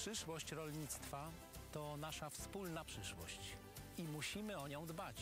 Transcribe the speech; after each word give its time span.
Przyszłość 0.00 0.52
rolnictwa 0.52 1.30
to 1.72 1.96
nasza 1.96 2.30
wspólna 2.30 2.84
przyszłość 2.84 3.56
i 3.98 4.02
musimy 4.02 4.58
o 4.58 4.68
nią 4.68 4.86
dbać. 4.86 5.16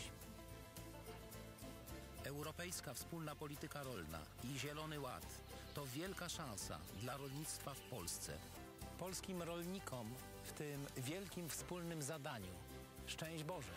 Europejska 2.24 2.94
wspólna 2.94 3.34
polityka 3.34 3.82
rolna 3.82 4.18
i 4.44 4.58
Zielony 4.58 5.00
Ład 5.00 5.26
to 5.74 5.82
wielka 5.94 6.28
szansa 6.28 6.78
dla 7.02 7.16
rolnictwa 7.16 7.74
w 7.74 7.80
Polsce. 7.80 8.32
Polskim 8.98 9.42
rolnikom 9.42 10.06
w 10.44 10.52
tym 10.52 10.86
wielkim 10.96 11.48
wspólnym 11.48 12.02
zadaniu. 12.02 12.52
Szczęść 13.06 13.44
Boże! 13.44 13.72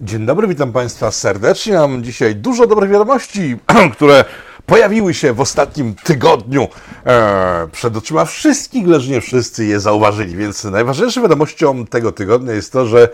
Dzień 0.00 0.26
dobry, 0.26 0.48
witam 0.48 0.72
Państwa 0.72 1.10
serdecznie. 1.10 1.74
Mam 1.74 2.04
dzisiaj 2.04 2.36
dużo 2.36 2.66
dobrych 2.66 2.90
wiadomości, 2.90 3.56
które 3.94 4.24
pojawiły 4.72 5.14
się 5.14 5.32
w 5.32 5.40
ostatnim 5.40 5.94
tygodniu 5.94 6.68
e, 7.06 7.68
przed 7.72 7.96
oczyma 7.96 8.24
wszystkich, 8.24 8.86
lecz 8.86 9.08
nie 9.08 9.20
wszyscy 9.20 9.64
je 9.64 9.80
zauważyli. 9.80 10.36
Więc 10.36 10.64
najważniejszą 10.64 11.22
wiadomością 11.22 11.86
tego 11.86 12.12
tygodnia 12.12 12.52
jest 12.52 12.72
to, 12.72 12.86
że 12.86 13.08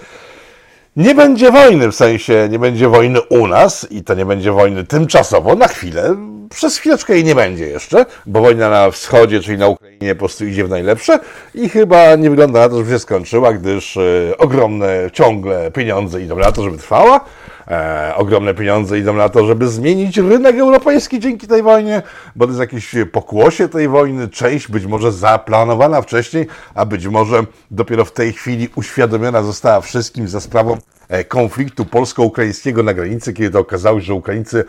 nie 0.97 1.15
będzie 1.15 1.51
wojny, 1.51 1.93
w 1.93 1.95
sensie 1.95 2.49
nie 2.51 2.59
będzie 2.59 2.89
wojny 2.89 3.21
u 3.21 3.47
nas 3.47 3.87
i 3.91 4.05
to 4.05 4.15
nie 4.15 4.27
będzie 4.27 4.53
wojny 4.53 4.85
tymczasowo, 4.85 5.55
na 5.55 5.69
chwilę. 5.69 6.17
Przez 6.51 6.79
chwileczkę 6.79 7.15
jej 7.15 7.25
nie 7.25 7.35
będzie 7.35 7.67
jeszcze, 7.67 8.07
bo 8.27 8.41
wojna 8.41 8.71
na 8.71 8.91
wschodzie, 8.91 9.41
czyli 9.41 9.59
na 9.59 9.67
Ukrainie, 9.67 10.15
po 10.15 10.19
prostu 10.19 10.47
idzie 10.47 10.65
w 10.65 10.69
najlepsze 10.69 11.19
i 11.55 11.69
chyba 11.69 12.15
nie 12.15 12.31
wygląda 12.31 12.61
na 12.61 12.69
to, 12.69 12.79
żeby 12.79 12.91
się 12.91 12.99
skończyła, 12.99 13.53
gdyż 13.53 13.97
e, 13.97 14.39
ogromne 14.39 15.11
ciągle 15.13 15.71
pieniądze 15.71 16.23
idą 16.23 16.37
na 16.37 16.53
to, 16.53 16.63
żeby 16.63 16.79
trwała. 16.79 17.21
E, 17.69 18.13
ogromne 18.17 18.55
pieniądze 18.55 18.99
idą 18.99 19.15
na 19.15 19.29
to, 19.29 19.47
żeby 19.47 19.69
zmienić 19.69 20.19
rynek 20.19 20.57
europejski 20.57 21.21
dzięki 21.21 21.47
tej 21.47 21.63
wojnie, 21.63 22.03
bo 22.37 22.45
to 22.47 22.51
jest 22.51 22.61
jakieś 22.61 22.95
pokłosie 23.13 23.69
tej 23.69 23.89
wojny, 23.89 24.29
część 24.29 24.69
być 24.69 24.87
może 24.87 25.13
zaplanowana 25.13 26.03
wcześniej, 26.03 26.47
a 26.75 26.85
być 26.85 27.07
może 27.07 27.43
dopiero 27.71 28.05
w 28.05 28.13
tej 28.13 28.33
chwili 28.33 28.69
uświadomiona 28.77 29.43
została 29.43 29.81
wszystkim 29.81 30.29
za 30.29 30.41
sprawą 30.41 30.77
e, 31.09 31.25
konfliktu 31.25 31.85
polsko-ukraińskiego 31.85 32.83
na 32.83 32.95
granicy, 32.95 33.33
kiedy 33.33 33.51
to 33.51 33.59
okazało 33.59 34.01
się, 34.01 34.07
że 34.07 34.15
Ukraińcy 34.15 34.65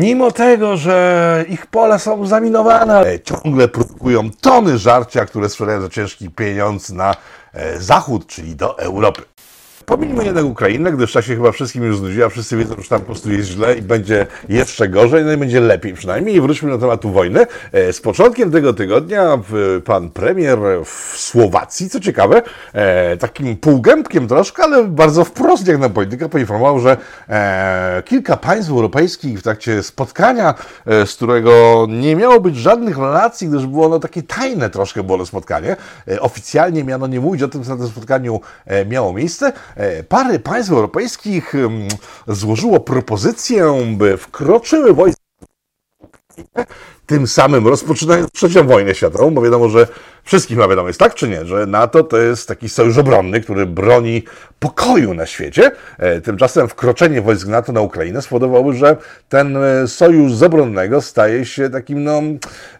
Mimo 0.00 0.30
tego, 0.30 0.76
że 0.76 1.44
ich 1.48 1.66
pola 1.66 1.98
są 1.98 2.26
zaminowane, 2.26 3.04
ciągle 3.24 3.68
produkują 3.68 4.30
tony 4.40 4.78
żarcia, 4.78 5.26
które 5.26 5.48
sprzedają 5.48 5.80
za 5.80 5.88
ciężki 5.88 6.30
pieniądz 6.30 6.90
na 6.90 7.14
e, 7.52 7.80
zachód, 7.80 8.26
czyli 8.26 8.56
do 8.56 8.78
Europy. 8.78 9.22
Pominijmy 9.88 10.24
jednak 10.24 10.44
Ukrainę, 10.44 10.92
gdyż 10.92 11.12
czasie 11.12 11.36
chyba 11.36 11.52
wszystkim 11.52 11.84
już 11.84 11.98
znudziła, 11.98 12.28
wszyscy 12.28 12.56
wiedzą, 12.56 12.74
że 12.78 12.88
tam 12.88 13.00
po 13.00 13.06
prostu 13.06 13.32
jest 13.32 13.48
źle 13.48 13.74
i 13.74 13.82
będzie 13.82 14.26
jeszcze 14.48 14.88
gorzej, 14.88 15.24
no 15.24 15.32
i 15.32 15.36
będzie 15.36 15.60
lepiej 15.60 15.94
przynajmniej. 15.94 16.34
I 16.36 16.40
wróćmy 16.40 16.70
do 16.70 16.78
tematu 16.78 17.10
wojny. 17.10 17.46
E, 17.72 17.92
Z 17.92 18.00
początkiem 18.00 18.50
tego 18.50 18.72
tygodnia 18.72 19.38
pan 19.84 20.10
premier 20.10 20.58
w 20.84 21.14
Słowacji, 21.16 21.90
co 21.90 22.00
ciekawe, 22.00 22.42
e, 22.72 23.16
takim 23.16 23.56
półgębkiem 23.56 24.28
troszkę, 24.28 24.62
ale 24.62 24.84
bardzo 24.84 25.24
wprost 25.24 25.68
jak 25.68 25.78
na 25.78 25.88
politykę 25.88 26.28
poinformował, 26.28 26.80
że 26.80 26.96
e, 27.28 28.02
kilka 28.04 28.36
państw 28.36 28.70
europejskich 28.70 29.38
w 29.38 29.42
trakcie 29.42 29.82
spotkania, 29.82 30.54
z 30.86 31.14
którego 31.14 31.86
nie 31.88 32.16
miało 32.16 32.40
być 32.40 32.56
żadnych 32.56 32.98
relacji, 32.98 33.48
gdyż 33.48 33.66
było 33.66 33.86
ono 33.86 34.00
takie 34.00 34.22
tajne 34.22 34.70
troszkę 34.70 35.02
było 35.02 35.18
to 35.18 35.26
spotkanie. 35.26 35.76
Oficjalnie 36.20 36.84
miano 36.84 37.06
nie 37.06 37.20
mówić 37.20 37.42
o 37.42 37.48
tym, 37.48 37.64
co 37.64 37.70
na 37.70 37.76
tym 37.76 37.88
spotkaniu 37.88 38.40
miało 38.86 39.12
miejsce. 39.12 39.52
E, 39.78 40.02
Parę 40.02 40.38
państw 40.38 40.72
europejskich 40.72 41.52
złożyło 42.26 42.80
propozycję, 42.80 43.94
by 43.96 44.16
wkroczyły 44.16 44.94
wojska 44.94 45.22
tym 47.08 47.26
samym 47.26 47.68
rozpoczynając 47.68 48.32
trzecią 48.32 48.66
wojnę 48.66 48.94
światową, 48.94 49.30
bo 49.30 49.42
wiadomo, 49.42 49.68
że 49.68 49.86
wszystkich 50.24 50.58
ma 50.58 50.68
wiadomo 50.68 50.88
jest 50.88 51.00
tak 51.00 51.14
czy 51.14 51.28
nie, 51.28 51.44
że 51.44 51.66
NATO 51.66 52.04
to 52.04 52.18
jest 52.18 52.48
taki 52.48 52.68
sojusz 52.68 52.98
obronny, 52.98 53.40
który 53.40 53.66
broni 53.66 54.22
pokoju 54.58 55.14
na 55.14 55.26
świecie. 55.26 55.70
E, 55.98 56.20
Tymczasem 56.20 56.68
wkroczenie 56.68 57.22
wojsk 57.22 57.46
NATO 57.46 57.72
na 57.72 57.80
Ukrainę 57.80 58.22
spowodowało, 58.22 58.72
że 58.72 58.96
ten 59.28 59.56
e, 59.56 59.88
sojusz 59.88 60.34
z 60.34 60.42
obronnego 60.42 61.02
staje 61.02 61.44
się 61.44 61.70
takim 61.70 62.04
no, 62.04 62.22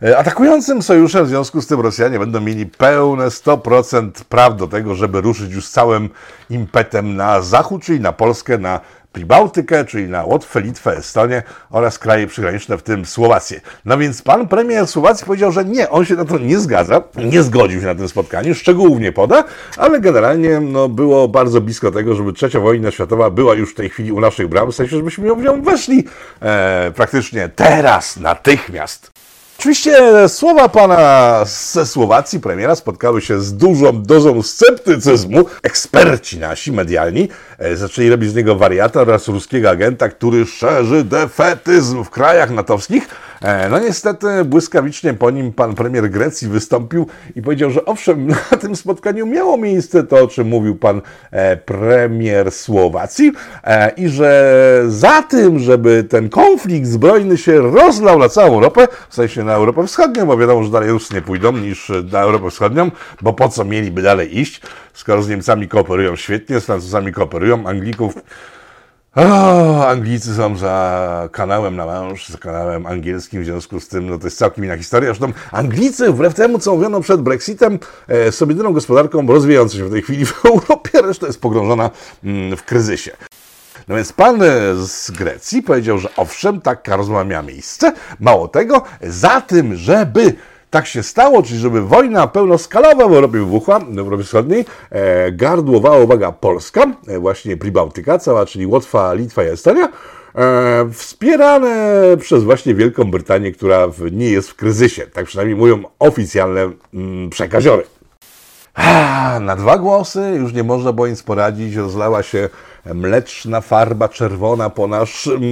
e, 0.02 0.18
atakującym 0.18 0.82
sojuszem, 0.82 1.24
w 1.24 1.28
związku 1.28 1.62
z 1.62 1.66
tym 1.66 1.80
Rosjanie 1.80 2.18
będą 2.18 2.40
mieli 2.40 2.66
pełne 2.66 3.28
100% 3.28 4.10
praw 4.28 4.56
do 4.56 4.66
tego, 4.66 4.94
żeby 4.94 5.20
ruszyć 5.20 5.52
już 5.52 5.68
całym 5.68 6.08
impetem 6.50 7.16
na 7.16 7.42
zachód, 7.42 7.82
czyli 7.82 8.00
na 8.00 8.12
Polskę, 8.12 8.58
na 8.58 8.80
Pribałtykę, 9.12 9.84
czyli 9.84 10.08
na 10.08 10.24
Łotwę, 10.24 10.60
Litwę, 10.60 10.96
Estonię 10.96 11.42
oraz 11.70 11.98
kraje 11.98 12.26
przygraniczne, 12.26 12.78
w 12.78 12.82
tym 12.82 13.04
Słowację. 13.04 13.60
No 13.84 13.98
więc 13.98 14.17
pan 14.22 14.48
premier 14.48 14.86
Słowacji 14.86 15.26
powiedział, 15.26 15.52
że 15.52 15.64
nie, 15.64 15.90
on 15.90 16.04
się 16.04 16.14
na 16.14 16.24
to 16.24 16.38
nie 16.38 16.58
zgadza, 16.58 17.02
nie 17.16 17.42
zgodził 17.42 17.80
się 17.80 17.86
na 17.86 17.94
tym 17.94 18.08
spotkaniu, 18.08 18.54
szczegółów 18.54 19.00
nie 19.00 19.12
poda, 19.12 19.44
ale 19.76 20.00
generalnie 20.00 20.60
no, 20.60 20.88
było 20.88 21.28
bardzo 21.28 21.60
blisko 21.60 21.90
tego, 21.90 22.14
żeby 22.14 22.32
trzecia 22.32 22.60
wojna 22.60 22.90
światowa 22.90 23.30
była 23.30 23.54
już 23.54 23.72
w 23.72 23.74
tej 23.74 23.90
chwili 23.90 24.12
u 24.12 24.20
naszych 24.20 24.48
bram, 24.48 24.72
w 24.72 24.74
sensie, 24.74 24.96
żebyśmy 24.96 25.28
ją 25.28 25.34
w 25.34 25.42
nią 25.42 25.62
weszli 25.62 26.04
e, 26.42 26.92
praktycznie 26.96 27.48
teraz, 27.48 28.16
natychmiast. 28.16 29.18
Oczywiście 29.58 29.98
słowa 30.28 30.68
pana 30.68 31.44
ze 31.44 31.86
Słowacji, 31.86 32.40
premiera, 32.40 32.74
spotkały 32.74 33.20
się 33.20 33.40
z 33.40 33.54
dużą 33.54 34.02
dozą 34.02 34.42
sceptycyzmu. 34.42 35.44
Eksperci 35.62 36.38
nasi, 36.38 36.72
medialni, 36.72 37.28
e, 37.58 37.76
zaczęli 37.76 38.10
robić 38.10 38.30
z 38.30 38.34
niego 38.34 38.56
wariata 38.56 39.00
oraz 39.00 39.28
ruskiego 39.28 39.70
agenta, 39.70 40.08
który 40.08 40.46
szerzy 40.46 41.04
defetyzm 41.04 42.04
w 42.04 42.10
krajach 42.10 42.50
natowskich. 42.50 43.08
E, 43.42 43.68
No 43.68 43.78
niestety 43.78 44.44
błyskawicznie 44.44 45.14
po 45.14 45.30
nim 45.30 45.52
pan 45.52 45.74
premier 45.74 46.10
Grecji 46.10 46.48
wystąpił 46.48 47.06
i 47.36 47.42
powiedział, 47.42 47.70
że 47.70 47.84
owszem, 47.84 48.26
na 48.50 48.56
tym 48.58 48.76
spotkaniu 48.76 49.26
miało 49.26 49.56
miejsce 49.56 50.04
to, 50.04 50.16
o 50.16 50.28
czym 50.28 50.48
mówił 50.48 50.76
pan 50.76 51.02
e, 51.30 51.56
premier 51.56 52.52
Słowacji 52.52 53.32
e, 53.64 53.90
i 53.90 54.08
że 54.08 54.84
za 54.88 55.22
tym, 55.22 55.58
żeby 55.58 56.04
ten 56.04 56.28
konflikt 56.28 56.86
zbrojny 56.86 57.36
się 57.38 57.60
rozlał 57.60 58.18
na 58.18 58.28
całą 58.28 58.54
Europę, 58.54 58.88
w 59.08 59.14
sensie 59.14 59.44
na 59.44 59.54
Europę 59.54 59.86
Wschodnią, 59.86 60.26
bo 60.26 60.36
wiadomo, 60.36 60.64
że 60.64 60.70
dalej 60.70 60.90
Ruscy 60.90 61.14
nie 61.14 61.22
pójdą 61.22 61.52
niż 61.52 61.92
na 62.12 62.20
Europę 62.20 62.50
Wschodnią, 62.50 62.90
bo 63.22 63.32
po 63.32 63.48
co 63.48 63.64
mieliby 63.64 64.02
dalej 64.02 64.38
iść, 64.38 64.60
skoro 64.94 65.22
z 65.22 65.28
Niemcami 65.28 65.68
kooperują 65.68 66.16
świetnie, 66.16 66.60
z 66.60 66.64
Francuzami 66.64 67.12
kooperują, 67.12 67.66
Anglików 67.66 68.14
o, 69.16 69.88
Anglicy 69.88 70.34
są 70.34 70.56
za 70.56 71.28
kanałem 71.32 71.76
na 71.76 71.86
męż, 71.86 72.28
za 72.28 72.38
kanałem 72.38 72.86
angielskim, 72.86 73.42
w 73.42 73.44
związku 73.44 73.80
z 73.80 73.88
tym 73.88 74.10
no, 74.10 74.18
to 74.18 74.26
jest 74.26 74.38
całkiem 74.38 74.64
inna 74.64 74.76
historia. 74.76 75.08
Zresztą 75.08 75.32
Anglicy, 75.52 76.12
wbrew 76.12 76.34
temu, 76.34 76.58
co 76.58 76.74
mówiono 76.74 77.00
przed 77.00 77.20
Brexitem, 77.20 77.78
e, 78.08 78.32
są 78.32 78.48
jedyną 78.48 78.72
gospodarką 78.72 79.26
rozwijającą 79.26 79.78
się 79.78 79.84
w 79.84 79.90
tej 79.90 80.02
chwili 80.02 80.26
w 80.26 80.44
Europie, 80.54 81.02
reszta 81.02 81.26
jest 81.26 81.40
pogrążona 81.40 81.90
mm, 82.24 82.56
w 82.56 82.64
kryzysie. 82.64 83.16
No 83.88 83.96
więc 83.96 84.12
pan 84.12 84.42
e, 84.42 84.46
z 84.86 85.10
Grecji 85.10 85.62
powiedział, 85.62 85.98
że 85.98 86.08
owszem, 86.16 86.60
taka 86.60 86.96
rozmowa 86.96 87.24
miała 87.24 87.42
miejsce. 87.42 87.92
Mało 88.20 88.48
tego, 88.48 88.82
za 89.02 89.40
tym, 89.40 89.76
żeby 89.76 90.34
tak 90.70 90.86
się 90.86 91.02
stało, 91.02 91.42
czyli 91.42 91.60
żeby 91.60 91.82
wojna 91.82 92.26
pełnoskalowa 92.26 93.08
w 93.08 93.12
Europie 93.98 94.24
Wschodniej, 94.24 94.64
e, 94.90 95.32
gardłowała, 95.32 95.98
uwaga, 95.98 96.32
Polska, 96.32 96.86
e, 97.06 97.18
właśnie 97.18 97.56
Pribałtyka, 97.56 98.18
cała, 98.18 98.46
czyli 98.46 98.66
Łotwa, 98.66 99.14
Litwa 99.14 99.44
i 99.44 99.46
Estonia, 99.46 99.88
e, 100.34 100.88
wspierane 100.92 102.00
przez 102.20 102.44
właśnie 102.44 102.74
Wielką 102.74 103.04
Brytanię, 103.04 103.52
która 103.52 103.88
w, 103.88 104.12
nie 104.12 104.30
jest 104.30 104.50
w 104.50 104.54
kryzysie. 104.54 105.06
Tak 105.06 105.26
przynajmniej 105.26 105.56
mówią 105.56 105.82
oficjalne 105.98 106.70
mm, 106.94 107.30
przekaziory. 107.30 107.84
Na 109.40 109.56
dwa 109.56 109.78
głosy 109.78 110.20
już 110.38 110.52
nie 110.52 110.64
można 110.64 110.92
było 110.92 111.08
nic 111.08 111.22
poradzić. 111.22 111.74
Rozlała 111.74 112.22
się 112.22 112.48
mleczna 112.94 113.60
farba 113.60 114.08
czerwona 114.08 114.70
po 114.70 114.86
naszym 114.86 115.42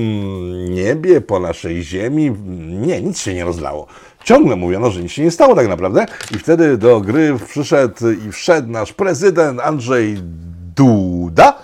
niebie, 0.74 1.20
po 1.20 1.40
naszej 1.40 1.82
ziemi. 1.82 2.32
Nie, 2.80 3.02
nic 3.02 3.18
się 3.18 3.34
nie 3.34 3.44
rozlało. 3.44 3.86
Ciągle 4.26 4.56
mówiono, 4.56 4.90
że 4.90 5.02
nic 5.02 5.12
się 5.12 5.22
nie 5.22 5.30
stało 5.30 5.54
tak 5.54 5.68
naprawdę. 5.68 6.06
I 6.34 6.38
wtedy 6.38 6.76
do 6.76 7.00
gry 7.00 7.34
przyszedł 7.48 8.10
i 8.28 8.32
wszedł 8.32 8.70
nasz 8.70 8.92
prezydent 8.92 9.60
Andrzej 9.60 10.16
Duda, 10.76 11.58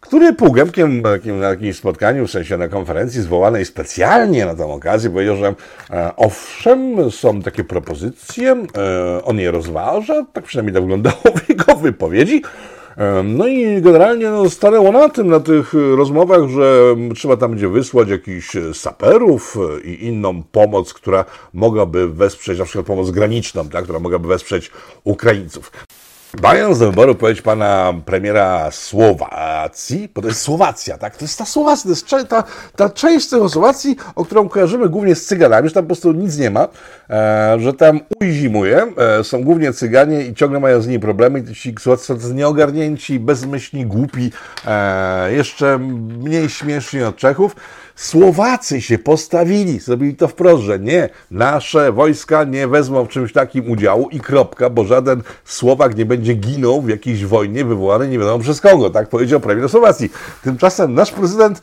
który 0.00 0.32
półgębkiem 0.32 1.02
na, 1.02 1.10
jakim- 1.10 1.40
na 1.40 1.48
jakimś 1.48 1.76
spotkaniu, 1.76 2.26
w 2.26 2.30
sensie 2.30 2.56
na 2.56 2.68
konferencji 2.68 3.22
zwołanej 3.22 3.64
specjalnie 3.64 4.46
na 4.46 4.54
tę 4.54 4.64
okazję, 4.66 5.10
powiedział, 5.10 5.36
że 5.36 5.54
e, 5.90 6.16
owszem, 6.16 7.10
są 7.10 7.42
takie 7.42 7.64
propozycje, 7.64 8.52
e, 8.52 9.24
on 9.24 9.38
je 9.38 9.50
rozważa, 9.50 10.26
tak 10.32 10.44
przynajmniej 10.44 10.74
to 10.74 10.80
wyglądało 10.80 11.22
w 11.36 11.48
jego 11.48 11.76
wypowiedzi. 11.76 12.42
No 13.24 13.46
i 13.46 13.82
generalnie 13.82 14.30
no, 14.30 14.50
stanęło 14.50 14.92
na 14.92 15.08
tym, 15.08 15.28
na 15.28 15.40
tych 15.40 15.74
e, 15.74 15.96
rozmowach, 15.96 16.48
że 16.48 16.96
trzeba 17.14 17.36
tam 17.36 17.50
będzie 17.50 17.68
wysłać 17.68 18.08
jakichś 18.08 18.56
e, 18.56 18.74
saperów 18.74 19.56
e, 19.56 19.80
i 19.80 20.04
inną 20.04 20.42
pomoc, 20.42 20.94
która 20.94 21.24
mogłaby 21.54 22.08
wesprzeć, 22.08 22.58
na 22.58 22.64
przykład 22.64 22.86
pomoc 22.86 23.10
graniczną, 23.10 23.68
tak, 23.68 23.84
która 23.84 23.98
mogłaby 23.98 24.28
wesprzeć 24.28 24.70
Ukraińców. 25.04 25.72
Mając 26.42 26.78
do 26.78 26.86
wyboru 26.86 27.14
powiedzieć 27.14 27.42
pana 27.42 27.94
premiera 28.04 28.70
Słowacji, 28.70 30.08
bo 30.14 30.22
to 30.22 30.28
jest 30.28 30.40
Słowacja, 30.40 30.98
tak? 30.98 31.16
To 31.16 31.24
jest 31.24 31.38
ta 31.38 31.44
Słowacja, 31.44 31.82
to 31.84 32.16
jest 32.16 32.28
ta, 32.28 32.44
ta 32.76 32.90
część 32.90 33.28
tego 33.28 33.48
Słowacji, 33.48 33.96
o 34.14 34.24
którą 34.24 34.48
kojarzymy 34.48 34.88
głównie 34.88 35.14
z 35.14 35.26
cyganami, 35.26 35.68
że 35.68 35.74
tam 35.74 35.84
po 35.84 35.86
prostu 35.86 36.12
nic 36.12 36.38
nie 36.38 36.50
ma, 36.50 36.68
e, 37.10 37.56
że 37.60 37.72
tam 37.72 38.00
ujzimuje, 38.20 38.86
e, 38.96 39.24
są 39.24 39.44
głównie 39.44 39.72
cyganie 39.72 40.22
i 40.22 40.34
ciągle 40.34 40.60
mają 40.60 40.80
z 40.80 40.86
nimi 40.86 41.00
problemy. 41.00 41.44
I 41.50 41.54
Ci 41.54 41.74
są 41.98 42.16
nieogarnięci, 42.34 43.20
bezmyślni, 43.20 43.86
głupi, 43.86 44.30
e, 44.66 45.32
jeszcze 45.32 45.78
mniej 45.78 46.48
śmieszni 46.48 47.02
od 47.02 47.16
Czechów. 47.16 47.56
Słowacy 47.98 48.80
się 48.80 48.98
postawili, 48.98 49.80
zrobili 49.80 50.16
to 50.16 50.28
wprost, 50.28 50.62
że 50.62 50.78
nie, 50.78 51.08
nasze 51.30 51.92
wojska 51.92 52.44
nie 52.44 52.68
wezmą 52.68 53.04
w 53.04 53.08
czymś 53.08 53.32
takim 53.32 53.70
udziału 53.70 54.08
i 54.08 54.20
kropka, 54.20 54.70
bo 54.70 54.84
żaden 54.84 55.22
Słowak 55.44 55.96
nie 55.96 56.06
będzie 56.06 56.34
ginął 56.34 56.82
w 56.82 56.88
jakiejś 56.88 57.24
wojnie 57.24 57.64
wywołanej 57.64 58.08
nie 58.08 58.18
wiadomo 58.18 58.44
przez 58.44 58.60
kogo, 58.60 58.90
tak 58.90 59.08
powiedział 59.08 59.40
premier 59.40 59.68
Słowacji. 59.68 60.10
Tymczasem 60.44 60.94
nasz 60.94 61.10
prezydent, 61.10 61.60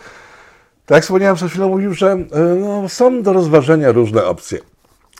tak 0.86 0.96
jak 0.96 1.04
wspomniałem 1.04 1.36
przed 1.36 1.50
chwilą, 1.50 1.70
mówił, 1.70 1.94
że 1.94 2.12
e, 2.12 2.28
no, 2.60 2.90
są 2.90 3.22
do 3.22 3.34
rozważenia 3.34 3.92
różne 3.92 4.26
opcje. 4.26 4.60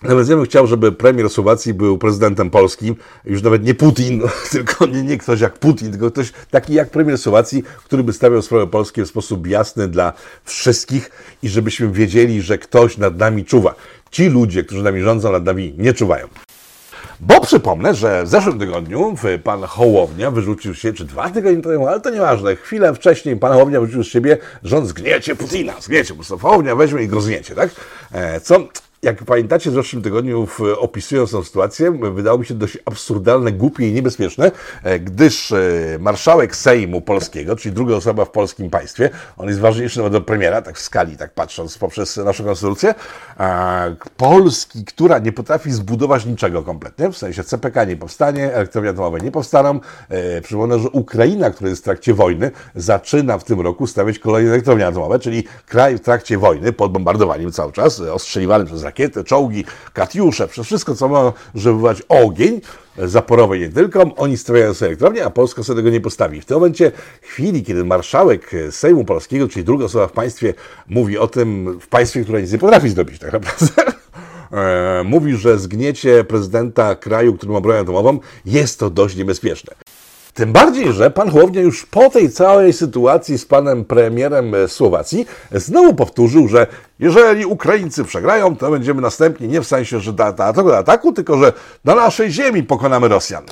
Nawet 0.08 0.30
ja 0.30 0.36
bym 0.36 0.46
chciał, 0.46 0.68
żeby 0.68 0.92
premier 0.92 1.30
Słowacji 1.30 1.74
był 1.74 1.98
prezydentem 1.98 2.50
Polski, 2.50 2.96
już 3.26 3.42
nawet 3.42 3.64
nie 3.64 3.74
Putin, 3.74 4.22
tylko 4.52 4.86
nie, 4.86 5.04
nie 5.04 5.18
ktoś 5.18 5.40
jak 5.40 5.60
Putin, 5.60 5.92
tylko 5.92 6.12
ktoś 6.12 6.32
taki 6.52 6.74
jak 6.74 6.90
premier 6.90 7.18
Słowacji, 7.18 7.64
który 7.86 8.04
by 8.04 8.14
stawiał 8.14 8.42
sprawy 8.42 8.68
polskie 8.68 9.04
w 9.04 9.08
sposób 9.08 9.48
jasny 9.48 9.88
dla 9.88 10.14
wszystkich 10.44 11.12
i 11.44 11.50
żebyśmy 11.50 11.92
wiedzieli, 11.92 12.42
że 12.42 12.58
ktoś 12.58 12.98
nad 12.98 13.18
nami 13.18 13.46
czuwa. 13.46 13.76
Ci 14.12 14.30
ludzie, 14.30 14.64
którzy 14.64 14.84
nami 14.84 15.02
rządzą, 15.02 15.32
nad 15.32 15.46
nami 15.46 15.74
nie 15.78 15.94
czuwają. 15.94 16.28
Bo 17.20 17.42
przypomnę, 17.42 17.96
że 17.96 18.24
w 18.24 18.28
zeszłym 18.28 18.60
tygodniu 18.60 19.16
pan 19.44 19.64
Hołownia 19.64 20.32
wyrzucił 20.32 20.76
się, 20.76 20.94
czy 20.94 21.06
dwa 21.06 21.30
tygodnie 21.30 21.62
temu, 21.62 21.88
ale 21.88 22.02
to 22.02 22.10
nieważne, 22.10 22.56
chwilę 22.56 22.94
wcześniej 22.94 23.38
pan 23.38 23.52
Hołownia 23.52 23.80
wyrzucił 23.80 24.04
z 24.04 24.08
siebie, 24.08 24.38
on 24.78 24.88
zgniecie 24.88 25.36
Putina, 25.36 25.74
zgniecie, 25.80 26.14
po 26.14 26.38
Hołownia 26.38 26.76
weźmie 26.76 27.04
i 27.04 27.08
go 27.08 27.22
zgniecie, 27.22 27.56
tak? 27.56 27.70
E, 28.12 28.40
Co, 28.40 28.68
jak 29.02 29.24
pamiętacie, 29.24 29.72
w 29.72 29.74
zeszłym 29.74 30.02
tygodniu 30.02 30.48
opisując 30.78 31.32
tę 31.32 31.44
sytuację, 31.44 31.92
wydało 31.92 32.38
mi 32.38 32.46
się 32.46 32.54
dość 32.54 32.78
absurdalne, 32.86 33.52
głupie 33.52 33.90
i 33.90 33.94
niebezpieczne, 33.94 34.52
e, 34.84 35.00
gdyż 35.00 35.52
e, 35.52 35.58
marszałek 36.00 36.56
Sejmu 36.56 37.02
Polskiego, 37.02 37.56
czyli 37.56 37.76
druga 37.76 37.96
osoba 37.96 38.26
w 38.26 38.32
polskim 38.32 38.70
państwie, 38.70 39.10
on 39.38 39.48
jest 39.48 39.60
ważniejszy 39.60 39.98
nawet 40.00 40.16
od 40.16 40.26
premiera, 40.26 40.62
tak 40.62 40.78
w 40.78 40.82
skali, 40.82 41.18
tak 41.18 41.34
patrząc 41.34 41.78
poprzez 41.78 42.18
naszą 42.18 42.44
konstytucję, 42.44 42.94
Polski, 44.18 44.86
która 44.86 45.20
nie 45.20 45.32
potrafi 45.32 45.72
zbudować 45.72 46.26
niczego 46.26 46.64
kompletnie, 46.64 47.10
w 47.10 47.18
sensie 47.18 47.44
CPK 47.44 47.84
nie 47.84 47.96
powstanie, 47.96 48.54
elektrownie 48.54 48.90
atomowe 48.90 49.20
nie 49.20 49.32
powstaną. 49.32 49.80
E, 50.10 50.42
Przypomnę, 50.42 50.80
że 50.80 50.90
Ukraina, 50.90 51.52
która 51.52 51.70
jest 51.70 51.82
w 51.82 51.86
trakcie 51.86 52.14
wojny, 52.14 52.52
zaczyna 52.76 53.38
w 53.38 53.44
tym 53.44 53.62
roku 53.62 53.88
stawiać 53.88 54.20
kolejne 54.20 54.52
elektrownie 54.52 54.88
atomowe, 54.88 55.20
czyli 55.20 55.44
kraj 55.66 55.98
w 55.98 56.02
trakcie 56.02 56.38
wojny, 56.38 56.74
pod 56.74 56.92
bombardowaniem 56.92 57.52
cały 57.52 57.72
czas, 57.72 58.00
ostrzeliwany 58.00 58.66
przez 58.66 58.84
rakiety, 58.84 58.95
czołgi, 59.26 59.66
katiusze, 59.94 60.48
przez 60.48 60.66
wszystko, 60.66 60.96
co 60.96 61.08
może 61.08 61.74
wywołać 61.74 62.02
ogień, 62.10 62.62
zaporowy 62.98 63.60
nie 63.60 63.70
tylko, 63.70 64.16
oni 64.16 64.38
stawiają 64.38 64.74
sobie 64.74 64.88
elektrownię, 64.88 65.26
a 65.26 65.30
Polska 65.30 65.64
sobie 65.64 65.78
tego 65.78 65.90
nie 65.90 66.02
postawi. 66.02 66.42
W 66.42 66.46
tym 66.46 66.58
momencie, 66.58 66.92
chwili, 67.22 67.64
kiedy 67.64 67.86
marszałek 67.86 68.52
Sejmu 68.72 69.06
Polskiego, 69.06 69.48
czyli 69.48 69.66
druga 69.66 69.86
osoba 69.86 70.08
w 70.08 70.12
państwie, 70.12 70.54
mówi 70.88 71.18
o 71.18 71.28
tym, 71.28 71.80
w 71.80 71.88
państwie, 71.88 72.24
które 72.24 72.42
nic 72.42 72.52
nie 72.52 72.58
potrafi 72.58 72.90
zrobić 72.90 73.20
tak 73.20 73.34
naprawdę, 73.34 73.66
e, 74.52 75.04
mówi, 75.04 75.38
że 75.38 75.60
zgniecie 75.60 76.24
prezydenta 76.24 76.96
kraju, 76.96 77.34
który 77.38 77.54
ma 77.54 77.62
broń 77.62 77.78
atomową, 77.78 78.20
jest 78.46 78.80
to 78.80 78.90
dość 78.90 79.16
niebezpieczne. 79.16 79.76
Tym 80.36 80.54
bardziej, 80.54 80.94
że 80.94 81.12
pan 81.12 81.30
Hołownia 81.30 81.62
już 81.62 81.86
po 81.86 82.10
tej 82.10 82.30
całej 82.30 82.74
sytuacji 82.74 83.38
z 83.38 83.46
panem 83.46 83.86
premierem 83.86 84.56
e, 84.56 84.68
Słowacji 84.68 85.26
znowu 85.52 85.94
powtórzył, 85.94 86.48
że 86.48 86.68
jeżeli 87.00 87.46
Ukraińcy 87.46 88.04
przegrają, 88.04 88.56
to 88.56 88.72
będziemy 88.72 89.02
następni 89.02 89.48
nie 89.48 89.62
w 89.62 89.68
sensie, 89.68 90.00
że 90.00 90.14
da, 90.14 90.32
da, 90.32 90.54
ataku, 90.78 91.14
tylko 91.14 91.38
że 91.38 91.54
na 91.86 91.96
naszej 91.96 92.32
ziemi 92.32 92.64
pokonamy 92.64 93.08
Rosjan. 93.08 93.44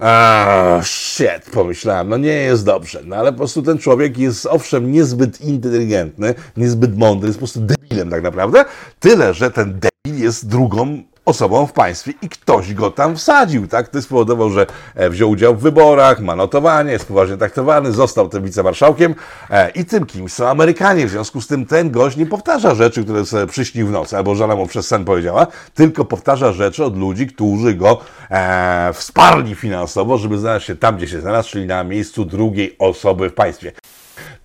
Eee, 0.00 0.84
shit, 0.84 1.50
pomyślałem, 1.52 2.08
no 2.08 2.16
nie 2.16 2.32
jest 2.32 2.64
dobrze, 2.64 3.00
no 3.04 3.16
ale 3.16 3.32
po 3.32 3.38
prostu 3.38 3.62
ten 3.62 3.78
człowiek 3.78 4.18
jest 4.18 4.46
owszem 4.46 4.92
niezbyt 4.92 5.40
inteligentny, 5.40 6.34
niezbyt 6.56 6.98
mądry, 6.98 7.26
jest 7.26 7.38
po 7.38 7.46
prostu 7.46 7.60
debilem 7.60 8.10
tak 8.10 8.22
naprawdę, 8.22 8.64
tyle, 9.00 9.34
że 9.34 9.50
ten 9.50 9.72
debil 9.72 10.22
jest 10.22 10.48
drugą 10.48 11.02
osobą 11.28 11.66
w 11.66 11.72
państwie 11.72 12.12
i 12.22 12.28
ktoś 12.28 12.74
go 12.74 12.90
tam 12.90 13.16
wsadził, 13.16 13.68
tak? 13.68 13.88
To 13.88 14.02
spowodował, 14.02 14.50
że 14.50 14.66
e, 14.94 15.10
wziął 15.10 15.30
udział 15.30 15.56
w 15.56 15.60
wyborach, 15.60 16.20
ma 16.20 16.36
notowanie, 16.36 16.92
jest 16.92 17.08
poważnie 17.08 17.36
traktowany, 17.36 17.92
został 17.92 18.28
tym 18.28 18.44
wicemarszałkiem 18.44 19.14
e, 19.50 19.70
i 19.70 19.84
tym 19.84 20.06
kimś 20.06 20.32
są 20.32 20.48
Amerykanie. 20.48 21.06
W 21.06 21.10
związku 21.10 21.40
z 21.40 21.46
tym 21.46 21.66
ten 21.66 21.90
gość 21.90 22.16
nie 22.16 22.26
powtarza 22.26 22.74
rzeczy, 22.74 23.04
które 23.04 23.26
sobie 23.26 23.46
przyśnił 23.46 23.86
w 23.86 23.90
nocy, 23.90 24.16
albo 24.16 24.34
żona 24.34 24.56
mu 24.56 24.66
przez 24.66 24.86
sen 24.86 25.04
powiedziała, 25.04 25.46
tylko 25.74 26.04
powtarza 26.04 26.52
rzeczy 26.52 26.84
od 26.84 26.98
ludzi, 26.98 27.26
którzy 27.26 27.74
go 27.74 28.00
e, 28.30 28.90
wsparli 28.94 29.54
finansowo, 29.54 30.18
żeby 30.18 30.38
znaleźć 30.38 30.66
się 30.66 30.76
tam, 30.76 30.96
gdzie 30.96 31.08
się 31.08 31.20
znalazł, 31.20 31.50
czyli 31.50 31.66
na 31.66 31.84
miejscu 31.84 32.24
drugiej 32.24 32.76
osoby 32.78 33.30
w 33.30 33.34
państwie. 33.34 33.72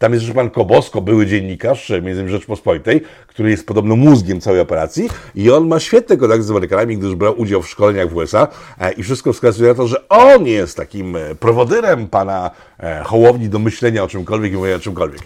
Tam 0.03 0.13
jest 0.13 0.31
pan 0.31 0.49
Kobosko, 0.49 1.01
były 1.01 1.25
dziennikarz, 1.25 1.89
między 1.89 2.11
innymi 2.11 2.29
Rzeczpospolitej, 2.29 3.01
który 3.27 3.49
jest 3.49 3.67
podobno 3.67 3.95
mózgiem 3.95 4.41
całej 4.41 4.59
operacji 4.59 5.09
i 5.35 5.51
on 5.51 5.67
ma 5.67 5.79
świetne 5.79 6.17
kontakty 6.17 6.43
z 6.43 6.51
Amerykanami, 6.51 6.97
gdyż 6.97 7.15
brał 7.15 7.41
udział 7.41 7.61
w 7.61 7.69
szkoleniach 7.69 8.09
w 8.09 8.15
USA 8.15 8.47
e, 8.79 8.91
i 8.91 9.03
wszystko 9.03 9.33
wskazuje 9.33 9.69
na 9.69 9.75
to, 9.75 9.87
że 9.87 10.07
on 10.09 10.47
jest 10.47 10.77
takim 10.77 11.15
e, 11.15 11.35
prowodyrem 11.35 12.07
pana 12.07 12.51
e, 12.79 13.03
Hołowni 13.03 13.49
do 13.49 13.59
myślenia 13.59 14.03
o 14.03 14.07
czymkolwiek 14.07 14.53
i 14.53 14.55
mówienia 14.55 14.75
o 14.75 14.79
czymkolwiek. 14.79 15.21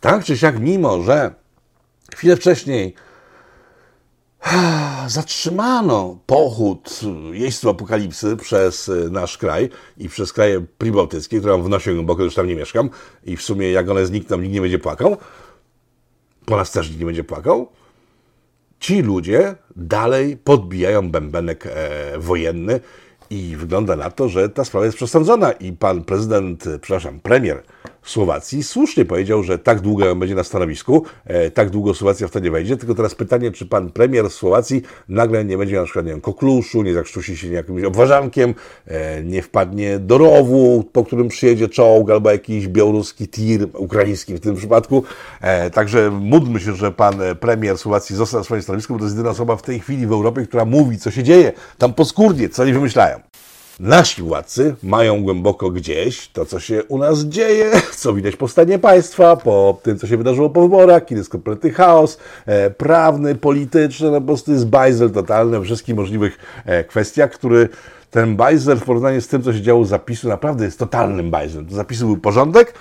Tak 0.00 0.24
czy 0.24 0.38
siak, 0.38 0.60
mimo 0.60 1.02
że 1.02 1.34
chwilę 2.14 2.36
wcześniej 2.36 2.94
zatrzymano 5.06 6.18
pochód 6.26 7.00
jeźdźców 7.32 7.70
apokalipsy 7.70 8.36
przez 8.36 8.88
y, 8.88 9.10
nasz 9.10 9.38
kraj 9.38 9.68
i 9.98 10.08
przez 10.08 10.32
kraje 10.32 10.60
pribałtyckie, 10.78 11.38
które 11.38 11.52
mam 11.52 11.62
w 11.66 11.68
nosie 11.68 11.94
głęboko, 11.94 12.22
już 12.22 12.34
tam 12.34 12.46
nie 12.46 12.56
mieszkam 12.56 12.90
i 13.24 13.36
w 13.36 13.42
sumie 13.42 13.72
jak 13.72 13.90
one 13.90 14.06
znikną, 14.06 14.36
nikt 14.36 14.54
nie 14.54 14.60
będzie 14.60 14.78
płakał. 14.78 15.16
Po 16.46 16.56
nas 16.56 16.72
też 16.72 16.88
nikt 16.88 17.00
nie 17.00 17.06
będzie 17.06 17.24
płakał. 17.24 17.68
Ci 18.80 19.02
ludzie 19.02 19.54
dalej 19.76 20.36
podbijają 20.36 21.10
bębenek 21.10 21.66
e, 21.66 22.18
wojenny 22.18 22.80
i 23.30 23.56
wygląda 23.56 23.96
na 23.96 24.10
to, 24.10 24.28
że 24.28 24.48
ta 24.48 24.64
sprawa 24.64 24.86
jest 24.86 24.96
przesądzona 24.96 25.52
i 25.52 25.72
pan 25.72 26.04
prezydent, 26.04 26.66
e, 26.66 26.78
przepraszam, 26.78 27.20
premier 27.20 27.62
Słowacji 28.02 28.62
słusznie 28.62 29.04
powiedział, 29.04 29.42
że 29.42 29.58
tak 29.58 29.80
długo 29.80 30.16
będzie 30.16 30.34
na 30.34 30.44
stanowisku, 30.44 31.04
e, 31.24 31.50
tak 31.50 31.70
długo 31.70 31.94
Słowacja 31.94 32.28
w 32.28 32.30
to 32.30 32.38
nie 32.38 32.50
wejdzie, 32.50 32.76
tylko 32.76 32.94
teraz 32.94 33.14
pytanie, 33.14 33.50
czy 33.50 33.66
pan 33.66 33.90
premier 33.90 34.30
Słowacji 34.30 34.82
nagle 35.08 35.44
nie 35.44 35.58
będzie 35.58 35.76
na 35.76 35.84
przykład, 35.84 36.06
nie 36.06 36.12
wiem, 36.12 36.20
kokluszu, 36.20 36.82
nie 36.82 36.94
zakrztusi 36.94 37.36
się 37.36 37.48
jakimś 37.48 37.84
obwarzankiem, 37.84 38.54
e, 38.86 39.22
nie 39.22 39.42
wpadnie 39.42 39.98
do 39.98 40.18
rowu, 40.18 40.84
po 40.92 41.04
którym 41.04 41.28
przyjedzie 41.28 41.68
czołg 41.68 42.10
albo 42.10 42.30
jakiś 42.30 42.68
białoruski 42.68 43.28
tir, 43.28 43.68
ukraiński 43.74 44.34
w 44.34 44.40
tym 44.40 44.56
przypadku. 44.56 45.04
E, 45.40 45.70
także 45.70 46.10
módlmy 46.10 46.60
się, 46.60 46.74
że 46.74 46.92
pan 46.92 47.14
premier 47.40 47.78
Słowacji 47.78 48.16
został 48.16 48.40
na 48.40 48.44
swoim 48.44 48.62
stanowisku, 48.62 48.92
bo 48.92 48.98
to 48.98 49.04
jest 49.04 49.16
jedyna 49.16 49.30
osoba 49.30 49.56
w 49.56 49.62
tej 49.62 49.80
chwili 49.80 50.06
w 50.06 50.12
Europie, 50.12 50.42
która 50.42 50.64
mówi, 50.64 50.98
co 50.98 51.10
się 51.10 51.22
dzieje 51.22 51.52
tam 51.78 51.94
poskórnie, 51.94 52.48
co 52.48 52.62
oni 52.62 52.72
wymyślają. 52.72 53.31
Nasi 53.82 54.22
władcy 54.22 54.76
mają 54.82 55.22
głęboko 55.22 55.70
gdzieś 55.70 56.28
to, 56.28 56.46
co 56.46 56.60
się 56.60 56.84
u 56.84 56.98
nas 56.98 57.20
dzieje, 57.20 57.70
co 57.96 58.14
widać 58.14 58.36
po 58.36 58.48
stanie 58.48 58.78
państwa, 58.78 59.36
po 59.36 59.80
tym, 59.82 59.98
co 59.98 60.06
się 60.06 60.16
wydarzyło 60.16 60.50
po 60.50 60.62
wyborach, 60.62 61.04
kiedy 61.04 61.18
jest 61.18 61.30
kompletny 61.30 61.70
chaos 61.70 62.18
e, 62.46 62.70
prawny, 62.70 63.34
polityczny, 63.34 64.10
no 64.10 64.20
po 64.20 64.26
prostu 64.26 64.52
jest 64.52 64.66
bajzel 64.66 65.10
totalny 65.10 65.58
we 65.58 65.64
wszystkich 65.64 65.96
możliwych 65.96 66.38
e, 66.64 66.84
kwestiach, 66.84 67.30
który 67.30 67.68
ten 68.10 68.36
bajzel 68.36 68.76
w 68.76 68.84
porównaniu 68.84 69.20
z 69.20 69.28
tym, 69.28 69.42
co 69.42 69.52
się 69.52 69.62
działo 69.62 69.84
z 69.84 69.88
zapisu, 69.88 70.28
naprawdę 70.28 70.64
jest 70.64 70.78
totalnym 70.78 71.30
bajzelem. 71.30 71.66
To 71.66 71.74
zapisu 71.74 72.06
był 72.06 72.16
porządek 72.16 72.74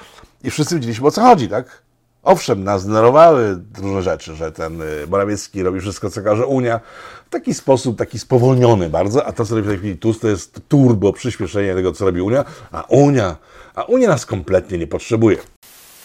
i 0.44 0.50
wszyscy 0.52 0.76
wiedzieliśmy, 0.76 1.08
o 1.08 1.12
co 1.12 1.22
chodzi, 1.22 1.50
tak? 1.50 1.82
Owszem, 2.24 2.64
nas 2.64 2.86
denerwowały 2.86 3.60
różne 3.78 4.02
rzeczy, 4.02 4.36
że 4.36 4.52
ten 4.52 4.82
y, 4.82 5.08
Morawiecki 5.10 5.64
robi 5.64 5.80
wszystko, 5.80 6.10
co 6.10 6.22
każe 6.22 6.46
Unia, 6.46 6.80
w 7.26 7.30
taki 7.30 7.54
sposób, 7.54 7.98
taki 7.98 8.20
spowolniony 8.20 8.90
bardzo, 8.90 9.26
a 9.26 9.32
to, 9.32 9.46
co 9.46 9.56
robi 9.56 9.68
w 9.68 9.70
tej 9.70 9.78
chwili 9.78 9.98
Tusk, 9.98 10.22
to 10.22 10.28
jest 10.28 10.62
turbo 10.68 11.14
przyspieszenie 11.14 11.76
tego, 11.76 11.92
co 11.92 12.06
robi 12.06 12.22
Unia, 12.22 12.46
a 12.72 12.82
Unia, 12.82 13.38
a 13.76 13.84
Unia 13.84 14.08
nas 14.08 14.26
kompletnie 14.26 14.78
nie 14.78 14.88
potrzebuje. 14.88 15.38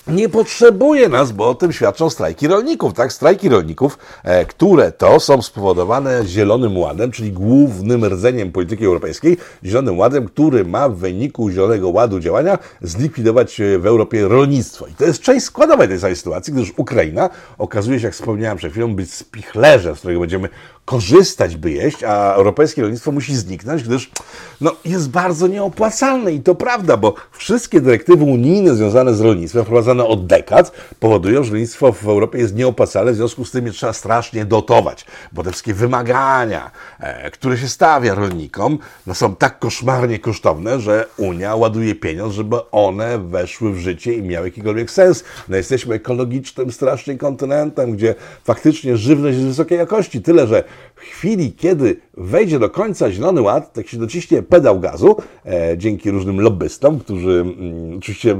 Nie 0.08 0.28
potrzebuje 0.28 1.08
nas, 1.08 1.32
bo 1.32 1.48
o 1.48 1.54
tym 1.54 1.72
świadczą 1.72 2.10
strajki 2.10 2.48
rolników, 2.48 2.94
tak? 2.94 3.12
Strajki 3.12 3.48
rolników, 3.48 3.98
e, 4.24 4.44
które 4.44 4.92
to 4.92 5.20
są 5.20 5.42
spowodowane 5.42 6.22
Zielonym 6.26 6.78
Ładem, 6.78 7.10
czyli 7.10 7.32
głównym 7.32 8.04
rdzeniem 8.04 8.52
polityki 8.52 8.84
europejskiej, 8.84 9.36
Zielonym 9.64 9.98
Ładem, 9.98 10.26
który 10.26 10.64
ma 10.64 10.88
w 10.88 10.96
wyniku 10.96 11.50
Zielonego 11.50 11.88
Ładu 11.88 12.20
działania 12.20 12.58
zlikwidować 12.82 13.60
e, 13.60 13.78
w 13.78 13.86
Europie 13.86 14.28
rolnictwo. 14.28 14.86
I 14.86 14.94
to 14.94 15.04
jest 15.04 15.22
część 15.22 15.46
składowa 15.46 15.88
tej 15.88 15.98
całej 15.98 16.16
sytuacji, 16.16 16.52
gdyż 16.52 16.72
Ukraina 16.76 17.30
okazuje 17.58 18.00
się, 18.00 18.06
jak 18.06 18.14
wspomniałem 18.14 18.58
przed 18.58 18.72
chwilą, 18.72 18.94
być 18.94 19.14
spichlerzem, 19.14 19.96
z 19.96 19.98
którego 19.98 20.20
będziemy 20.20 20.48
korzystać, 20.86 21.56
by 21.56 21.70
jeść, 21.70 22.04
a 22.04 22.34
europejskie 22.34 22.82
rolnictwo 22.82 23.12
musi 23.12 23.36
zniknąć, 23.36 23.82
gdyż 23.82 24.10
no, 24.60 24.72
jest 24.84 25.10
bardzo 25.10 25.46
nieopłacalne 25.46 26.32
i 26.32 26.40
to 26.40 26.54
prawda, 26.54 26.96
bo 26.96 27.14
wszystkie 27.32 27.80
dyrektywy 27.80 28.24
unijne 28.24 28.74
związane 28.74 29.14
z 29.14 29.20
rolnictwem, 29.20 29.64
wprowadzane 29.64 30.04
od 30.04 30.26
dekad, 30.26 30.72
powodują, 31.00 31.44
że 31.44 31.50
rolnictwo 31.50 31.92
w 31.92 32.08
Europie 32.08 32.38
jest 32.38 32.54
nieopłacalne, 32.54 33.12
w 33.12 33.16
związku 33.16 33.44
z 33.44 33.50
tym 33.50 33.66
je 33.66 33.72
trzeba 33.72 33.92
strasznie 33.92 34.44
dotować, 34.44 35.06
bo 35.32 35.42
te 35.42 35.50
wszystkie 35.50 35.74
wymagania, 35.74 36.70
e, 37.00 37.30
które 37.30 37.58
się 37.58 37.68
stawia 37.68 38.14
rolnikom, 38.14 38.78
no, 39.06 39.14
są 39.14 39.36
tak 39.36 39.58
koszmarnie 39.58 40.18
kosztowne, 40.18 40.80
że 40.80 41.06
Unia 41.16 41.56
ładuje 41.56 41.94
pieniądz, 41.94 42.34
żeby 42.34 42.70
one 42.70 43.18
weszły 43.18 43.72
w 43.72 43.78
życie 43.78 44.12
i 44.12 44.22
miały 44.22 44.46
jakikolwiek 44.46 44.90
sens. 44.90 45.24
No, 45.48 45.56
jesteśmy 45.56 45.94
ekologicznym 45.94 46.72
strasznie 46.72 47.18
kontynentem, 47.18 47.92
gdzie 47.92 48.14
faktycznie 48.44 48.96
żywność 48.96 49.36
jest 49.36 49.48
wysokiej 49.48 49.78
jakości, 49.78 50.22
tyle, 50.22 50.46
że 50.46 50.64
w 50.96 51.00
chwili, 51.00 51.52
kiedy 51.52 52.00
wejdzie 52.16 52.58
do 52.58 52.70
końca 52.70 53.10
Zielony 53.10 53.40
Ład, 53.40 53.72
tak 53.72 53.88
się 53.88 53.96
dociśnie 53.96 54.42
pedał 54.42 54.80
gazu, 54.80 55.16
e, 55.46 55.78
dzięki 55.78 56.10
różnym 56.10 56.40
lobbystom, 56.40 57.00
którzy 57.00 57.30
mm, 57.30 57.98
oczywiście 57.98 58.36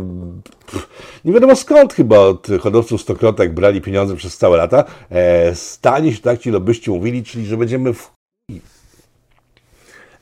pff, 0.67 0.89
nie 1.25 1.33
wiadomo 1.33 1.57
skąd 1.57 1.95
chyba 1.95 2.19
od 2.19 2.49
hodowców 2.61 3.03
stokrotek 3.03 3.55
brali 3.55 3.81
pieniądze 3.81 4.17
przez 4.17 4.37
całe 4.37 4.57
lata, 4.57 4.85
e, 5.11 5.55
stanie 5.55 6.13
się 6.13 6.21
tak 6.21 6.39
ci 6.39 6.51
lobbyści 6.51 6.91
mówili, 6.91 7.25
czyli 7.25 7.47
że 7.47 7.57
będziemy 7.57 7.95
w 7.95 8.11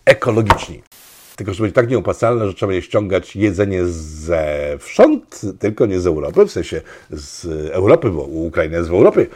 ekologiczni. 0.04 0.82
Tylko, 1.36 1.54
że 1.54 1.62
będzie 1.62 1.74
tak 1.74 1.90
nieopłacalne, 1.90 2.46
że 2.46 2.54
trzeba 2.54 2.72
będzie 2.72 2.86
ściągać 2.86 3.36
jedzenie 3.36 3.84
zewsząd, 3.86 5.40
tylko 5.58 5.86
nie 5.86 6.00
z 6.00 6.06
Europy, 6.06 6.46
w 6.46 6.50
sensie 6.50 6.80
z 7.10 7.46
Europy, 7.72 8.10
bo 8.10 8.22
Ukraina 8.22 8.76
jest 8.76 8.88
w 8.88 8.92
Europie, 8.92 9.26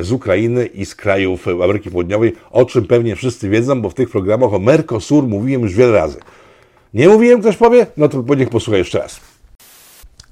z 0.00 0.12
Ukrainy 0.12 0.66
i 0.66 0.86
z 0.86 0.94
krajów 0.94 1.48
Ameryki 1.48 1.90
Południowej, 1.90 2.36
o 2.50 2.64
czym 2.64 2.86
pewnie 2.86 3.16
wszyscy 3.16 3.48
wiedzą, 3.48 3.82
bo 3.82 3.90
w 3.90 3.94
tych 3.94 4.10
programach 4.10 4.54
o 4.54 4.58
Mercosur 4.58 5.26
mówiłem 5.26 5.62
już 5.62 5.74
wiele 5.74 5.92
razy. 5.92 6.18
Nie 6.94 7.08
mówiłem, 7.08 7.40
ktoś 7.40 7.56
powie? 7.56 7.86
No 7.96 8.08
to 8.08 8.34
niech 8.34 8.50
posłucha 8.50 8.78
jeszcze 8.78 8.98
raz. 8.98 9.20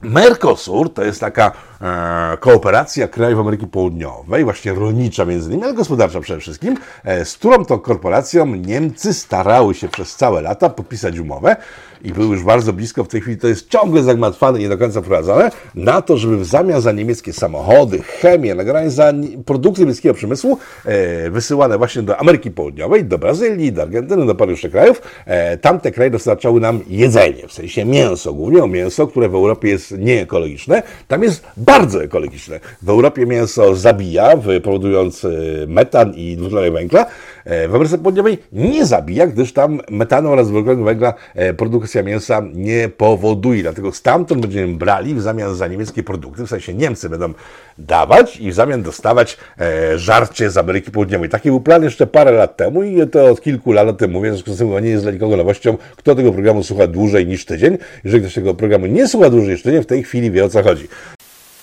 Mercosur 0.02 0.94
to 0.94 1.04
jest 1.04 1.20
taka 1.20 1.52
e, 1.80 2.36
kooperacja 2.40 3.08
krajów 3.08 3.40
Ameryki 3.40 3.66
Południowej, 3.66 4.44
właśnie 4.44 4.72
rolnicza 4.72 5.24
między 5.24 5.48
innymi, 5.48 5.64
ale 5.64 5.74
gospodarcza 5.74 6.20
przede 6.20 6.40
wszystkim, 6.40 6.76
e, 7.04 7.24
z 7.24 7.34
którą 7.36 7.64
to 7.64 7.78
korporacją 7.78 8.46
Niemcy 8.46 9.14
starały 9.14 9.74
się 9.74 9.88
przez 9.88 10.16
całe 10.16 10.40
lata 10.40 10.70
podpisać 10.70 11.18
umowę 11.18 11.56
i 12.02 12.12
były 12.12 12.26
już 12.26 12.44
bardzo 12.44 12.72
blisko, 12.72 13.04
w 13.04 13.08
tej 13.08 13.20
chwili 13.20 13.36
to 13.36 13.48
jest 13.48 13.68
ciągle 13.68 14.02
zagmatwane 14.02 14.58
nie 14.58 14.68
do 14.68 14.78
końca 14.78 15.00
wprowadzone, 15.00 15.50
na 15.74 16.02
to, 16.02 16.16
żeby 16.16 16.36
w 16.38 16.44
zamian 16.44 16.80
za 16.80 16.92
niemieckie 16.92 17.32
samochody, 17.32 18.02
chemię, 18.02 18.54
nagranie 18.54 18.90
za 18.90 19.12
produkty 19.44 19.80
niemieckiego 19.80 20.14
przemysłu 20.14 20.58
e, 20.84 21.30
wysyłane 21.30 21.78
właśnie 21.78 22.02
do 22.02 22.16
Ameryki 22.16 22.50
Południowej, 22.50 23.04
do 23.04 23.18
Brazylii, 23.18 23.72
do 23.72 23.82
Argentyny, 23.82 24.26
do 24.26 24.34
paru 24.34 24.50
jeszcze 24.50 24.68
krajów, 24.68 25.02
e, 25.26 25.56
tamte 25.56 25.92
kraje 25.92 26.10
dostarczały 26.10 26.60
nam 26.60 26.80
jedzenie, 26.88 27.48
w 27.48 27.52
sensie 27.52 27.84
mięso, 27.84 28.32
głównie 28.32 28.68
mięso, 28.68 29.06
które 29.06 29.28
w 29.28 29.34
Europie 29.34 29.68
jest 29.68 29.98
nieekologiczne, 29.98 30.82
tam 31.08 31.22
jest 31.22 31.44
bardzo 31.56 32.04
ekologiczne. 32.04 32.60
W 32.82 32.88
Europie 32.88 33.26
mięso 33.26 33.76
zabija, 33.76 34.32
powodując 34.64 35.24
e, 35.24 35.28
metan 35.66 36.14
i 36.14 36.36
dwutlenek 36.36 36.72
węgla, 36.72 37.06
w 37.46 37.74
Ameryce 37.74 37.98
Południowej 37.98 38.38
nie 38.52 38.86
zabija, 38.86 39.26
gdyż 39.26 39.52
tam 39.52 39.80
metanu 39.90 40.30
oraz 40.30 40.48
dwutlenek 40.48 40.84
węgla 40.84 41.14
e, 41.34 41.54
produkcja 41.54 42.02
mięsa 42.02 42.42
nie 42.54 42.88
powoduje. 42.88 43.62
Dlatego 43.62 43.92
stamtąd 43.92 44.40
będziemy 44.40 44.74
brali 44.74 45.14
w 45.14 45.22
zamian 45.22 45.54
za 45.54 45.68
niemieckie 45.68 46.02
produkty, 46.02 46.46
w 46.46 46.48
sensie 46.48 46.74
Niemcy 46.74 47.08
będą 47.08 47.32
dawać 47.78 48.36
i 48.40 48.50
w 48.50 48.54
zamian 48.54 48.82
dostawać 48.82 49.38
żarcie 49.96 50.50
z 50.50 50.56
Ameryki 50.56 50.90
Południowej. 50.90 51.28
Taki 51.28 51.48
był 51.48 51.60
plan 51.60 51.82
jeszcze 51.82 52.06
parę 52.06 52.32
lat 52.32 52.56
temu 52.56 52.82
i 52.82 53.06
to 53.06 53.24
od 53.24 53.40
kilku 53.40 53.72
lat 53.72 53.88
o 53.88 53.92
tym 53.92 54.10
mówię, 54.10 54.30
w 54.30 54.32
związku 54.32 54.52
z 54.52 54.58
tym 54.58 54.84
nie 54.84 54.90
jest 54.90 55.04
dla 55.04 55.12
nikogo 55.12 55.36
nowością, 55.36 55.76
kto 55.96 56.14
tego 56.14 56.32
programu 56.32 56.62
słucha 56.62 56.86
dłużej 56.86 57.26
niż 57.26 57.44
tydzień. 57.44 57.78
Jeżeli 58.04 58.22
ktoś 58.22 58.34
tego 58.34 58.54
programu 58.54 58.86
nie 58.86 59.08
słucha 59.08 59.30
dłużej 59.30 59.50
niż 59.50 59.62
tydzień, 59.62 59.82
w 59.82 59.86
tej 59.86 60.02
chwili 60.02 60.30
wie 60.30 60.44
o 60.44 60.48
co 60.48 60.62
chodzi. 60.62 60.88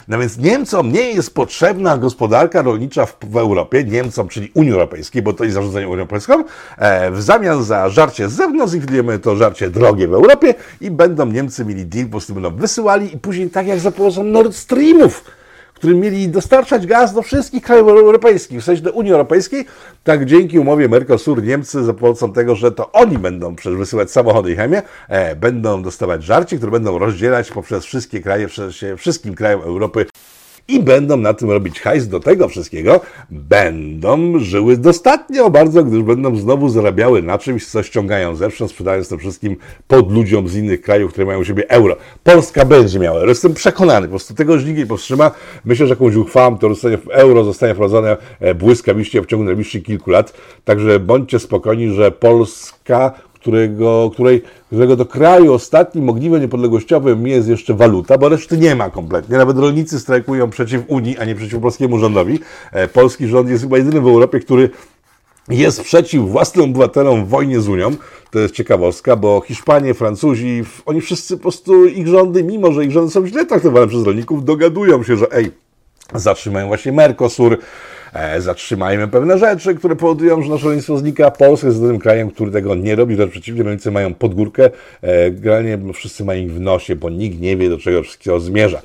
No 0.07 0.19
więc 0.19 0.37
Niemcom 0.37 0.91
nie 0.91 1.01
jest 1.01 1.33
potrzebna 1.33 1.97
gospodarka 1.97 2.61
rolnicza 2.61 3.05
w, 3.05 3.17
w, 3.21 3.37
Europie, 3.37 3.83
Niemcom, 3.83 4.27
czyli 4.27 4.51
Unii 4.53 4.71
Europejskiej, 4.71 5.21
bo 5.21 5.33
to 5.33 5.43
jest 5.43 5.53
zarządzanie 5.53 5.87
Unią 5.87 5.99
Europejską, 5.99 6.43
e, 6.77 7.11
w 7.11 7.21
zamian 7.21 7.63
za 7.63 7.89
żarcie 7.89 8.29
z 8.29 8.33
zewnątrz 8.33 8.71
zlikwidujemy 8.71 9.19
to 9.19 9.35
żarcie 9.35 9.69
drogie 9.69 10.07
w 10.07 10.13
Europie 10.13 10.53
i 10.81 10.91
będą 10.91 11.25
Niemcy 11.25 11.65
mieli 11.65 11.85
deal, 11.85 12.05
po 12.05 12.11
prostu 12.11 12.33
będą 12.33 12.55
wysyłali 12.55 13.15
i 13.15 13.19
później 13.19 13.49
tak 13.49 13.67
jak 13.67 13.79
za 13.79 13.91
pomocą 13.91 14.23
Nord 14.23 14.55
Streamów, 14.55 15.23
którym 15.83 15.99
mieli 15.99 16.29
dostarczać 16.29 16.87
gaz 16.87 17.13
do 17.13 17.21
wszystkich 17.21 17.63
krajów 17.63 17.87
europejskich, 17.87 18.59
w 18.59 18.63
sensie 18.63 18.81
do 18.81 18.91
Unii 18.91 19.11
Europejskiej, 19.11 19.65
tak 20.03 20.25
dzięki 20.25 20.59
umowie 20.59 20.89
Mercosur 20.89 21.43
Niemcy 21.43 21.83
za 21.83 21.93
pomocą 21.93 22.33
tego, 22.33 22.55
że 22.55 22.71
to 22.71 22.91
oni 22.91 23.17
będą 23.17 23.55
przecież 23.55 23.77
wysyłać 23.77 24.11
samochody 24.11 24.51
i 24.51 24.55
chemię, 24.55 24.81
e, 25.09 25.35
będą 25.35 25.83
dostawać 25.83 26.23
żarcie, 26.23 26.57
które 26.57 26.71
będą 26.71 26.99
rozdzielać 26.99 27.51
poprzez 27.51 27.85
wszystkie 27.85 28.21
kraje, 28.21 28.47
wszystkim 28.97 29.35
krajom 29.35 29.61
Europy 29.61 30.05
i 30.67 30.79
będą 30.79 31.17
na 31.17 31.33
tym 31.33 31.51
robić 31.51 31.79
hajs. 31.79 32.07
Do 32.07 32.19
tego 32.19 32.47
wszystkiego 32.47 33.01
będą 33.29 34.39
żyły 34.39 34.77
dostatnio 34.77 35.49
bardzo, 35.49 35.83
gdyż 35.83 36.01
będą 36.01 36.35
znowu 36.35 36.69
zarabiały 36.69 37.23
na 37.23 37.37
czymś, 37.37 37.67
co 37.67 37.83
ściągają 37.83 38.35
zewsząd, 38.35 38.71
sprzedając 38.71 39.07
to 39.07 39.17
wszystkim 39.17 39.57
pod 39.87 40.11
ludziom 40.11 40.47
z 40.47 40.55
innych 40.55 40.81
krajów, 40.81 41.11
które 41.11 41.27
mają 41.27 41.39
u 41.39 41.43
siebie 41.43 41.69
euro. 41.69 41.95
Polska 42.23 42.65
będzie 42.65 42.99
miała, 42.99 43.25
jestem 43.25 43.53
przekonany, 43.53 44.07
po 44.07 44.11
prostu 44.11 44.33
tego 44.33 44.53
już 44.53 44.65
nikt 44.65 44.77
nie 44.77 44.85
powstrzyma. 44.85 45.31
Myślę, 45.65 45.87
że 45.87 45.93
jakąś 45.93 46.15
uchwałą 46.15 46.57
to 46.57 46.69
euro 47.11 47.43
zostanie 47.43 47.73
wprowadzone 47.73 48.17
e, 48.39 48.55
błyskawicznie 48.55 49.21
w 49.21 49.25
ciągu 49.25 49.45
najbliższych 49.45 49.83
kilku 49.83 50.11
lat, 50.11 50.33
także 50.65 50.99
bądźcie 50.99 51.39
spokojni, 51.39 51.93
że 51.93 52.11
Polska 52.11 53.11
którego, 53.43 54.09
której, 54.13 54.41
którego 54.67 54.95
do 54.95 55.05
kraju 55.05 55.53
ostatnim 55.53 56.09
ogniwem 56.09 56.41
niepodległościowym 56.41 57.27
jest 57.27 57.47
jeszcze 57.47 57.73
waluta, 57.73 58.17
bo 58.17 58.29
reszty 58.29 58.57
nie 58.57 58.75
ma 58.75 58.89
kompletnie. 58.89 59.37
Nawet 59.37 59.57
rolnicy 59.57 59.99
strajkują 59.99 60.49
przeciw 60.49 60.81
Unii, 60.87 61.17
a 61.17 61.25
nie 61.25 61.35
przeciw 61.35 61.61
polskiemu 61.61 61.99
rządowi. 61.99 62.39
E, 62.71 62.87
polski 62.87 63.27
rząd 63.27 63.49
jest 63.49 63.63
chyba 63.63 63.77
jedynym 63.77 64.03
w 64.03 64.07
Europie, 64.07 64.39
który 64.39 64.69
jest 65.49 65.81
przeciw 65.81 66.29
własnym 66.29 66.65
obywatelom 66.65 67.25
w 67.25 67.29
wojnie 67.29 67.61
z 67.61 67.67
Unią. 67.67 67.91
To 68.31 68.39
jest 68.39 68.53
ciekawostka, 68.53 69.15
bo 69.15 69.41
Hiszpanie, 69.41 69.93
Francuzi, 69.93 70.63
oni 70.85 71.01
wszyscy 71.01 71.37
po 71.37 71.41
prostu, 71.41 71.85
ich 71.85 72.07
rządy, 72.07 72.43
mimo 72.43 72.71
że 72.71 72.85
ich 72.85 72.91
rządy 72.91 73.11
są 73.11 73.27
źle 73.27 73.45
traktowane 73.45 73.87
przez 73.87 74.03
rolników, 74.03 74.45
dogadują 74.45 75.03
się, 75.03 75.17
że 75.17 75.31
ej, 75.31 75.51
zatrzymają 76.15 76.67
właśnie 76.67 76.91
Mercosur, 76.91 77.57
zatrzymajmy 78.39 79.07
pewne 79.07 79.37
rzeczy, 79.37 79.75
które 79.75 79.95
powodują, 79.95 80.41
że 80.41 80.49
nasze 80.49 80.65
rolnictwo 80.65 80.97
znika. 80.97 81.31
Polska 81.31 81.67
jest 81.67 81.79
jedynym 81.79 81.99
krajem, 81.99 82.31
który 82.31 82.51
tego 82.51 82.75
nie 82.75 82.95
robi, 82.95 83.15
wręcz 83.15 83.31
przeciwnie, 83.31 83.63
rolnicy 83.63 83.91
mają 83.91 84.13
podgórkę, 84.13 84.69
e, 85.01 85.31
generalnie 85.31 85.93
wszyscy 85.93 86.25
mają 86.25 86.41
ich 86.41 86.53
w 86.53 86.59
nosie, 86.59 86.95
bo 86.95 87.09
nikt 87.09 87.39
nie 87.39 87.57
wie, 87.57 87.69
do 87.69 87.77
czego 87.77 88.03
wszystkiego 88.03 88.39
zmierza. 88.39 88.81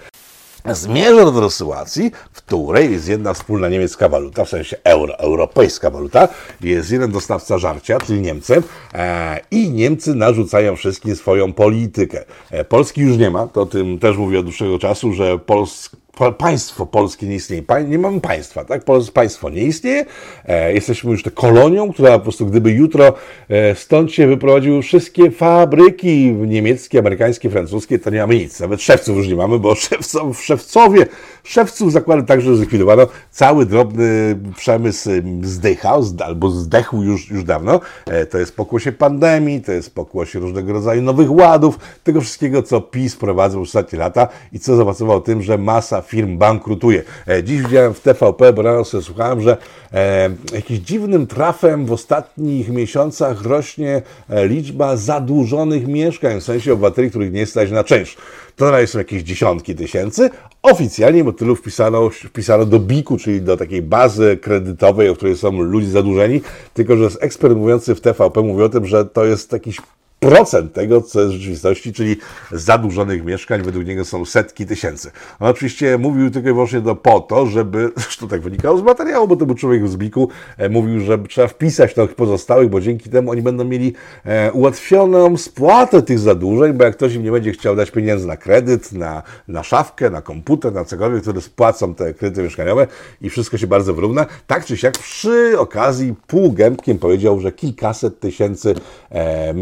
Zmierza 0.73 1.25
do 1.25 1.50
sytuacji, 1.50 2.11
w 2.32 2.42
której 2.42 2.92
jest 2.92 3.08
jedna 3.08 3.35
wspólna 3.35 3.68
niemiecka 3.68 4.08
waluta, 4.08 4.44
w 4.44 4.49
sensie 4.49 4.76
euro, 4.85 5.18
europejska 5.18 5.90
waluta, 5.90 6.28
jest 6.61 6.90
jeden 6.90 7.12
dostawca 7.12 7.58
żarcia, 7.58 7.99
czyli 7.99 8.20
Niemcy, 8.20 8.62
e, 8.94 9.40
i 9.50 9.70
Niemcy 9.70 10.14
narzucają 10.14 10.76
wszystkim 10.76 11.16
swoją 11.16 11.52
politykę. 11.52 12.25
E, 12.50 12.64
Polski 12.64 13.00
już 13.00 13.16
nie 13.16 13.30
ma, 13.30 13.47
to 13.47 13.62
o 13.62 13.66
tym 13.66 13.99
też 13.99 14.16
mówię 14.16 14.38
od 14.38 14.44
dłuższego 14.44 14.78
czasu, 14.78 15.12
że 15.12 15.38
Polska 15.38 15.97
państwo 16.38 16.87
polskie 16.87 17.26
nie 17.26 17.34
istnieje. 17.34 17.62
nie 17.88 17.98
mamy 17.98 18.20
państwa, 18.20 18.64
tak? 18.64 18.82
Państwo 19.14 19.50
nie 19.50 19.62
istnieje. 19.62 20.04
E, 20.44 20.75
jesteśmy 20.75 21.10
już 21.10 21.22
kolonią, 21.34 21.92
która 21.92 22.18
po 22.18 22.20
prostu 22.20 22.46
gdyby 22.46 22.70
jutro 22.70 23.12
e, 23.48 23.75
stąd 23.75 24.12
się 24.12 24.26
wyprowadziły 24.26 24.82
wszystkie 24.82 25.30
fabryki 25.30 26.32
niemieckie, 26.32 26.98
amerykańskie, 26.98 27.50
francuskie, 27.50 27.98
to 27.98 28.10
nie 28.10 28.18
mamy 28.18 28.34
nic. 28.34 28.60
Nawet 28.60 28.82
szewców 28.82 29.16
już 29.16 29.28
nie 29.28 29.37
mamy, 29.37 29.58
bo 29.58 29.75
szewców, 29.88 30.44
szewcowie, 30.44 31.06
szewców 31.44 31.92
zakłady 31.92 32.22
także 32.22 32.56
zlikwidowano. 32.56 33.06
Cały 33.30 33.66
drobny 33.66 34.38
przemysł 34.56 35.10
zdychał, 35.42 36.04
albo 36.25 36.50
zdechł 36.50 37.02
już, 37.02 37.30
już 37.30 37.44
dawno. 37.44 37.80
E, 38.06 38.26
to 38.26 38.38
jest 38.38 38.56
pokłosie 38.56 38.92
pandemii, 38.92 39.60
to 39.60 39.72
jest 39.72 39.94
pokłosie 39.94 40.38
różnego 40.38 40.72
rodzaju 40.72 41.02
nowych 41.02 41.32
ładów, 41.32 41.78
tego 42.04 42.20
wszystkiego, 42.20 42.62
co 42.62 42.80
PiS 42.80 43.16
prowadził 43.16 43.60
w 43.60 43.62
ostatnie 43.62 43.98
lata 43.98 44.28
i 44.52 44.58
co 44.58 44.76
zaowocowało 44.76 45.20
tym, 45.20 45.42
że 45.42 45.58
masa 45.58 46.02
firm 46.08 46.38
bankrutuje. 46.38 47.02
E, 47.28 47.44
dziś 47.44 47.62
widziałem 47.62 47.94
w 47.94 48.00
TVP, 48.00 48.52
bo 48.52 48.62
rano 48.62 48.84
sobie 48.84 49.02
słuchałem, 49.02 49.40
że 49.40 49.56
e, 49.92 50.30
jakimś 50.52 50.80
dziwnym 50.80 51.26
trafem 51.26 51.86
w 51.86 51.92
ostatnich 51.92 52.68
miesiącach 52.68 53.42
rośnie 53.42 54.02
e, 54.30 54.48
liczba 54.48 54.96
zadłużonych 54.96 55.88
mieszkań, 55.88 56.40
w 56.40 56.44
sensie 56.44 56.72
obywateli, 56.72 57.10
których 57.10 57.32
nie 57.32 57.46
stać 57.46 57.70
na 57.70 57.84
czynsz. 57.84 58.16
To 58.56 58.64
na 58.64 58.70
razie 58.70 58.86
są 58.86 58.98
jakieś 58.98 59.22
dziesiątki 59.22 59.74
tysięcy. 59.74 60.30
Oficjalnie, 60.62 61.24
bo 61.24 61.32
tylu 61.32 61.56
wpisano, 61.56 62.10
wpisano 62.10 62.66
do 62.66 62.78
BIK-u, 62.78 63.16
czyli 63.16 63.42
do 63.42 63.56
takiej 63.56 63.82
bazy 63.82 64.38
kredytowej, 64.42 65.08
o 65.08 65.14
której 65.14 65.36
są 65.36 65.62
ludzie 65.62 65.88
zadłużeni, 65.88 66.40
tylko 66.74 66.96
że 66.96 67.08
ekspert 67.20 67.54
mówiący 67.54 67.94
w 67.94 68.00
TVP 68.00 68.40
mówi 68.42 68.62
o 68.62 68.68
tym, 68.68 68.86
że 68.86 69.04
to 69.04 69.24
jest 69.24 69.52
jakiś 69.52 69.80
procent 70.20 70.72
tego, 70.72 71.00
co 71.00 71.20
jest 71.20 71.32
w 71.32 71.37
rzeczywistości, 71.37 71.92
czyli 71.92 72.16
zadłużonych 72.52 73.25
mieszkań, 73.25 73.62
według 73.62 73.87
niego 73.87 74.04
są 74.04 74.25
setki 74.25 74.66
tysięcy. 74.66 75.10
On 75.40 75.48
oczywiście 75.48 75.98
mówił 75.98 76.30
tylko 76.30 76.48
i 76.48 76.52
wyłącznie 76.52 76.80
to 76.80 76.96
po 76.96 77.20
to, 77.20 77.46
żeby, 77.46 77.90
zresztą 77.96 78.28
tak 78.28 78.40
wynikało 78.40 78.78
z 78.78 78.82
materiału, 78.82 79.28
bo 79.28 79.37
to 79.37 79.46
był 79.46 79.54
człowiek 79.54 79.88
z 79.88 79.96
Biku, 79.96 80.28
e, 80.56 80.68
mówił, 80.68 81.00
że 81.00 81.18
trzeba 81.18 81.48
wpisać 81.48 81.94
tych 81.94 82.14
pozostałych, 82.14 82.68
bo 82.68 82.80
dzięki 82.80 83.10
temu 83.10 83.30
oni 83.30 83.42
będą 83.42 83.64
mieli 83.64 83.92
e, 84.25 84.52
ułatwioną 84.52 85.37
spłatę 85.37 86.02
tych 86.02 86.18
zadłużeń, 86.18 86.72
bo 86.72 86.84
jak 86.84 86.96
ktoś 86.96 87.14
im 87.14 87.22
nie 87.25 87.32
będzie 87.32 87.52
chciał 87.52 87.76
dać 87.76 87.90
pieniędzy 87.90 88.26
na 88.26 88.37
kredyt, 88.37 88.92
na, 88.92 89.22
na 89.48 89.62
szafkę, 89.62 90.10
na 90.10 90.22
komputer, 90.22 90.72
na 90.72 90.84
cokolwiek, 90.84 91.22
które 91.22 91.40
spłacą 91.40 91.94
te 91.94 92.14
kredyty 92.14 92.42
mieszkaniowe 92.42 92.87
i 93.20 93.30
wszystko 93.30 93.58
się 93.58 93.66
bardzo 93.66 93.94
wyrówna, 93.94 94.26
tak 94.46 94.64
czy 94.64 94.76
siak 94.76 94.98
przy 94.98 95.58
okazji 95.58 96.14
półgębkiem 96.26 96.98
powiedział, 96.98 97.40
że 97.40 97.52
kilkaset 97.52 98.20
tysięcy 98.20 98.75
e, 99.10 99.54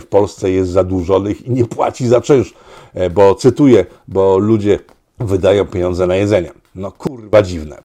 w 0.00 0.06
Polsce 0.06 0.50
jest 0.50 0.70
zadłużonych 0.70 1.46
i 1.46 1.50
nie 1.50 1.64
płaci 1.64 2.08
za 2.08 2.20
czynsz, 2.20 2.54
e, 2.94 3.10
bo 3.10 3.34
cytuję, 3.34 3.86
bo 4.08 4.38
ludzie 4.38 4.78
wydają 5.18 5.66
pieniądze 5.66 6.06
na 6.06 6.16
jedzenie. 6.16 6.52
No 6.74 6.92
kurwa 6.92 7.42
dziwne. 7.42 7.82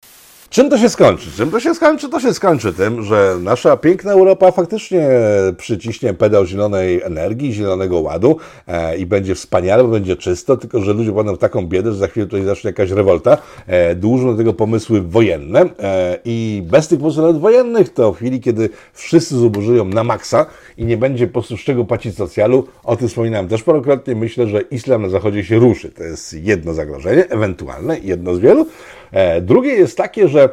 Czym 0.53 0.69
to 0.69 0.77
się 0.77 0.89
skończy? 0.89 1.31
Czym 1.37 1.51
to 1.51 1.59
się 1.59 1.75
skończy? 1.75 2.09
To 2.09 2.19
się 2.19 2.33
skończy 2.33 2.73
tym, 2.73 3.03
że 3.03 3.37
nasza 3.41 3.77
piękna 3.77 4.11
Europa 4.11 4.51
faktycznie 4.51 5.09
przyciśnie 5.57 6.13
pedał 6.13 6.45
zielonej 6.45 7.01
energii, 7.01 7.53
zielonego 7.53 7.99
ładu 7.99 8.37
e, 8.67 8.97
i 8.97 9.05
będzie 9.05 9.35
wspaniale, 9.35 9.83
bo 9.83 9.89
będzie 9.89 10.15
czysto, 10.15 10.57
tylko 10.57 10.81
że 10.81 10.93
ludzie 10.93 11.11
będą 11.11 11.35
w 11.35 11.37
taką 11.37 11.67
biedę, 11.67 11.91
że 11.91 11.97
za 11.97 12.07
chwilę 12.07 12.25
tutaj 12.25 12.45
zacznie 12.45 12.67
jakaś 12.67 12.91
rewolta. 12.91 13.37
E, 13.67 13.95
dłużą 13.95 14.31
do 14.31 14.37
tego 14.37 14.53
pomysły 14.53 15.01
wojenne 15.01 15.61
e, 15.79 16.19
i 16.25 16.63
bez 16.65 16.87
tych 16.87 16.99
pomysłów 16.99 17.41
wojennych 17.41 17.93
to 17.93 18.13
w 18.13 18.17
chwili, 18.17 18.41
kiedy 18.41 18.69
wszyscy 18.93 19.35
zubożyją 19.35 19.85
na 19.85 20.03
maksa 20.03 20.45
i 20.77 20.85
nie 20.85 20.97
będzie 20.97 21.27
po 21.27 21.33
prostu 21.33 21.57
z 21.57 21.61
czego 21.61 21.85
płacić 21.85 22.15
socjalu, 22.15 22.67
o 22.83 22.95
tym 22.95 23.07
wspominałem 23.07 23.47
też 23.47 23.63
parokrotnie, 23.63 24.15
myślę, 24.15 24.47
że 24.47 24.61
islam 24.61 25.01
na 25.01 25.09
zachodzie 25.09 25.43
się 25.43 25.59
ruszy. 25.59 25.89
To 25.89 26.03
jest 26.03 26.33
jedno 26.33 26.73
zagrożenie, 26.73 27.29
ewentualne, 27.29 27.99
jedno 27.99 28.35
z 28.35 28.39
wielu. 28.39 28.67
E, 29.13 29.41
drugie 29.41 29.71
jest 29.73 29.97
takie, 29.97 30.27
że 30.27 30.49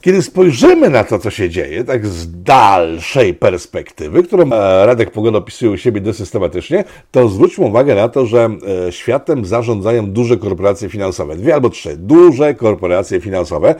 kiedy 0.00 0.22
spojrzymy 0.22 0.90
na 0.90 1.04
to, 1.04 1.18
co 1.18 1.30
się 1.30 1.50
dzieje, 1.50 1.84
tak 1.84 2.06
z 2.06 2.42
dalszej 2.42 3.34
perspektywy, 3.34 4.22
którą 4.22 4.52
e, 4.52 4.86
Radek 4.86 5.10
Pogoda 5.10 5.38
opisuje 5.38 5.70
u 5.70 5.76
siebie 5.76 6.00
dosyć 6.00 6.18
systematycznie, 6.18 6.84
to 7.10 7.28
zwróćmy 7.28 7.64
uwagę 7.64 7.94
na 7.94 8.08
to, 8.08 8.26
że 8.26 8.48
e, 8.88 8.92
światem 8.92 9.44
zarządzają 9.44 10.10
duże 10.10 10.36
korporacje 10.36 10.88
finansowe. 10.88 11.36
Dwie 11.36 11.54
albo 11.54 11.70
trzy 11.70 11.96
duże 11.96 12.54
korporacje 12.54 13.20
finansowe 13.20 13.74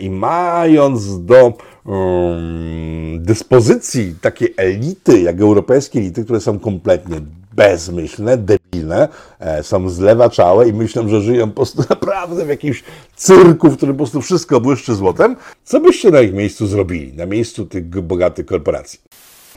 i 0.00 0.10
mając 0.10 1.24
do 1.24 1.52
um, 1.84 3.18
dyspozycji 3.24 4.14
takie 4.20 4.46
elity, 4.56 5.20
jak 5.20 5.40
europejskie 5.40 5.98
elity, 5.98 6.24
które 6.24 6.40
są 6.40 6.58
kompletnie 6.58 7.20
bezmyślne, 7.52 8.36
debilne, 8.36 9.08
e, 9.38 9.62
są 9.62 9.88
zlewaczałe 9.88 10.68
i 10.68 10.72
myślą, 10.72 11.08
że 11.08 11.20
żyją 11.20 11.48
po 11.48 11.54
prostu 11.54 11.82
naprawdę 11.90 12.44
w 12.44 12.48
jakimś 12.48 12.84
cyrku, 13.16 13.70
w 13.70 13.76
którym 13.76 13.94
po 13.94 13.98
prostu 13.98 14.20
wszystko 14.20 14.60
błyszczy 14.60 14.94
złotem. 14.94 15.36
Co 15.64 15.80
byście 15.80 16.10
na 16.10 16.20
ich 16.20 16.32
miejscu 16.32 16.66
zrobili, 16.66 17.12
na 17.12 17.26
miejscu 17.26 17.66
tych 17.66 17.88
bogatych 17.88 18.46
korporacji? 18.46 19.00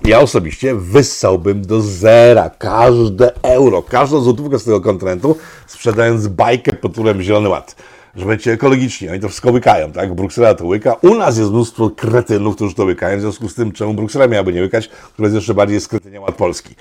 Ja 0.05 0.19
osobiście 0.19 0.75
wyssałbym 0.75 1.61
do 1.61 1.81
zera 1.81 2.49
każde 2.49 3.41
euro, 3.43 3.81
każdą 3.81 4.21
złotówkę 4.21 4.59
z 4.59 4.63
tego 4.63 4.81
kontynentu, 4.81 5.35
sprzedając 5.67 6.27
bajkę 6.27 6.73
pod 6.73 6.91
tytułem 6.91 7.21
Zielony 7.21 7.49
Ład 7.49 7.75
że 8.15 8.25
będzie 8.25 8.51
ekologicznie. 8.51 9.11
Oni 9.11 9.19
to 9.19 9.27
wszystko 9.27 9.51
łykają, 9.51 9.91
tak? 9.91 10.13
Bruksela 10.13 10.55
to 10.55 10.65
łyka. 10.65 10.93
U 10.93 11.15
nas 11.15 11.37
jest 11.37 11.51
mnóstwo 11.51 11.89
kretynów, 11.89 12.55
którzy 12.55 12.75
to 12.75 12.83
łykają, 12.85 13.17
w 13.17 13.21
związku 13.21 13.49
z 13.49 13.55
tym, 13.55 13.71
czemu 13.71 13.93
Bruksela 13.93 14.27
miałaby 14.27 14.53
nie 14.53 14.61
łykać, 14.61 14.87
która 14.87 15.25
jest 15.25 15.35
jeszcze 15.35 15.53
bardziej 15.53 15.81
skretyniała 15.81 16.27
od 16.27 16.35
Polski. 16.35 16.75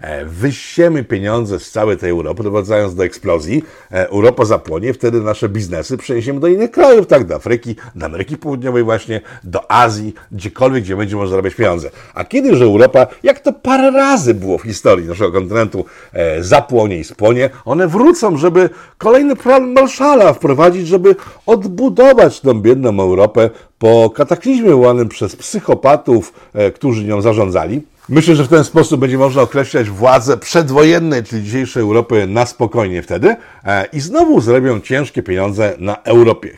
E, 0.00 0.24
wysiemy 0.24 1.04
pieniądze 1.04 1.60
z 1.60 1.70
całej 1.70 1.96
tej 1.96 2.10
Europy, 2.10 2.42
doprowadzając 2.42 2.94
do 2.94 3.04
eksplozji. 3.04 3.62
E, 3.92 4.08
Europa 4.08 4.44
zapłonie, 4.44 4.94
wtedy 4.94 5.20
nasze 5.20 5.48
biznesy 5.48 5.96
przeniesiemy 5.96 6.40
do 6.40 6.46
innych 6.46 6.70
krajów, 6.70 7.06
tak, 7.06 7.24
do 7.24 7.34
Afryki, 7.34 7.76
do 7.94 8.06
Ameryki 8.06 8.36
Południowej 8.36 8.84
właśnie, 8.84 9.20
do 9.44 9.72
Azji, 9.72 10.14
gdziekolwiek, 10.32 10.84
gdzie 10.84 10.96
będzie 10.96 11.16
można 11.16 11.30
zarabiać 11.30 11.54
pieniądze. 11.54 11.90
A 12.14 12.24
kiedy, 12.24 12.56
że 12.56 12.64
Europa, 12.64 13.06
jak 13.22 13.40
to 13.40 13.52
parę 13.52 13.90
razy 13.90 14.34
było 14.34 14.58
w 14.58 14.62
historii 14.62 15.06
naszego 15.06 15.32
kontynentu, 15.32 15.84
e, 16.12 16.42
zapłonie 16.42 16.98
i 16.98 17.04
spłonie, 17.04 17.50
one 17.64 17.88
wrócą, 17.88 18.36
żeby 18.36 18.70
kolejny 18.98 19.36
plan 19.36 19.72
Marszala 19.72 20.32
wprowadzić, 20.32 20.86
żeby 20.86 21.16
odbudować 21.46 22.40
tą 22.40 22.60
biedną 22.60 23.00
Europę 23.02 23.50
po 23.78 24.10
kataklizmie 24.10 24.68
wywołanym 24.68 25.08
przez 25.08 25.36
psychopatów, 25.36 26.32
którzy 26.74 27.04
nią 27.04 27.20
zarządzali. 27.20 27.82
Myślę, 28.08 28.36
że 28.36 28.44
w 28.44 28.48
ten 28.48 28.64
sposób 28.64 29.00
będzie 29.00 29.18
można 29.18 29.42
określać 29.42 29.90
władzę 29.90 30.36
przedwojenne, 30.36 31.22
czyli 31.22 31.42
dzisiejszej 31.42 31.82
Europy 31.82 32.26
na 32.26 32.46
spokojnie 32.46 33.02
wtedy 33.02 33.36
e, 33.64 33.86
i 33.92 34.00
znowu 34.00 34.40
zrobią 34.40 34.80
ciężkie 34.80 35.22
pieniądze 35.22 35.74
na 35.78 36.02
Europie. 36.02 36.56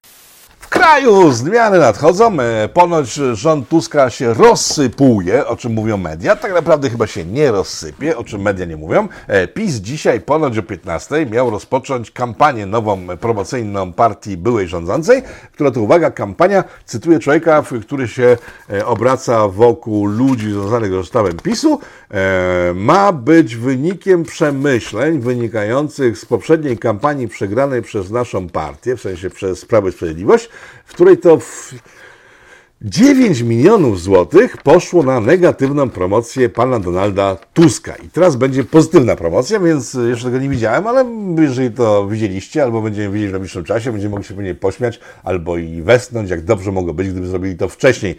W 0.69 0.71
kraju 0.71 1.33
zmiany 1.33 1.79
nadchodzą. 1.79 2.41
E, 2.41 2.69
ponoć 2.69 3.15
rząd 3.33 3.69
Tuska 3.69 4.11
się 4.11 4.35
rozsypuje, 4.35 5.47
o 5.47 5.57
czym 5.57 5.73
mówią 5.73 5.97
media. 5.97 6.37
Tak 6.37 6.53
naprawdę 6.53 6.91
chyba 6.91 7.07
się 7.07 7.25
nie 7.25 7.51
rozsypie, 7.51 8.17
o 8.17 8.25
czym 8.25 8.43
media 8.43 8.67
nie 8.67 8.77
mówią. 8.77 9.09
E, 9.27 9.49
PiS 9.49 9.75
dzisiaj 9.75 10.21
ponoć 10.21 10.59
o 10.59 10.63
15 10.63 11.27
miał 11.27 11.51
rozpocząć 11.51 12.11
kampanię 12.11 12.67
nową 12.67 13.07
promocyjną 13.21 13.93
partii 13.93 14.37
byłej 14.37 14.69
rządzącej, 14.69 15.23
która 15.53 15.71
to 15.71 15.81
uwaga, 15.81 16.11
kampania, 16.11 16.65
cytuję 16.85 17.19
człowieka, 17.19 17.63
który 17.83 18.09
się 18.09 18.37
e, 18.71 18.87
obraca 18.87 19.49
wokół 19.49 20.07
ludzi 20.07 20.53
związanych 20.53 20.93
z 20.93 21.07
sztabem 21.07 21.37
PiSu, 21.37 21.81
ma 22.75 23.13
być 23.13 23.57
wynikiem 23.57 24.25
przemyśleń 24.25 25.21
wynikających 25.21 26.19
z 26.19 26.25
poprzedniej 26.25 26.79
kampanii 26.79 27.29
przegranej 27.29 27.83
przez 27.83 28.11
naszą 28.11 28.49
partię, 28.49 28.97
w 28.97 29.01
sensie 29.01 29.31
przez 29.31 29.65
Prawo 29.65 29.89
i 29.89 29.93
Sprawiedliwość, 29.93 30.49
w 30.85 30.93
której 30.93 31.19
to 31.19 31.41
w 31.41 31.75
9 32.83 33.41
milionów 33.41 34.01
złotych 34.01 34.57
poszło 34.57 35.03
na 35.03 35.21
negatywną 35.21 35.91
promocję 35.91 36.49
pana 36.49 36.79
Donalda 36.81 37.37
Tuska. 37.55 37.97
I 37.97 38.09
teraz 38.09 38.37
będzie 38.37 38.65
pozytywna 38.65 39.17
promocja, 39.17 39.61
więc 39.61 39.95
jeszcze 40.09 40.25
tego 40.25 40.39
nie 40.39 40.49
widziałem, 40.49 40.87
ale 40.87 41.05
jeżeli 41.39 41.71
to 41.71 42.07
widzieliście, 42.09 42.63
albo 42.63 42.83
będziemy 42.83 43.15
widzieć 43.15 43.29
w 43.29 43.33
najbliższym 43.33 43.65
czasie, 43.65 43.93
będziemy 43.93 44.11
mogli 44.11 44.25
się 44.25 44.35
pewnie 44.35 44.55
pośmiać, 44.55 45.01
albo 45.23 45.57
i 45.57 45.83
westnąć, 45.83 46.31
jak 46.31 46.45
dobrze 46.45 46.73
mogło 46.73 46.95
być, 46.95 47.09
gdyby 47.09 47.27
zrobili 47.27 47.57
to 47.57 47.69
wcześniej. 47.69 48.17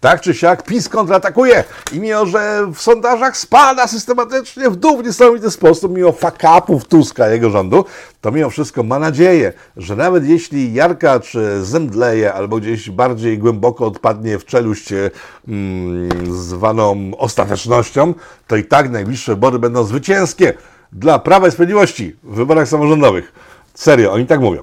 Tak 0.00 0.20
czy 0.20 0.34
siak 0.34 0.62
PiS 0.62 0.88
kontratakuje 0.88 1.64
i 1.92 2.00
mimo, 2.00 2.26
że 2.26 2.66
w 2.74 2.80
sondażach 2.80 3.36
spada 3.36 3.86
systematycznie 3.86 4.70
w 4.70 4.76
dół 4.76 4.98
w 4.98 5.04
niesamowity 5.04 5.50
sposób, 5.50 5.92
mimo 5.96 6.12
fakapów 6.12 6.84
Tuska 6.84 7.28
jego 7.28 7.50
rządu, 7.50 7.84
to 8.20 8.32
mimo 8.32 8.50
wszystko 8.50 8.82
ma 8.82 8.98
nadzieję, 8.98 9.52
że 9.76 9.96
nawet 9.96 10.24
jeśli 10.24 10.74
Jarka 10.74 11.20
czy 11.20 11.64
zemdleje 11.64 12.32
albo 12.32 12.56
gdzieś 12.56 12.90
bardziej 12.90 13.38
głęboko 13.38 13.86
odpadnie 13.86 14.38
w 14.38 14.44
czeluść 14.44 14.88
mm, 14.92 16.36
zwaną 16.36 17.10
ostatecznością, 17.18 18.14
to 18.46 18.56
i 18.56 18.64
tak 18.64 18.90
najbliższe 18.90 19.32
wybory 19.32 19.58
będą 19.58 19.84
zwycięskie 19.84 20.54
dla 20.92 21.18
Prawa 21.18 21.48
i 21.48 21.50
Sprawiedliwości 21.50 22.16
w 22.22 22.34
wyborach 22.34 22.68
samorządowych. 22.68 23.32
Serio, 23.74 24.12
oni 24.12 24.26
tak 24.26 24.40
mówią. 24.40 24.62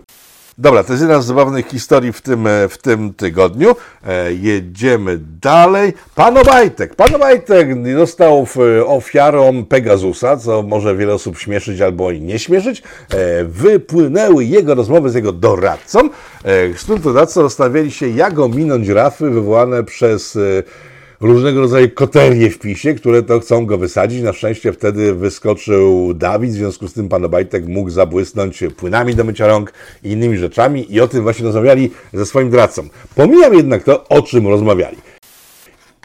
Dobra, 0.58 0.84
to 0.84 0.94
jest 0.94 1.02
jedna 1.02 1.22
z 1.22 1.26
zabawnych 1.26 1.68
historii 1.68 2.14
w 2.14 2.22
tym, 2.22 2.48
e, 2.48 2.68
w 2.68 2.78
tym 2.78 3.14
tygodniu. 3.14 3.76
E, 4.08 4.34
jedziemy 4.34 5.20
dalej. 5.42 5.94
Pan 6.16 6.38
Obajtek. 6.38 6.96
Pan 6.96 7.16
Obajtek 7.16 7.68
został 7.98 8.48
ofiarą 8.86 9.66
Pegasusa, 9.66 10.38
co 10.38 10.64
może 10.64 10.96
wiele 10.96 11.14
osób 11.14 11.38
śmieszyć 11.38 11.82
albo 11.82 12.12
i 12.12 12.22
nie 12.22 12.40
śmieszyć. 12.40 12.84
E, 13.10 13.44
wypłynęły 13.44 14.46
jego 14.46 14.76
rozmowy 14.76 15.10
z 15.10 15.16
jego 15.16 15.32
doradcą. 15.32 16.00
E, 16.00 16.74
z 16.74 16.84
którym 16.84 17.02
doradcą 17.02 17.42
zastanawiali 17.42 17.92
się, 17.92 18.08
jak 18.08 18.40
ominąć 18.40 18.88
rafy 18.88 19.30
wywołane 19.30 19.84
przez... 19.84 20.36
E, 20.36 20.86
różnego 21.20 21.62
rodzaju 21.62 21.90
koterie 21.90 22.50
w 22.50 22.60
PiSie, 22.60 22.94
które 22.94 23.24
to 23.24 23.40
chcą 23.40 23.66
go 23.66 23.78
wysadzić. 23.78 24.22
Na 24.22 24.34
szczęście 24.34 24.74
wtedy 24.74 25.14
wyskoczył 25.14 26.14
Dawid, 26.14 26.52
w 26.52 26.54
związku 26.54 26.88
z 26.88 26.94
tym 26.94 27.10
pan 27.10 27.26
Obajtek 27.26 27.68
mógł 27.68 27.90
zabłysnąć 27.90 28.64
płynami 28.78 29.16
do 29.16 29.24
mycia 29.24 29.48
rąk 29.48 29.74
i 30.04 30.12
innymi 30.12 30.38
rzeczami 30.38 30.94
i 30.94 31.02
o 31.02 31.08
tym 31.08 31.24
właśnie 31.24 31.46
rozmawiali 31.46 31.92
ze 32.14 32.26
swoim 32.26 32.50
doradcą. 32.50 32.88
Pomijam 33.16 33.54
jednak 33.54 33.84
to, 33.84 34.08
o 34.08 34.22
czym 34.22 34.48
rozmawiali. 34.48 34.98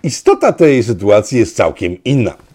Istota 0.02 0.52
tej 0.52 0.82
sytuacji 0.82 1.38
jest 1.38 1.56
całkiem 1.56 2.04
inna. 2.04 2.49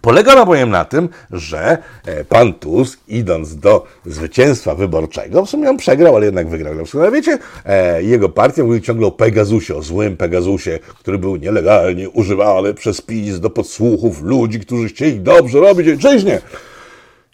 Polega 0.00 0.46
bowiem 0.46 0.70
na 0.70 0.84
tym, 0.84 1.08
że 1.30 1.78
e, 2.06 2.24
pan 2.24 2.54
Tusk, 2.54 3.00
idąc 3.08 3.56
do 3.56 3.86
zwycięstwa 4.06 4.74
wyborczego, 4.74 5.44
w 5.44 5.50
sumie 5.50 5.70
on 5.70 5.76
przegrał, 5.76 6.16
ale 6.16 6.26
jednak 6.26 6.48
wygrał. 6.48 6.74
No, 6.94 7.10
wiecie, 7.10 7.38
e, 7.66 8.02
jego 8.02 8.28
partia 8.28 8.64
mówi 8.64 8.82
ciągle 8.82 9.06
o 9.06 9.10
Pegasusie, 9.10 9.74
o 9.74 9.82
złym 9.82 10.16
Pegasusie, 10.16 10.78
który 10.98 11.18
był 11.18 11.36
nielegalnie 11.36 12.10
używany 12.10 12.74
przez 12.74 13.00
PiS 13.00 13.40
do 13.40 13.50
podsłuchów 13.50 14.22
ludzi, 14.22 14.60
którzy 14.60 14.88
chcieli 14.88 15.20
dobrze 15.20 15.60
robić 15.60 15.88
ojczyźnie. 15.88 16.40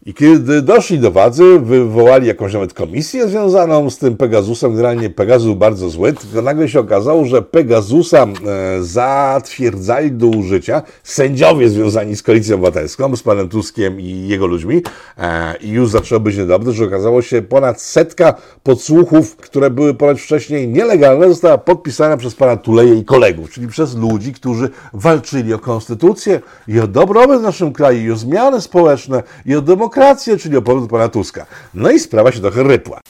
I 0.07 0.15
kiedy 0.15 0.63
doszli 0.63 0.99
do 0.99 1.11
władzy, 1.11 1.45
wywołali 1.61 2.27
jakąś 2.27 2.53
nawet 2.53 2.75
komisję 2.75 3.29
związaną 3.29 3.91
z 3.91 3.99
tym 3.99 4.17
Pegasusem. 4.17 4.71
Generalnie 4.71 5.11
Pegasus 5.11 5.45
był 5.45 5.57
bardzo 5.57 5.91
zły, 5.91 6.13
tylko 6.13 6.43
nagle 6.43 6.69
się 6.69 6.81
okazało, 6.81 7.25
że 7.25 7.43
Pegasusa 7.43 8.27
e, 8.27 8.83
zatwierdzali 8.83 10.13
do 10.13 10.27
użycia 10.27 10.83
sędziowie 11.03 11.69
związani 11.69 12.17
z 12.17 12.23
Koalicją 12.23 12.55
Obywatelską, 12.55 13.17
z 13.17 13.23
panem 13.23 13.49
Tuskiem 13.49 14.01
i 14.01 14.29
jego 14.29 14.47
ludźmi. 14.47 14.83
E, 15.19 15.57
I 15.57 15.71
już 15.71 15.91
zaczęło 15.91 16.21
być 16.21 16.37
niedobrze, 16.37 16.73
że 16.73 16.85
okazało 16.85 17.23
się 17.23 17.43
ponad 17.43 17.81
setka 17.81 18.35
podsłuchów, 18.63 19.37
które 19.37 19.71
były 19.71 19.95
ponad 19.95 20.19
wcześniej 20.19 20.69
nielegalne, 20.69 21.29
została 21.29 21.59
podpisana 21.59 22.17
przez 22.17 22.35
pana 22.35 22.57
Tuleje 22.57 22.95
i 22.95 23.05
kolegów, 23.05 23.51
czyli 23.51 23.69
przez 23.69 23.97
ludzi, 23.97 24.33
którzy 24.33 24.71
walczyli 24.93 25.55
o 25.55 25.59
konstytucję 25.59 26.41
i 26.69 26.81
o 26.81 26.87
dobrobyt 26.87 27.41
w 27.41 27.43
naszym 27.43 27.73
kraju, 27.73 28.07
i 28.07 28.11
o 28.11 28.17
zmiany 28.17 28.61
społeczne, 28.61 29.23
i 29.47 29.57
o 29.57 29.61
demokrację 29.61 29.94
demokrację, 29.95 30.37
czyli 30.37 30.57
o 30.57 30.63
powrót 30.63 30.91
pana 30.91 31.09
Tuska. 31.09 31.47
No 31.75 31.91
i 31.91 31.99
sprawa 31.99 32.33
się 32.33 32.41
trochę 32.41 32.63
rypła. 32.63 33.01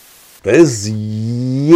To 0.43 0.51
jest 0.51 0.91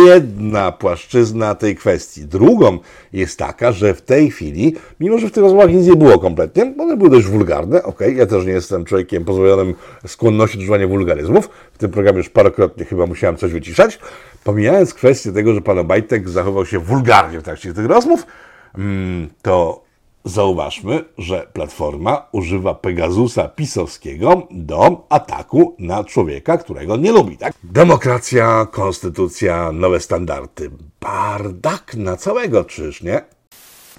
jedna 0.07 0.73
płaszczyzna 0.73 1.55
tej 1.55 1.77
kwestii. 1.77 2.25
Drugą 2.25 2.79
jest 3.13 3.39
taka, 3.39 3.73
że 3.73 3.95
w 3.95 4.03
tej 4.03 4.31
chwili, 4.31 4.75
mimo 5.01 5.19
że 5.19 5.29
w 5.29 5.33
tych 5.33 5.43
rozmowach 5.43 5.71
nic 5.71 5.87
nie 5.87 5.97
było 5.97 6.19
kompletnie, 6.19 6.75
one 6.79 6.97
były 6.97 7.11
dość 7.11 7.27
wulgarne, 7.27 7.83
ok, 7.83 8.01
ja 8.17 8.27
też 8.27 8.47
nie 8.47 8.53
jestem 8.53 8.85
człowiekiem 8.85 9.25
pozbawionym 9.25 9.75
skłonności 10.07 10.59
do 10.59 10.63
używania 10.63 10.89
wulgaryzmów, 10.89 11.49
w 11.73 11.79
tym 11.79 11.91
programie 11.91 12.19
już 12.19 12.29
parokrotnie 12.29 12.85
chyba 12.85 13.07
musiałem 13.07 13.37
coś 13.37 13.53
wyciszać, 13.53 13.99
pomijając 14.45 14.95
kwestię 14.95 15.33
tego, 15.33 15.55
że 15.55 15.61
pan 15.61 15.79
Obajtek 15.79 16.29
zachował 16.29 16.67
się 16.67 16.79
wulgarnie 16.79 17.41
w 17.41 17.43
trakcie 17.43 17.75
tych 17.75 17.87
rozmów, 17.87 18.27
mm, 18.79 19.29
to 19.43 19.88
Zauważmy, 20.25 21.05
że 21.19 21.47
Platforma 21.53 22.29
używa 22.33 22.75
Pegasusa 22.75 23.49
pisowskiego 23.49 24.47
do 24.51 25.07
ataku 25.09 25.77
na 25.79 26.05
człowieka, 26.05 26.59
którego 26.59 26.97
nie 26.97 27.13
lubi. 27.13 27.37
Tak? 27.37 27.55
Demokracja, 27.65 28.67
konstytucja, 28.71 29.73
nowe 29.73 30.01
standardy. 30.01 30.71
Bardak 31.01 31.95
na 31.95 32.17
całego, 32.17 32.65
czyż 32.65 33.03
nie? 33.03 33.38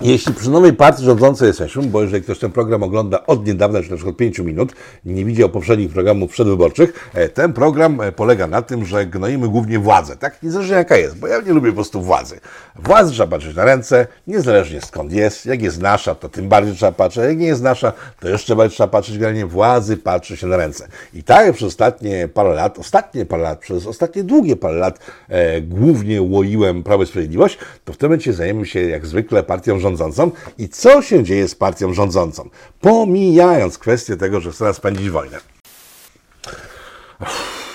Jeśli 0.02 0.34
przy 0.34 0.50
nowej 0.50 0.74
partii 0.74 1.04
rządzącej 1.04 1.48
jesteśmy, 1.48 1.84
bo 1.84 2.02
jeżeli 2.02 2.24
ktoś 2.24 2.40
ten 2.40 2.52
program 2.52 2.84
ogląda 2.84 3.26
od 3.26 3.48
niedawna, 3.48 3.84
czy 3.84 3.90
na 3.90 3.96
przykład 3.96 4.16
5 4.16 4.40
minut, 4.40 4.74
nie 5.06 5.26
widział 5.26 5.50
poprzednich 5.50 5.92
programów 5.92 6.32
przedwyborczych, 6.32 7.10
e, 7.14 7.30
ten 7.30 7.54
program 7.54 8.02
e, 8.02 8.12
polega 8.12 8.48
na 8.48 8.62
tym, 8.62 8.86
że 8.86 9.06
gnoimy 9.06 9.48
głównie 9.48 9.80
władzę, 9.80 10.16
tak? 10.16 10.44
Niezależnie 10.44 10.76
jaka 10.76 10.98
jest, 10.98 11.18
bo 11.18 11.28
ja 11.28 11.42
nie 11.42 11.54
lubię 11.54 11.70
po 11.70 11.76
prostu 11.76 12.02
władzy. 12.02 12.40
Władzy 12.76 13.12
trzeba 13.12 13.28
patrzeć 13.28 13.56
na 13.56 13.66
ręce, 13.66 14.08
niezależnie 14.28 14.82
skąd 14.82 15.14
jest. 15.14 15.46
Jak 15.46 15.62
jest 15.62 15.82
nasza, 15.82 16.16
to 16.16 16.30
tym 16.30 16.50
bardziej 16.50 16.76
trzeba 16.76 16.92
patrzeć. 16.92 17.24
Jak 17.24 17.38
nie 17.38 17.48
jest 17.48 17.62
nasza, 17.62 17.94
to 18.20 18.30
jeszcze 18.30 18.56
bardziej 18.56 18.76
trzeba 18.76 18.88
patrzeć. 18.88 19.16
Generalnie 19.16 19.46
władzy 19.46 19.98
patrzy 19.98 20.38
się 20.38 20.48
na 20.48 20.58
ręce. 20.58 20.88
I 21.14 21.24
tak 21.24 21.54
przez 21.54 21.68
ostatnie 21.68 22.28
parę 22.28 22.54
lat, 22.54 22.80
ostatnie 22.80 23.26
parę 23.26 23.44
lat, 23.44 23.60
przez 23.60 23.88
ostatnie 23.88 24.24
długie 24.24 24.56
parę 24.56 24.76
lat 24.76 25.00
e, 25.30 25.62
głównie 25.62 26.22
łoiłem 26.22 26.84
Prawo 26.84 27.04
i 27.04 27.08
Sprawiedliwość, 27.08 27.58
to 27.86 27.94
w 27.94 27.98
tym 27.98 28.10
momencie 28.10 28.34
zajmiemy 28.34 28.66
się 28.66 28.82
jak 28.82 29.06
zwykle 29.06 29.44
partią 29.44 29.80
rządzącą 29.80 29.89
rządzącą. 29.98 30.32
I 30.58 30.70
co 30.70 31.02
się 31.02 31.24
dzieje 31.24 31.48
z 31.48 31.56
partią 31.56 31.94
rządzącą, 31.94 32.50
pomijając 32.82 33.78
kwestię 33.78 34.18
tego, 34.18 34.40
że 34.40 34.52
chce 34.52 34.74
spędzić 34.74 35.10
wojnę 35.10 35.40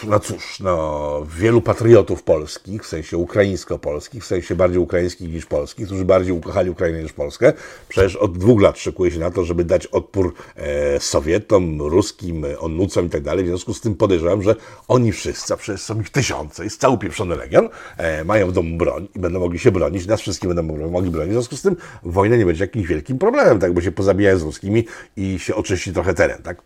no 0.09 0.21
cóż, 0.21 0.61
no, 0.61 1.27
wielu 1.39 1.61
patriotów 1.61 2.23
polskich, 2.23 2.83
w 2.83 2.87
sensie 2.87 3.17
ukraińsko-polskich, 3.19 4.23
w 4.23 4.27
sensie 4.27 4.55
bardziej 4.55 4.79
ukraińskich 4.79 5.33
niż 5.33 5.47
polskich, 5.47 5.87
którzy 5.87 6.05
bardziej 6.05 6.33
ukochali 6.33 6.71
Ukrainę 6.71 7.03
niż 7.03 7.13
Polskę, 7.13 7.53
przecież 7.89 8.17
od 8.17 8.39
dwóch 8.39 8.63
lat 8.63 8.79
szykuje 8.79 9.11
się 9.11 9.19
na 9.19 9.31
to, 9.31 9.45
żeby 9.45 9.65
dać 9.65 9.87
odpór 9.87 10.35
e, 10.57 11.01
Sowietom, 11.01 11.83
ruskim, 11.83 12.47
onnucom 12.59 13.07
i 13.07 13.11
tak 13.11 13.23
dalej. 13.23 13.45
W 13.45 13.49
związku 13.49 13.75
z 13.75 13.81
tym 13.81 13.95
podejrzewam, 13.95 14.43
że 14.43 14.57
oni 14.89 15.13
wszyscy, 15.13 15.55
a 15.55 15.57
przecież 15.57 15.83
są 15.83 16.01
ich 16.01 16.11
tysiące, 16.11 16.65
jest 16.65 16.81
cały 16.81 16.99
pieprzony 16.99 17.37
legion, 17.37 17.69
e, 17.97 18.25
mają 18.25 18.49
w 18.49 18.53
domu 18.53 18.77
broń 18.77 19.09
i 19.15 19.19
będą 19.19 19.41
mogli 19.41 19.59
się 19.59 19.73
bronić, 19.73 20.07
nas 20.07 20.21
wszystkich 20.21 20.55
będą 20.55 20.91
mogli 20.91 21.11
bronić. 21.11 21.31
W 21.31 21.35
związku 21.35 21.57
z 21.57 21.63
tym 21.63 21.77
wojna 22.03 22.37
nie 22.37 22.47
będzie 22.47 22.65
jakimś 22.65 22.87
wielkim 22.87 23.19
problemem, 23.19 23.59
tak, 23.59 23.73
bo 23.73 23.81
się 23.81 23.93
pozabijają 23.93 24.39
z 24.39 24.43
ruskimi 24.43 24.87
i 25.17 25.39
się 25.39 25.55
oczyści 25.55 25.93
trochę 25.93 26.15
teren, 26.15 26.43
tak. 26.43 26.63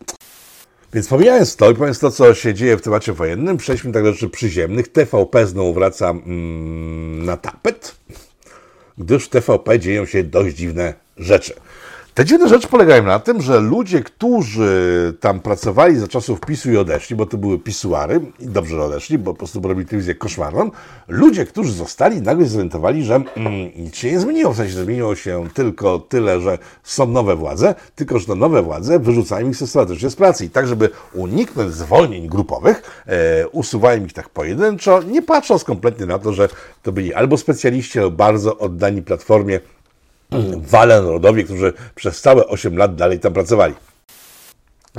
Więc 0.93 1.07
pomijając 1.07 1.55
to 1.55 1.71
i 1.71 1.73
pomijając 1.73 1.99
to, 1.99 2.11
co 2.11 2.33
się 2.33 2.53
dzieje 2.53 2.77
w 2.77 2.81
temacie 2.81 3.13
wojennym, 3.13 3.57
przejdźmy 3.57 3.91
tak 3.91 4.03
do 4.03 4.13
rzeczy 4.13 4.29
przyziemnych. 4.29 4.87
TVP 4.87 5.47
znowu 5.47 5.73
wraca 5.73 6.09
mm, 6.09 7.25
na 7.25 7.37
tapet, 7.37 7.95
gdyż 8.97 9.25
w 9.25 9.29
TVP 9.29 9.79
dzieją 9.79 10.05
się 10.05 10.23
dość 10.23 10.55
dziwne 10.55 10.93
rzeczy. 11.17 11.53
Te 12.13 12.25
dziwne 12.25 12.49
rzeczy 12.49 12.67
polegają 12.67 13.03
na 13.03 13.19
tym, 13.19 13.41
że 13.41 13.59
ludzie, 13.59 14.03
którzy 14.03 15.13
tam 15.19 15.39
pracowali 15.39 15.95
za 15.95 16.07
czasów 16.07 16.39
PiSu 16.39 16.71
i 16.71 16.77
odeszli, 16.77 17.15
bo 17.15 17.25
to 17.25 17.37
były 17.37 17.59
pisuary 17.59 18.21
i 18.39 18.47
dobrze 18.47 18.83
odeszli, 18.83 19.17
bo 19.17 19.33
po 19.33 19.37
prostu 19.37 19.61
robili 19.61 19.87
telewizję 19.87 20.15
koszmarną, 20.15 20.71
ludzie, 21.07 21.45
którzy 21.45 21.73
zostali, 21.73 22.21
nagle 22.21 22.45
zorientowali, 22.45 23.03
że 23.03 23.15
mm, 23.15 23.25
nic 23.75 23.95
się 23.95 24.11
nie 24.11 24.19
zmieniło. 24.19 24.53
W 24.53 24.57
sensie 24.57 24.73
zmieniło 24.73 25.15
się 25.15 25.47
tylko 25.53 25.99
tyle, 25.99 26.41
że 26.41 26.57
są 26.83 27.07
nowe 27.07 27.35
władze, 27.35 27.75
tylko 27.95 28.19
że 28.19 28.25
te 28.25 28.35
nowe 28.35 28.61
władze 28.61 28.99
wyrzucają 28.99 29.49
ich 29.49 29.57
systematycznie 29.57 30.09
z 30.09 30.15
pracy. 30.15 30.45
I 30.45 30.49
tak, 30.49 30.67
żeby 30.67 30.89
uniknąć 31.13 31.73
zwolnień 31.73 32.27
grupowych, 32.27 33.03
e, 33.07 33.47
usuwają 33.47 34.05
ich 34.05 34.13
tak 34.13 34.29
pojedynczo, 34.29 35.03
nie 35.03 35.21
patrząc 35.21 35.63
kompletnie 35.63 36.05
na 36.05 36.19
to, 36.19 36.33
że 36.33 36.49
to 36.83 36.91
byli 36.91 37.13
albo 37.13 37.37
specjaliści, 37.37 37.99
albo 37.99 38.11
bardzo 38.11 38.57
oddani 38.57 39.01
platformie 39.01 39.59
wale 40.57 41.01
narodowi, 41.01 41.45
którzy 41.45 41.73
przez 41.95 42.21
całe 42.21 42.47
8 42.47 42.77
lat 42.77 42.95
dalej 42.95 43.19
tam 43.19 43.33
pracowali. 43.33 43.73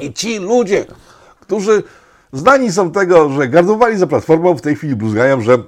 I 0.00 0.12
ci 0.12 0.38
ludzie, 0.38 0.84
którzy 1.40 1.82
znani 2.32 2.72
są 2.72 2.92
tego, 2.92 3.30
że 3.30 3.48
gardowali 3.48 3.98
za 3.98 4.06
platformą, 4.06 4.54
w 4.54 4.60
tej 4.60 4.76
chwili 4.76 4.96
bluzgają, 4.96 5.40
że 5.40 5.58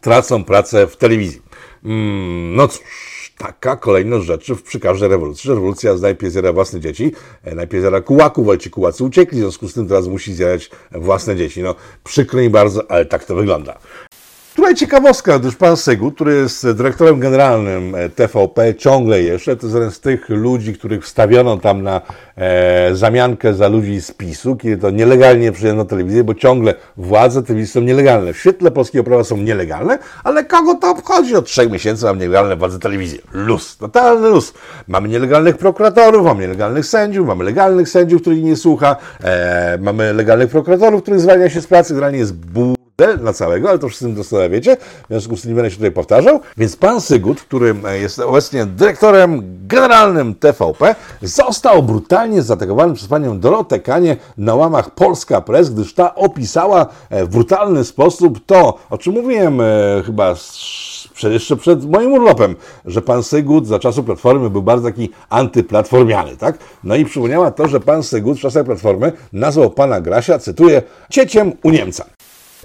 tracą 0.00 0.44
pracę 0.44 0.86
w 0.86 0.96
telewizji. 0.96 1.42
Mm, 1.84 2.56
no 2.56 2.68
cóż, 2.68 3.32
taka 3.38 3.76
kolejność 3.76 4.26
rzeczy 4.26 4.56
przy 4.56 4.80
każdej 4.80 5.08
rewolucji. 5.08 5.50
Rewolucja 5.50 5.94
najpierw 5.94 6.32
zjada 6.32 6.52
własne 6.52 6.80
dzieci, 6.80 7.12
e, 7.44 7.54
najpierw 7.54 7.80
zjada 7.80 8.00
kułaków, 8.00 8.48
ale 8.48 8.58
ci 8.58 8.70
kułacy 8.70 9.04
uciekli, 9.04 9.38
w 9.38 9.40
związku 9.40 9.68
z 9.68 9.74
tym 9.74 9.88
teraz 9.88 10.06
musi 10.06 10.34
zjadać 10.34 10.70
własne 10.92 11.36
dzieci. 11.36 11.62
No, 11.62 11.74
przykro 12.04 12.40
mi 12.40 12.50
bardzo, 12.50 12.90
ale 12.90 13.06
tak 13.06 13.24
to 13.24 13.34
wygląda. 13.34 13.78
Tutaj 14.62 14.74
ciekawostka, 14.74 15.38
gdyż 15.38 15.56
pan 15.56 15.76
Sygut, 15.76 16.14
który 16.14 16.34
jest 16.34 16.70
dyrektorem 16.70 17.20
generalnym 17.20 17.94
e, 17.94 18.08
TVP 18.08 18.74
ciągle 18.74 19.22
jeszcze, 19.22 19.56
to 19.56 19.66
jest 19.66 19.74
jeden 19.74 19.90
z 19.90 20.00
tych 20.00 20.28
ludzi, 20.28 20.74
których 20.74 21.04
wstawiono 21.04 21.56
tam 21.56 21.82
na 21.82 22.00
e, 22.36 22.94
zamiankę 22.94 23.54
za 23.54 23.68
ludzi 23.68 24.00
z 24.00 24.12
PiSu, 24.12 24.56
kiedy 24.56 24.78
to 24.78 24.90
nielegalnie 24.90 25.52
przyjęto 25.52 25.84
telewizję, 25.84 26.24
bo 26.24 26.34
ciągle 26.34 26.74
władze 26.96 27.42
telewizji 27.42 27.72
są 27.72 27.80
nielegalne. 27.80 28.32
W 28.32 28.38
świetle 28.38 28.70
polskiego 28.70 29.04
prawa 29.04 29.24
są 29.24 29.36
nielegalne, 29.36 29.98
ale 30.24 30.44
kogo 30.44 30.74
to 30.74 30.90
obchodzi? 30.90 31.36
Od 31.36 31.46
trzech 31.46 31.70
miesięcy 31.70 32.04
mam 32.04 32.18
nielegalne 32.18 32.56
władze 32.56 32.78
telewizji. 32.78 33.20
Luz, 33.32 33.76
totalny 33.76 34.28
luz. 34.28 34.52
Mamy 34.88 35.08
nielegalnych 35.08 35.56
prokuratorów, 35.56 36.24
mamy 36.24 36.40
nielegalnych 36.40 36.86
sędziów, 36.86 37.26
mamy 37.26 37.44
legalnych 37.44 37.88
sędziów, 37.88 38.20
których 38.20 38.42
nie 38.42 38.56
słucha, 38.56 38.96
e, 39.24 39.78
mamy 39.80 40.12
legalnych 40.12 40.50
prokuratorów, 40.50 41.02
których 41.02 41.20
zwalnia 41.20 41.50
się 41.50 41.60
z 41.60 41.66
pracy, 41.66 41.94
generalnie 41.94 42.18
jest 42.18 42.34
ból 42.34 42.81
na 43.20 43.32
całego, 43.32 43.68
ale 43.68 43.78
to 43.78 43.88
wszyscy 43.88 44.08
doskonale 44.08 44.50
wiecie, 44.50 44.76
w 44.76 45.06
związku 45.08 45.36
z 45.36 45.42
tym 45.42 45.50
nie 45.50 45.54
będę 45.54 45.70
się 45.70 45.76
tutaj 45.76 45.90
powtarzał. 45.90 46.40
Więc 46.56 46.76
pan 46.76 47.00
Sygut, 47.00 47.40
który 47.40 47.74
jest 48.00 48.18
obecnie 48.18 48.66
dyrektorem 48.66 49.42
generalnym 49.66 50.34
TVP, 50.34 50.94
został 51.22 51.82
brutalnie 51.82 52.42
zaatakowany 52.42 52.94
przez 52.94 53.08
panią 53.08 53.40
Dorotę 53.40 53.80
Kanie 53.80 54.16
na 54.38 54.54
łamach 54.54 54.90
Polska 54.90 55.40
Press, 55.40 55.70
gdyż 55.70 55.94
ta 55.94 56.14
opisała 56.14 56.86
e, 57.10 57.24
w 57.24 57.28
brutalny 57.28 57.84
sposób 57.84 58.46
to, 58.46 58.78
o 58.90 58.98
czym 58.98 59.12
mówiłem 59.12 59.60
e, 59.60 59.64
chyba 60.06 60.34
jeszcze 61.22 61.56
przed 61.56 61.90
moim 61.90 62.12
urlopem, 62.12 62.56
że 62.84 63.02
pan 63.02 63.22
Sygut 63.22 63.66
za 63.66 63.78
czasów 63.78 64.06
Platformy 64.06 64.50
był 64.50 64.62
bardzo 64.62 64.88
taki 64.88 65.10
antyplatformiany, 65.30 66.36
tak? 66.36 66.58
No 66.84 66.96
i 66.96 67.04
przypomniała 67.04 67.50
to, 67.50 67.68
że 67.68 67.80
pan 67.80 68.02
Sygut 68.02 68.38
w 68.38 68.40
czasach 68.40 68.64
Platformy 68.64 69.12
nazwał 69.32 69.70
pana 69.70 70.00
Grasia, 70.00 70.38
cytuję, 70.38 70.82
cieciem 71.10 71.52
u 71.62 71.70
Niemca. 71.70 72.04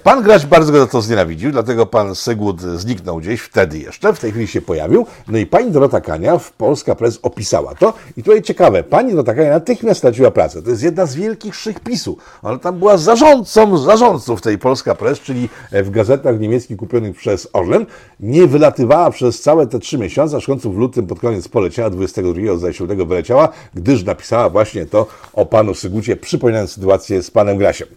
Pan 0.08 0.22
Graś 0.22 0.46
bardzo 0.46 0.72
go 0.72 0.78
za 0.78 0.86
to 0.86 1.02
znienawidził, 1.02 1.52
dlatego 1.52 1.86
pan 1.86 2.14
Sygłód 2.14 2.60
zniknął 2.60 3.18
gdzieś 3.18 3.40
wtedy 3.40 3.78
jeszcze, 3.78 4.12
w 4.12 4.20
tej 4.20 4.30
chwili 4.30 4.46
się 4.46 4.62
pojawił. 4.62 5.06
No 5.28 5.38
i 5.38 5.46
pani 5.46 5.70
Dorota 5.70 6.00
Kania 6.00 6.38
w 6.38 6.52
Polska 6.52 6.94
Press 6.94 7.18
opisała 7.22 7.74
to. 7.74 7.94
I 8.16 8.22
tutaj 8.22 8.42
ciekawe, 8.42 8.82
pani 8.82 9.10
Dorota 9.10 9.34
Kania 9.34 9.50
natychmiast 9.50 9.98
straciła 9.98 10.30
pracę. 10.30 10.62
To 10.62 10.70
jest 10.70 10.82
jedna 10.82 11.06
z 11.06 11.14
wielkich 11.14 11.54
szych 11.54 11.80
PiSu. 11.80 12.16
Ona 12.42 12.58
tam 12.58 12.78
była 12.78 12.96
zarządcą 12.96 13.78
zarządców 13.78 14.40
tej 14.40 14.58
Polska 14.58 14.94
Press, 14.94 15.20
czyli 15.20 15.48
w 15.72 15.90
gazetach 15.90 16.40
niemieckich 16.40 16.76
kupionych 16.76 17.16
przez 17.16 17.48
Orlen. 17.52 17.86
Nie 18.20 18.46
wylatywała 18.46 19.10
przez 19.10 19.40
całe 19.40 19.66
te 19.66 19.78
trzy 19.78 19.98
miesiące, 19.98 20.36
aż 20.36 20.44
w 20.44 20.46
końcu 20.46 20.72
w 20.72 20.78
lutym 20.78 21.06
pod 21.06 21.20
koniec 21.20 21.48
poleciała, 21.48 21.90
22 21.90 22.56
zaś 22.56 22.80
lutego 22.80 23.06
wyleciała, 23.06 23.48
gdyż 23.74 24.04
napisała 24.04 24.50
właśnie 24.50 24.86
to 24.86 25.06
o 25.32 25.46
panu 25.46 25.74
Sygucie, 25.74 26.16
przypominając 26.16 26.72
sytuację 26.72 27.22
z 27.22 27.30
panem 27.30 27.58
Grasiem. 27.58 27.88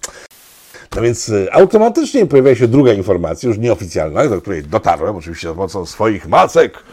No 0.96 1.02
więc 1.02 1.30
y, 1.30 1.48
automatycznie 1.52 2.26
pojawia 2.26 2.56
się 2.56 2.68
druga 2.68 2.94
informacja, 2.94 3.50
już 3.50 3.58
nieoficjalna, 3.58 4.28
do 4.28 4.42
której 4.42 4.64
dotarłem, 4.64 5.16
oczywiście 5.16 5.48
za 5.48 5.54
pomocą 5.54 5.86
swoich 5.86 6.28
macek 6.28 6.84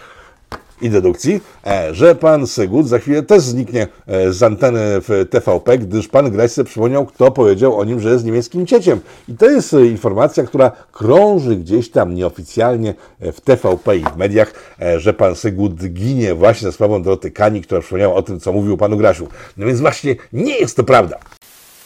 i 0.82 0.90
dedukcji, 0.90 1.40
e, 1.66 1.94
że 1.94 2.14
pan 2.14 2.46
Sygut 2.46 2.88
za 2.88 2.98
chwilę 2.98 3.22
też 3.22 3.42
zniknie 3.42 3.88
e, 4.06 4.32
z 4.32 4.42
anteny 4.42 4.80
w 4.80 5.26
TVP, 5.30 5.78
gdyż 5.78 6.08
pan 6.08 6.30
Grajce 6.30 6.64
przypomniał, 6.64 7.06
kto 7.06 7.30
powiedział 7.30 7.78
o 7.78 7.84
nim, 7.84 8.00
że 8.00 8.11
jest 8.11 8.24
niemieckim 8.24 8.66
cieciem. 8.66 9.00
I 9.28 9.37
to 9.37 9.50
jest 9.50 9.74
y, 9.74 9.87
informacja, 9.87 10.44
która 10.44 10.72
krąży 10.92 11.56
gdzieś 11.56 11.90
tam 11.90 12.14
nieoficjalnie 12.14 12.94
e, 13.20 13.32
w 13.32 13.40
TVP 13.40 13.96
i 13.96 14.04
w 14.04 14.16
mediach, 14.16 14.78
że 14.96 15.14
pan 15.14 15.34
Sygut 15.34 15.84
ginie 15.84 16.34
właśnie 16.34 16.68
za 16.68 16.72
sprawą 16.72 17.02
Doroty 17.02 17.30
Kani, 17.30 17.62
która 17.62 17.80
przypomniała 17.80 18.14
o 18.14 18.22
tym, 18.22 18.40
co 18.40 18.52
mówił 18.52 18.76
panu 18.76 18.96
Grasiu. 18.96 19.28
No 19.56 19.66
więc 19.66 19.80
właśnie 19.80 20.16
nie 20.32 20.58
jest 20.58 20.76
to 20.76 20.84
prawda. 20.84 21.18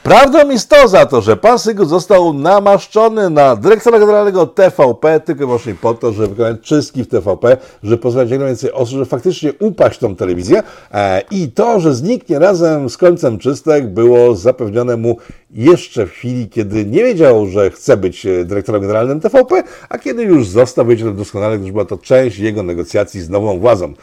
Prawdą 0.03 0.51
jest 0.51 0.69
to 0.69 0.89
za 0.89 1.07
to, 1.07 1.21
że 1.21 1.37
pan 1.37 1.59
Sygut 1.59 1.89
został 1.89 2.35
namaszczony 2.35 3.31
na 3.31 3.57
dyrektora 3.57 3.99
generalnego 3.99 4.47
TVP 4.47 5.21
tylko 5.21 5.43
i 5.43 5.47
wyłącznie 5.47 5.75
po 5.75 5.95
to, 5.95 6.13
żeby 6.13 6.29
wykonać 6.29 6.61
czystki 6.61 7.05
w 7.05 7.09
TVP, 7.09 7.57
żeby 7.83 7.99
pozwolić 7.99 8.31
jak 8.31 8.41
najwięcej 8.41 8.73
osób, 8.73 8.93
żeby 8.93 9.05
faktycznie 9.05 9.53
upaść 9.61 9.99
tą 9.99 10.17
telewizję 10.17 10.63
e, 10.95 11.23
i 11.31 11.49
to, 11.49 11.81
że 11.81 11.95
zniknie 11.95 12.39
razem 12.39 12.91
z 12.91 12.97
końcem 12.97 13.39
czystek 13.39 13.87
było 13.89 14.35
zapewnione 14.35 14.97
mu 14.97 15.17
jeszcze 15.51 16.07
w 16.07 16.11
chwili, 16.11 16.49
kiedy 16.49 16.85
nie 16.85 17.05
wiedział, 17.05 17.47
że 17.47 17.71
chce 17.71 17.97
być 17.97 18.27
e, 18.27 18.45
dyrektorem 18.45 18.81
generalnym 18.81 19.21
TVP, 19.21 19.63
a 19.89 19.99
kiedy 19.99 20.23
już 20.23 20.49
został, 20.49 20.87
wiedział 20.87 21.13
doskonale, 21.13 21.59
gdyż 21.59 21.73
była 21.73 21.85
to 21.85 21.99
część 21.99 22.39
jego 22.39 22.63
negocjacji 22.63 23.21
z 23.21 23.31
nową 23.31 23.59
władzą. 23.59 23.95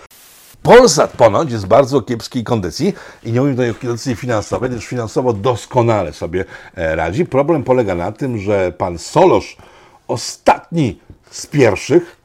Polsat 0.69 1.11
ponoć 1.11 1.51
jest 1.51 1.65
w 1.65 1.67
bardzo 1.67 2.01
kiepskiej 2.01 2.43
kondycji 2.43 2.93
i 3.23 3.31
nie 3.31 3.41
mówię 3.41 3.51
tutaj 3.51 3.69
o 3.69 3.73
kondycji 3.73 4.15
finansowej, 4.15 4.69
gdyż 4.69 4.85
finansowo 4.85 5.33
doskonale 5.33 6.13
sobie 6.13 6.45
e, 6.75 6.95
radzi. 6.95 7.25
Problem 7.25 7.63
polega 7.63 7.95
na 7.95 8.11
tym, 8.11 8.37
że 8.37 8.71
pan 8.77 8.97
Solosz, 8.97 9.57
ostatni 10.07 10.99
z 11.31 11.45
pierwszych, 11.45 12.17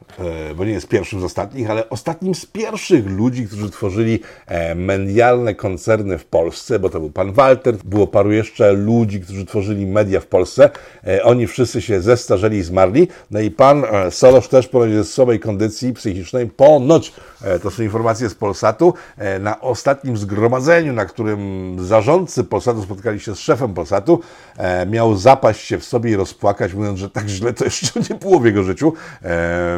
bo 0.57 0.65
nie 0.65 0.73
jest 0.73 0.89
pierwszym 0.89 1.21
z 1.21 1.25
ostatnich, 1.25 1.71
ale 1.71 1.91
ostatnim 1.91 2.35
z 2.35 2.47
pierwszych 2.47 3.07
ludzi, 3.07 3.47
którzy 3.47 3.71
tworzyli 3.71 4.21
e, 4.47 4.75
medialne 4.75 5.55
koncerny 5.55 6.19
w 6.19 6.25
Polsce, 6.25 6.79
bo 6.79 6.91
to 6.91 7.01
był 7.01 7.11
pan 7.11 7.33
Walter, 7.33 7.77
było 7.85 8.07
paru 8.07 8.33
jeszcze 8.33 8.73
ludzi, 8.73 9.21
którzy 9.21 9.47
tworzyli 9.47 9.87
media 9.87 10.21
w 10.21 10.27
Polsce. 10.27 10.71
E, 11.07 11.23
oni 11.25 11.47
wszyscy 11.47 11.83
się 11.83 12.01
zestarzeli 12.01 12.59
i 12.59 12.63
zmarli. 12.63 13.09
No 13.31 13.41
i 13.41 13.51
pan 13.51 13.85
Solosz 14.11 14.49
też 14.49 14.69
ponoć 14.69 14.91
jest 14.91 15.11
w 15.11 15.15
słabej 15.15 15.41
kondycji 15.41 15.93
psychicznej. 15.93 16.47
Ponoć, 16.47 17.13
to 17.63 17.71
są 17.71 17.83
informacje 17.83 18.29
z 18.29 18.35
Polsatu, 18.35 18.95
na 19.41 19.61
ostatnim 19.61 20.17
zgromadzeniu, 20.17 20.93
na 20.93 21.05
którym 21.05 21.77
zarządcy 21.81 22.45
Polsatu 22.45 22.83
spotkali 22.83 23.21
się 23.21 23.35
z 23.35 23.39
szefem 23.39 23.75
Polsatu, 23.75 24.21
miał 24.87 25.17
zapaść 25.17 25.61
się 25.61 25.79
w 25.79 25.85
sobie 25.85 26.11
i 26.11 26.17
rozpłakać, 26.17 26.75
mówiąc, 26.75 26.99
że 26.99 27.11
tak 27.11 27.29
źle 27.29 27.53
to 27.53 27.65
jeszcze 27.65 28.01
nie 28.11 28.17
było 28.17 28.41
w 28.41 28.47
jego 28.47 28.63
życiu. 28.63 28.93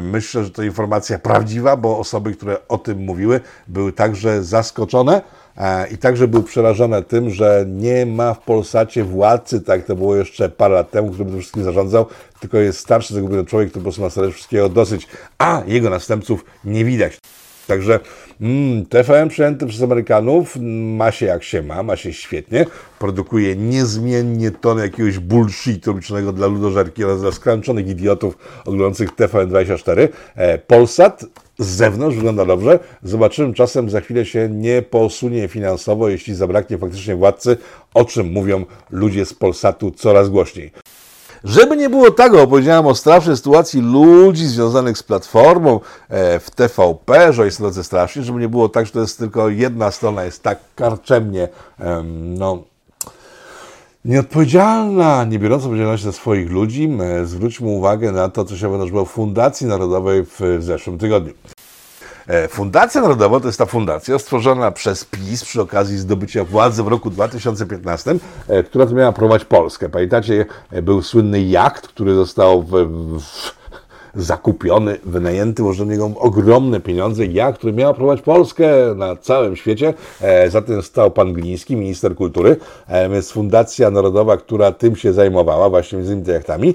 Myślę, 0.03 0.26
myślę, 0.27 0.45
że 0.45 0.51
to 0.51 0.63
informacja 0.63 1.19
prawdziwa, 1.19 1.77
bo 1.77 1.99
osoby, 1.99 2.33
które 2.33 2.69
o 2.69 2.79
tym 2.79 2.99
mówiły, 2.99 3.41
były 3.69 3.93
także 3.93 4.45
zaskoczone 4.45 5.23
e, 5.57 5.89
i 5.89 5.99
także 5.99 6.29
były 6.29 6.43
przerażone 6.43 7.03
tym, 7.03 7.31
że 7.31 7.65
nie 7.69 8.07
ma 8.07 8.35
w 8.35 8.39
Polsacie 8.39 9.05
władcy, 9.05 9.61
tak 9.61 9.85
to 9.85 9.97
było 9.97 10.17
jeszcze 10.17 10.49
parę 10.49 10.75
lat 10.75 10.91
temu, 10.91 11.09
który 11.09 11.25
by 11.25 11.31
tym 11.31 11.41
wszystkim 11.41 11.65
zarządzał, 11.65 12.07
tylko 12.41 12.59
jest 12.59 12.79
starszy, 12.79 13.15
zagubiony 13.15 13.45
człowiek, 13.45 13.69
który 13.71 13.83
po 13.83 13.85
prostu 13.85 14.03
ma 14.03 14.11
sobie 14.11 14.31
wszystkiego 14.31 14.69
dosyć, 14.69 15.07
a 15.39 15.63
jego 15.67 15.91
następców 15.91 16.45
nie 16.65 16.85
widać. 16.85 17.19
Także 17.67 18.01
mm, 18.41 18.87
TVN 18.87 19.29
przejęty 19.29 19.67
przez 19.67 19.83
Amerykanów 19.83 20.57
ma 20.97 21.13
się 21.13 21.27
jak 21.27 21.45
się 21.45 21.63
ma, 21.63 21.83
ma 21.83 21.97
się 21.97 22.13
świetnie, 22.13 22.67
produkuje 22.99 23.57
niezmiennie 23.57 24.51
tony 24.51 24.83
jakiegoś 24.83 25.19
bullshitu 25.19 25.91
robiczonego 25.91 26.33
dla 26.33 26.47
ludożerki 26.47 27.05
oraz 27.05 27.21
dla 27.21 27.33
skręczonych 27.33 27.89
idiotów 27.89 28.39
oglądających 28.61 29.11
TVN24. 29.17 30.09
E, 30.35 30.59
Polsat 30.59 31.25
z 31.59 31.67
zewnątrz 31.67 32.17
wygląda 32.17 32.45
dobrze. 32.45 32.79
Zobaczymy, 33.03 33.55
czasem 33.55 33.91
za 33.91 34.01
chwilę 34.01 34.27
się 34.27 34.49
nie 34.49 34.83
posunie 34.83 35.49
finansowo, 35.49 36.09
jeśli 36.09 36.35
zabraknie 36.35 36.79
faktycznie 36.79 37.17
władcy, 37.17 37.57
o 37.95 38.05
czym 38.05 38.33
mówią 38.33 38.65
ludzie 38.91 39.27
z 39.27 39.35
Polsatu 39.35 39.91
coraz 39.91 40.29
głośniej. 40.29 40.73
Żeby 41.45 41.77
nie 41.77 41.91
było 41.91 42.11
tego, 42.11 42.43
opowiedziałem 42.43 42.87
o 42.87 42.95
strasznej 42.95 43.37
sytuacji 43.37 43.81
ludzi 43.81 44.47
związanych 44.47 44.99
z 44.99 45.03
platformą 45.03 45.81
e, 46.09 46.41
w 46.41 46.51
TVP, 46.51 47.33
że 47.33 47.45
jest 47.45 47.59
tacy 47.59 47.85
strasznie, 47.85 48.23
żeby 48.23 48.41
nie 48.41 48.49
było 48.49 48.69
tak, 48.69 48.87
że 48.87 48.93
to 48.93 49.01
jest 49.01 49.19
tylko 49.19 49.49
jedna 49.49 49.91
strona, 49.91 50.25
jest 50.25 50.43
tak 50.43 50.59
karczemnie, 50.75 51.49
no, 52.39 52.63
nieodpowiedzialna, 54.05 55.25
nie 55.25 55.39
biorąca 55.39 55.65
odpowiedzialności 55.65 56.07
za 56.07 56.13
swoich 56.13 56.51
ludzi. 56.51 56.91
Zwróćmy 57.25 57.69
uwagę 57.69 58.13
na 58.13 58.29
to, 58.29 58.45
co 58.45 58.57
się 58.57 58.73
wydarzyło 58.73 59.05
w 59.05 59.11
Fundacji 59.11 59.67
Narodowej 59.67 60.25
w 60.25 60.59
zeszłym 60.61 60.99
tygodniu. 60.99 61.33
E, 62.29 62.49
fundacja 62.49 63.01
Narodowa 63.01 63.41
to 63.41 63.47
jest 63.47 63.59
ta 63.59 63.67
fundacja 63.67 64.19
stworzona 64.19 64.71
przez 64.71 65.05
PiS 65.05 65.45
przy 65.45 65.63
okazji 65.63 65.99
zdobycia 65.99 66.45
władzy 66.45 66.83
w 66.83 66.89
roku 66.89 67.11
2015, 67.11 68.17
e, 68.49 68.63
która 68.63 68.87
miała 68.87 69.13
prowadzić 69.13 69.49
Polskę. 69.49 69.89
Pamiętacie, 69.89 70.47
e, 70.73 70.83
był 70.83 71.03
słynny 71.03 71.43
jacht, 71.43 71.89
który 71.89 72.15
został 72.15 72.63
w, 72.63 72.71
w 74.15 74.23
zakupiony, 74.23 74.99
wynajęty, 75.05 75.63
włożono 75.63 75.93
niego 75.93 76.11
ogromne 76.17 76.81
pieniądze. 76.81 77.27
Ja, 77.27 77.53
który 77.53 77.73
miał 77.73 77.95
prowadzić 77.95 78.25
Polskę 78.25 78.69
na 78.97 79.17
całym 79.17 79.57
świecie, 79.57 79.95
za 80.49 80.63
tym 80.63 80.83
stał 80.83 81.11
pan 81.11 81.33
Gliński, 81.33 81.77
minister 81.77 82.15
kultury, 82.15 82.57
więc 83.11 83.31
Fundacja 83.31 83.91
Narodowa, 83.91 84.37
która 84.37 84.73
tym 84.73 84.97
się 84.97 85.13
zajmowała, 85.13 85.71
właśnie 85.71 85.99
między 85.99 86.13
innymi 86.13 86.33
jachtami. 86.33 86.75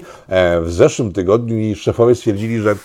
W 0.62 0.72
zeszłym 0.72 1.12
tygodniu 1.12 1.58
i 1.58 1.74
szefowie 1.74 2.14
stwierdzili, 2.14 2.60
że 2.60 2.76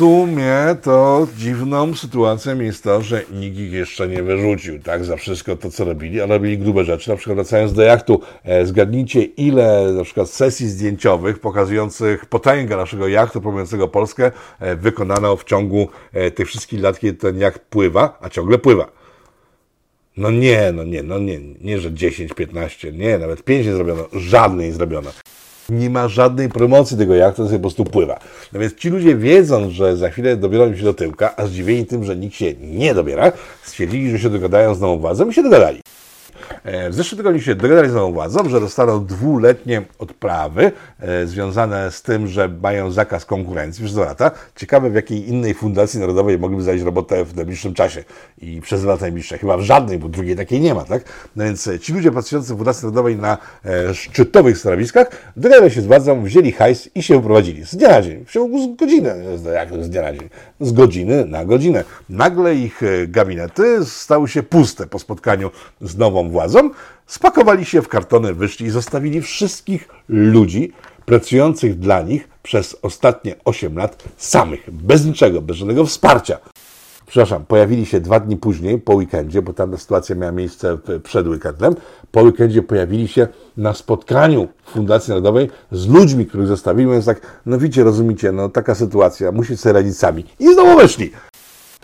sumie 0.00 0.76
to 0.82 1.26
dziwną 1.36 1.94
sytuacją 1.94 2.60
jest 2.60 2.84
to, 2.84 3.02
że 3.02 3.22
nikt 3.32 3.58
ich 3.58 3.72
jeszcze 3.72 4.08
nie 4.08 4.22
wyrzucił, 4.22 4.82
tak, 4.82 5.04
za 5.04 5.16
wszystko 5.16 5.56
to, 5.56 5.70
co 5.70 5.84
robili, 5.84 6.20
a 6.20 6.26
robili 6.26 6.58
grube 6.58 6.84
rzeczy. 6.84 7.10
Na 7.10 7.16
przykład 7.16 7.36
wracając 7.36 7.72
do 7.72 7.82
jachtu, 7.82 8.20
e, 8.44 8.66
zgadnijcie, 8.66 9.22
ile 9.22 9.92
na 9.92 10.04
przykład 10.04 10.30
sesji 10.30 10.68
zdjęciowych 10.68 11.38
pokazujących 11.38 12.26
potęgę 12.26 12.76
naszego 12.76 13.08
jachtu 13.08 13.40
promującego 13.40 13.88
Polskę 13.88 14.30
e, 14.60 14.76
wykonano 14.76 15.36
w 15.36 15.44
ciągu 15.44 15.88
e, 16.12 16.30
tych 16.30 16.48
wszystkich 16.48 16.82
lat, 16.82 16.98
kiedy 16.98 17.18
ten 17.18 17.38
jacht 17.38 17.60
pływa, 17.60 18.18
a 18.20 18.28
ciągle 18.28 18.58
pływa. 18.58 18.90
No 20.16 20.30
nie, 20.30 20.72
no 20.72 20.84
nie, 20.84 21.02
no 21.02 21.18
nie, 21.18 21.40
nie, 21.60 21.80
że 21.80 21.92
10, 21.92 22.34
15, 22.34 22.92
nie, 22.92 23.18
nawet 23.18 23.44
5 23.44 23.66
nie 23.66 23.74
zrobiono, 23.74 24.04
żadnej 24.12 24.72
zrobiono 24.72 25.10
nie 25.70 25.90
ma 25.90 26.08
żadnej 26.08 26.48
promocji 26.48 26.96
tego 26.96 27.14
jachtu, 27.14 27.44
sobie 27.44 27.58
po 27.58 27.62
prostu 27.62 27.84
pływa. 27.84 28.18
No 28.52 28.60
więc 28.60 28.74
ci 28.74 28.90
ludzie 28.90 29.16
wiedząc, 29.16 29.72
że 29.72 29.96
za 29.96 30.10
chwilę 30.10 30.36
dobiorą 30.36 30.76
się 30.76 30.84
do 30.84 30.94
tyłka, 30.94 31.36
a 31.36 31.46
zdziwieni 31.46 31.86
tym, 31.86 32.04
że 32.04 32.16
nikt 32.16 32.36
się 32.36 32.54
nie 32.60 32.94
dobiera, 32.94 33.32
stwierdzili, 33.62 34.10
że 34.10 34.18
się 34.18 34.30
dogadają 34.30 34.74
z 34.74 34.80
nową 34.80 34.98
władzą 34.98 35.28
i 35.28 35.34
się 35.34 35.42
dogadali. 35.42 35.80
E, 36.64 36.90
w 36.90 36.94
zeszłym 36.94 37.16
tygodniu 37.16 37.40
się 37.40 37.54
dogadali 37.54 37.90
z 37.90 37.94
nową 37.94 38.12
władzą, 38.12 38.48
że 38.48 38.60
dostaną 38.60 39.06
dwuletnie 39.06 39.82
odprawy 39.98 40.72
e, 41.00 41.26
związane 41.26 41.90
z 41.90 42.02
tym, 42.02 42.26
że 42.26 42.48
mają 42.62 42.90
zakaz 42.90 43.24
konkurencji 43.24 43.84
przez 43.84 43.94
dwa 43.94 44.04
lata. 44.04 44.30
Ciekawe, 44.56 44.90
w 44.90 44.94
jakiej 44.94 45.28
innej 45.28 45.54
fundacji 45.54 46.00
narodowej 46.00 46.38
mogliby 46.38 46.62
znaleźć 46.62 46.84
robotę 46.84 47.24
w 47.24 47.36
najbliższym 47.36 47.74
czasie 47.74 48.04
i 48.38 48.60
przez 48.60 48.84
lata 48.84 49.00
najbliższe. 49.00 49.38
Chyba 49.38 49.56
w 49.56 49.60
żadnej, 49.60 49.98
bo 49.98 50.08
drugiej 50.08 50.36
takiej 50.36 50.60
nie 50.60 50.74
ma, 50.74 50.84
tak? 50.84 51.04
No 51.36 51.44
więc 51.44 51.66
e, 51.66 51.78
ci 51.78 51.92
ludzie 51.92 52.12
pracujący 52.12 52.54
w 52.54 52.56
Fundacji 52.56 52.82
Narodowej 52.82 53.16
na 53.16 53.38
szczytowych 53.92 54.58
stanowiskach 54.58 55.10
dogadali 55.36 55.70
się 55.70 55.80
z 55.80 55.86
władzą, 55.86 56.22
wzięli 56.22 56.52
hajs 56.52 56.88
i 56.94 57.02
się 57.02 57.16
wyprowadzili. 57.16 57.64
Z 57.64 57.76
dnia 57.76 57.88
na 57.88 58.02
dzień, 58.02 58.24
w 58.24 58.32
ciągu 58.32 58.76
godziny. 58.76 59.14
Jak 59.54 59.84
z 59.84 59.90
dnia 59.90 60.02
na 60.02 60.12
dzień? 60.12 60.28
Z 60.60 60.72
godziny 60.72 61.24
na 61.24 61.44
godzinę. 61.44 61.84
Nagle 62.08 62.54
ich 62.54 62.80
gabinety 63.08 63.84
stały 63.84 64.28
się 64.28 64.42
puste 64.42 64.86
po 64.86 64.98
spotkaniu 64.98 65.50
z 65.80 65.96
nową 65.96 66.30
władzą 66.30 66.49
spakowali 67.06 67.64
się 67.64 67.82
w 67.82 67.88
kartony, 67.88 68.34
wyszli 68.34 68.66
i 68.66 68.70
zostawili 68.70 69.22
wszystkich 69.22 69.88
ludzi 70.08 70.72
pracujących 71.06 71.78
dla 71.78 72.02
nich 72.02 72.28
przez 72.42 72.76
ostatnie 72.82 73.34
8 73.44 73.76
lat 73.76 74.04
samych, 74.16 74.70
bez 74.70 75.04
niczego, 75.04 75.42
bez 75.42 75.56
żadnego 75.56 75.84
wsparcia. 75.84 76.38
przepraszam, 77.06 77.44
pojawili 77.44 77.86
się 77.86 78.00
dwa 78.00 78.20
dni 78.20 78.36
później, 78.36 78.78
po 78.78 78.94
weekendzie, 78.94 79.42
bo 79.42 79.52
tam 79.52 79.78
sytuacja 79.78 80.14
miała 80.14 80.32
miejsce 80.32 80.78
przed 81.04 81.26
weekendem, 81.26 81.74
po 82.10 82.22
weekendzie 82.22 82.62
pojawili 82.62 83.08
się 83.08 83.28
na 83.56 83.74
spotkaniu 83.74 84.48
Fundacji 84.66 85.10
Narodowej 85.10 85.50
z 85.72 85.88
ludźmi, 85.88 86.26
których 86.26 86.46
zostawili, 86.46 86.86
mówiąc 86.86 87.04
tak, 87.04 87.20
no 87.46 87.58
widzicie, 87.58 87.84
rozumiecie, 87.84 88.32
no 88.32 88.48
taka 88.48 88.74
sytuacja, 88.74 89.32
musi 89.32 89.56
sobie 89.56 89.72
radzić 89.72 89.98
sami. 89.98 90.24
I 90.38 90.54
znowu 90.54 90.76
weszli. 90.76 91.12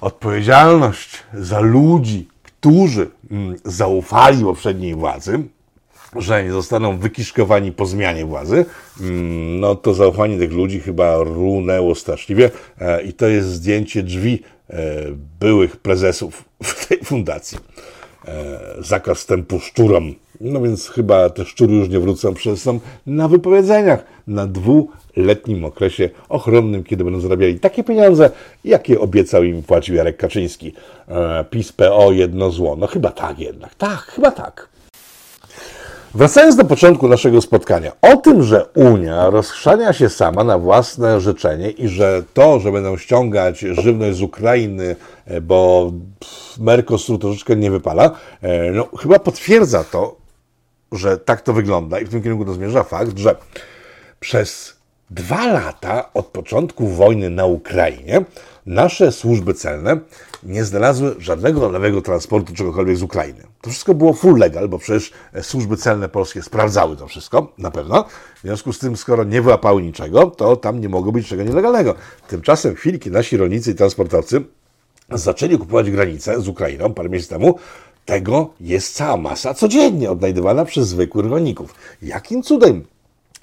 Odpowiedzialność 0.00 1.22
za 1.34 1.60
ludzi, 1.60 2.28
którzy 2.66 3.10
mm, 3.30 3.56
zaufali 3.64 4.44
poprzedniej 4.44 4.94
władzy, 4.94 5.42
że 6.16 6.44
nie 6.44 6.52
zostaną 6.52 6.98
wykiszkowani 6.98 7.72
po 7.72 7.86
zmianie 7.86 8.24
władzy, 8.24 8.64
mm, 9.00 9.60
no 9.60 9.74
to 9.74 9.94
zaufanie 9.94 10.38
tych 10.38 10.52
ludzi 10.52 10.80
chyba 10.80 11.16
runęło 11.16 11.94
straszliwie 11.94 12.50
e, 12.80 13.02
i 13.02 13.12
to 13.12 13.26
jest 13.26 13.48
zdjęcie 13.48 14.02
drzwi 14.02 14.42
e, 14.70 14.76
byłych 15.40 15.76
prezesów 15.76 16.44
w 16.62 16.86
tej 16.86 16.98
fundacji. 17.04 17.58
E, 18.28 18.60
zakaz 18.78 19.18
wstępu 19.18 19.60
szczurom. 19.60 20.14
No 20.40 20.60
więc 20.60 20.88
chyba 20.88 21.30
te 21.30 21.44
szczury 21.44 21.74
już 21.74 21.88
nie 21.88 22.00
wrócą, 22.00 22.34
przez 22.34 22.62
są 22.62 22.80
na 23.06 23.28
wypowiedzeniach 23.28 24.04
na 24.26 24.46
dwuletnim 24.46 25.64
okresie 25.64 26.10
ochronnym, 26.28 26.84
kiedy 26.84 27.04
będą 27.04 27.20
zarabiali 27.20 27.60
takie 27.60 27.84
pieniądze, 27.84 28.30
jakie 28.64 29.00
obiecał 29.00 29.44
im 29.44 29.62
płacił 29.62 29.94
Jarek 29.94 30.16
Kaczyński. 30.16 30.72
PiS 31.50 31.72
PO 31.72 32.12
jedno 32.12 32.50
zło. 32.50 32.76
No 32.76 32.86
chyba 32.86 33.10
tak 33.10 33.38
jednak. 33.38 33.74
Tak, 33.74 33.98
chyba 33.98 34.30
tak. 34.30 34.68
Wracając 36.16 36.56
do 36.56 36.64
początku 36.64 37.08
naszego 37.08 37.40
spotkania, 37.40 37.92
o 38.02 38.16
tym, 38.16 38.42
że 38.42 38.66
Unia 38.74 39.30
rozchrzania 39.30 39.92
się 39.92 40.08
sama 40.08 40.44
na 40.44 40.58
własne 40.58 41.20
życzenie 41.20 41.70
i 41.70 41.88
że 41.88 42.22
to, 42.34 42.60
że 42.60 42.72
będą 42.72 42.96
ściągać 42.96 43.58
żywność 43.58 44.16
z 44.16 44.22
Ukrainy, 44.22 44.96
e, 45.26 45.40
bo 45.40 45.92
Mercosur 46.58 47.20
troszeczkę 47.20 47.56
nie 47.56 47.70
wypala, 47.70 48.10
e, 48.42 48.70
no, 48.72 48.88
chyba 48.98 49.18
potwierdza 49.18 49.84
to, 49.84 50.16
że 50.92 51.18
tak 51.18 51.40
to 51.40 51.52
wygląda 51.52 52.00
i 52.00 52.04
w 52.04 52.08
tym 52.08 52.22
kierunku 52.22 52.44
to 52.44 52.54
zmierza 52.54 52.84
fakt, 52.84 53.18
że 53.18 53.36
przez 54.20 54.76
dwa 55.10 55.46
lata 55.46 56.12
od 56.14 56.26
początku 56.26 56.88
wojny 56.88 57.30
na 57.30 57.46
Ukrainie 57.46 58.24
nasze 58.66 59.12
służby 59.12 59.54
celne 59.54 59.98
nie 60.42 60.64
znalazły 60.64 61.14
żadnego 61.18 61.70
lewego 61.70 62.02
transportu 62.02 62.54
czegokolwiek 62.54 62.96
z 62.96 63.02
Ukrainy. 63.02 63.42
To 63.60 63.70
wszystko 63.70 63.94
było 63.94 64.12
full 64.12 64.38
legal, 64.38 64.68
bo 64.68 64.78
przecież 64.78 65.12
służby 65.42 65.76
celne 65.76 66.08
polskie 66.08 66.42
sprawdzały 66.42 66.96
to 66.96 67.06
wszystko, 67.06 67.52
na 67.58 67.70
pewno. 67.70 68.04
W 68.36 68.40
związku 68.42 68.72
z 68.72 68.78
tym, 68.78 68.96
skoro 68.96 69.24
nie 69.24 69.42
wyłapały 69.42 69.82
niczego, 69.82 70.26
to 70.26 70.56
tam 70.56 70.80
nie 70.80 70.88
mogło 70.88 71.12
być 71.12 71.28
czego 71.28 71.42
nielegalnego. 71.42 71.94
Tymczasem 72.28 72.74
w 72.76 72.78
chwili, 72.78 72.98
kiedy 72.98 73.16
nasi 73.16 73.36
rolnicy 73.36 73.70
i 73.70 73.74
transportowcy 73.74 74.44
zaczęli 75.12 75.58
kupować 75.58 75.90
granice 75.90 76.40
z 76.40 76.48
Ukrainą 76.48 76.94
parę 76.94 77.08
miesięcy 77.08 77.30
temu, 77.30 77.58
tego 78.06 78.50
jest 78.60 78.94
cała 78.94 79.16
masa 79.16 79.54
codziennie 79.54 80.10
odnajdywana 80.10 80.64
przez 80.64 80.88
zwykłych 80.88 81.26
rolników. 81.26 81.74
Jakim 82.02 82.42
cudem 82.42 82.84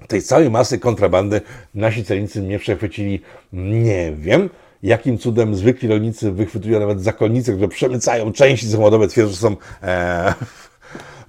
tej 0.08 0.22
całej 0.22 0.50
masy 0.50 0.80
kontrabandy 0.80 1.42
nasi 1.76 2.06
celnicy 2.06 2.42
nie 2.42 2.60
przechwycili? 2.60 3.22
Nie 3.54 4.14
wiem 4.18 4.50
jakim 4.84 5.18
cudem 5.18 5.56
zwykli 5.56 5.90
rolnicy 5.90 6.32
wychwytują 6.32 6.80
nawet 6.80 7.02
zakonnice, 7.02 7.52
które 7.52 7.68
przemycają 7.68 8.34
części 8.34 8.68
samochodowe, 8.68 9.08
twierdzą, 9.08 9.32
że 9.32 9.38
są 9.38 9.56
e, 9.84 10.34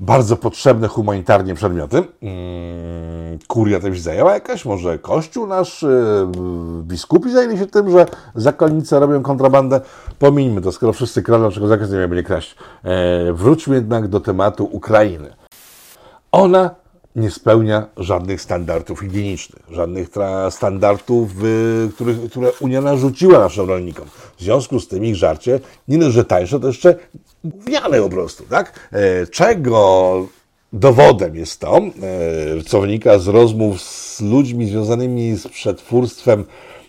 bardzo 0.00 0.36
potrzebne 0.36 0.88
humanitarnie 0.88 1.54
przedmioty. 1.54 2.04
Hmm, 2.20 3.38
kuria 3.48 3.80
też 3.80 4.00
zajęła 4.00 4.34
jakaś, 4.34 4.64
może 4.64 4.98
kościół 4.98 5.46
nasz, 5.46 5.82
e, 5.82 6.32
biskupi 6.82 7.30
zajęli 7.30 7.58
się 7.58 7.66
tym, 7.66 7.90
że 7.90 8.06
zakonnice 8.34 9.00
robią 9.00 9.22
kontrabandę. 9.22 9.80
Pomińmy 10.18 10.60
to, 10.60 10.72
skoro 10.72 10.92
wszyscy 10.92 11.22
kradną, 11.22 11.46
dlaczego 11.46 11.68
zakaz 11.68 11.90
nie 11.90 12.08
będzie 12.08 12.22
kraść. 12.22 12.56
E, 12.84 13.32
wróćmy 13.32 13.74
jednak 13.74 14.08
do 14.08 14.20
tematu 14.20 14.68
Ukrainy. 14.72 15.30
Ona 16.32 16.83
nie 17.16 17.30
spełnia 17.30 17.86
żadnych 17.96 18.40
standardów 18.40 19.00
higienicznych, 19.00 19.62
żadnych 19.70 20.08
standardów, 20.50 21.30
y, 21.44 21.90
które, 21.94 22.14
które 22.30 22.52
Unia 22.60 22.80
narzuciła 22.80 23.38
naszym 23.38 23.68
rolnikom. 23.68 24.04
W 24.36 24.42
związku 24.42 24.80
z 24.80 24.88
tym 24.88 25.04
ich 25.04 25.16
żarcie, 25.16 25.60
nie 25.88 25.98
dość, 25.98 26.14
że 26.14 26.24
tańsze, 26.24 26.60
to 26.60 26.66
jeszcze 26.66 26.94
gówniane 27.44 28.00
po 28.00 28.08
prostu, 28.08 28.44
tak? 28.44 28.88
E, 28.92 29.26
czego 29.26 30.26
dowodem 30.72 31.36
jest 31.36 31.60
to, 31.60 31.76
e, 31.76 32.62
co 32.66 32.80
wynika 32.80 33.18
z 33.18 33.28
rozmów 33.28 33.82
z 33.82 34.20
ludźmi 34.20 34.66
związanymi 34.66 35.36
z 35.36 35.48
przetwórstwem 35.48 36.44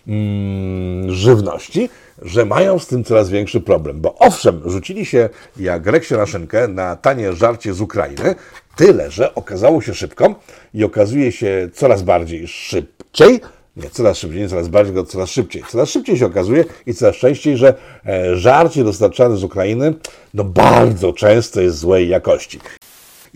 mm, 0.06 1.12
żywności, 1.12 1.88
że 2.22 2.44
mają 2.44 2.78
z 2.78 2.86
tym 2.86 3.04
coraz 3.04 3.30
większy 3.30 3.60
problem. 3.60 4.00
Bo 4.00 4.14
owszem, 4.14 4.62
rzucili 4.66 5.06
się 5.06 5.28
jak 5.56 5.82
grek 5.82 6.04
się 6.04 6.16
na 6.16 6.26
szynkę 6.26 6.68
na 6.68 6.96
tanie 6.96 7.32
żarcie 7.32 7.74
z 7.74 7.80
Ukrainy, 7.80 8.34
tyle, 8.76 9.10
że 9.10 9.34
okazało 9.34 9.82
się 9.82 9.94
szybko 9.94 10.34
i 10.74 10.84
okazuje 10.84 11.32
się 11.32 11.68
coraz 11.74 12.02
bardziej 12.02 12.48
szybciej, 12.48 13.40
nie 13.76 13.90
coraz 13.90 14.18
szybciej, 14.18 14.40
nie 14.40 14.48
coraz 14.48 14.68
bardziej, 14.68 14.94
tylko 14.94 15.10
coraz 15.10 15.30
szybciej. 15.30 15.62
Coraz 15.68 15.90
szybciej 15.90 16.18
się 16.18 16.26
okazuje 16.26 16.64
i 16.86 16.94
coraz 16.94 17.16
częściej, 17.16 17.56
że 17.56 17.74
e, 18.06 18.36
żarcie 18.36 18.84
dostarczane 18.84 19.36
z 19.36 19.44
Ukrainy 19.44 19.94
no 20.34 20.44
bardzo 20.44 21.12
często 21.12 21.60
jest 21.60 21.78
złej 21.78 22.08
jakości. 22.08 22.60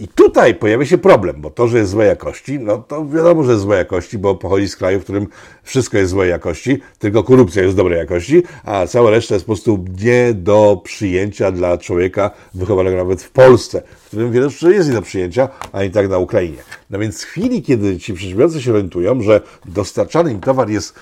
I 0.01 0.09
tutaj 0.09 0.55
pojawia 0.55 0.87
się 0.87 0.99
problem, 0.99 1.41
bo 1.41 1.51
to, 1.51 1.69
że 1.69 1.79
jest 1.79 1.91
złej 1.91 2.09
jakości, 2.09 2.59
no 2.59 2.79
to 2.79 3.07
wiadomo, 3.07 3.45
że 3.45 3.51
jest 3.51 3.63
złej 3.63 3.79
jakości, 3.79 4.19
bo 4.19 4.35
pochodzi 4.35 4.69
z 4.69 4.77
kraju, 4.77 5.01
w 5.01 5.03
którym 5.03 5.27
wszystko 5.63 5.99
jest 5.99 6.11
złej 6.11 6.31
jakości, 6.31 6.79
tylko 6.99 7.25
korupcja 7.25 7.63
jest 7.63 7.77
dobrej 7.77 7.99
jakości, 7.99 8.43
a 8.65 8.87
cała 8.87 9.11
reszta 9.11 9.35
jest 9.35 9.47
po 9.47 9.53
prostu 9.53 9.85
nie 10.03 10.35
do 10.35 10.81
przyjęcia 10.85 11.53
dla 11.53 11.79
człowieka 11.79 12.31
wychowanego 12.55 12.97
nawet 12.97 13.23
w 13.23 13.31
Polsce, 13.31 13.83
w 14.05 14.07
którym 14.07 14.33
wiele 14.33 14.51
rzeczy 14.51 14.75
jest 14.75 14.89
nie 14.89 14.95
do 14.95 15.03
przyjęcia, 15.03 15.49
a 15.73 15.79
tak 15.93 16.09
na 16.09 16.19
Ukrainie. 16.19 16.59
No 16.91 16.99
więc 16.99 17.23
w 17.23 17.27
chwili, 17.27 17.63
kiedy 17.63 17.99
ci 17.99 18.15
przedsiębiorcy 18.15 18.63
się 18.63 18.71
orientują, 18.71 19.23
że 19.23 19.41
dostarczany 19.65 20.33
im 20.33 20.41
towar 20.41 20.71
jest 20.71 20.95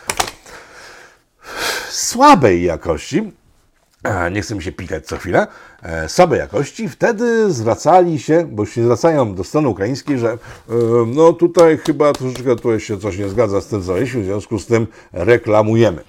słabej 1.90 2.64
jakości, 2.64 3.32
nie 4.30 4.42
chcę 4.42 4.54
mi 4.54 4.62
się 4.62 4.72
pikać 4.72 5.06
co 5.06 5.16
chwilę, 5.16 5.46
e, 5.82 6.08
słabej 6.08 6.38
jakości, 6.38 6.88
wtedy 6.88 7.52
zwracali 7.52 8.18
się, 8.18 8.48
bo 8.50 8.66
się 8.66 8.82
zwracają 8.82 9.34
do 9.34 9.44
strony 9.44 9.68
ukraińskiej, 9.68 10.18
że 10.18 10.30
e, 10.30 10.38
no 11.06 11.32
tutaj 11.32 11.78
chyba 11.78 12.12
troszeczkę 12.12 12.56
tu 12.56 12.80
się 12.80 12.98
coś 12.98 13.18
nie 13.18 13.28
zgadza 13.28 13.61
z 13.61 13.66
tym, 13.66 13.82
co 13.82 13.96
jest, 13.96 14.12
w 14.12 14.24
związku 14.24 14.58
z 14.58 14.66
tym 14.66 14.87
reklamujemy. 15.12 16.04